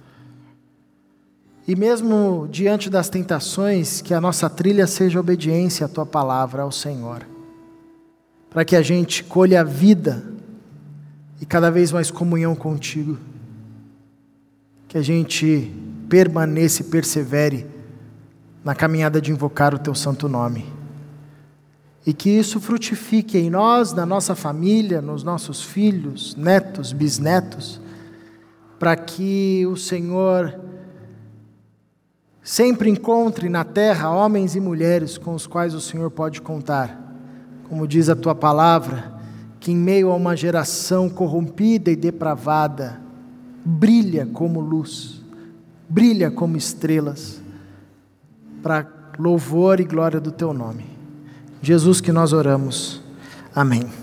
E 1.67 1.75
mesmo 1.75 2.47
diante 2.49 2.89
das 2.89 3.09
tentações, 3.09 4.01
que 4.01 4.15
a 4.15 4.21
nossa 4.21 4.49
trilha 4.49 4.87
seja 4.87 5.19
obediência 5.19 5.87
à 5.87 5.89
tua 5.89 6.07
palavra, 6.07 6.63
ao 6.63 6.71
Senhor 6.71 7.32
para 8.53 8.65
que 8.65 8.77
a 8.77 8.83
gente 8.83 9.25
colha 9.25 9.63
a 9.63 9.65
vida 9.65 10.23
e 11.41 11.47
cada 11.47 11.71
vez 11.71 11.91
mais 11.91 12.11
comunhão 12.11 12.55
contigo. 12.55 13.19
Que 14.87 14.99
a 14.99 15.03
gente 15.03 15.73
permaneça 16.09 16.83
e 16.83 16.85
persevere 16.85 17.67
na 18.63 18.75
caminhada 18.75 19.21
de 19.21 19.33
invocar 19.33 19.75
o 19.75 19.79
teu 19.79 19.95
santo 19.95 20.29
nome. 20.29 20.67
E 22.07 22.13
que 22.13 22.29
isso 22.29 22.61
frutifique 22.61 23.39
em 23.39 23.49
nós, 23.49 23.95
na 23.95 24.05
nossa 24.05 24.35
família, 24.35 25.01
nos 25.01 25.25
nossos 25.25 25.63
filhos, 25.63 26.37
netos, 26.37 26.93
bisnetos, 26.93 27.81
para 28.79 28.95
que 28.97 29.67
o 29.67 29.77
Senhor 29.77 30.61
sempre 32.43 32.91
encontre 32.91 33.49
na 33.49 33.65
terra 33.65 34.11
homens 34.11 34.55
e 34.55 34.61
mulheres 34.61 35.17
com 35.17 35.35
os 35.35 35.47
quais 35.47 35.75
o 35.75 35.81
Senhor 35.81 36.11
pode 36.11 36.43
contar 36.43 37.12
como 37.73 37.89
diz 37.89 38.11
a 38.11 38.15
tua 38.15 38.35
palavra, 38.35 39.15
que 39.59 39.73
em 39.73 39.77
meio 39.77 40.11
a 40.11 40.15
uma 40.15 40.37
geração 40.37 41.09
corrompida 41.09 41.91
e 41.91 41.97
depravada, 41.97 43.01
brilha 43.65 44.27
como 44.27 44.61
luz, 44.61 45.23
brilha 45.89 46.31
como 46.31 46.55
estrelas, 46.55 47.41
para 48.63 48.87
louvor 49.19 49.81
e 49.81 49.85
glória 49.85 50.21
do 50.21 50.31
teu 50.31 50.53
nome. 50.53 50.85
Jesus 51.63 51.99
que 51.99 52.13
nós 52.13 52.35
oramos. 52.35 53.01
Amém. 53.55 54.02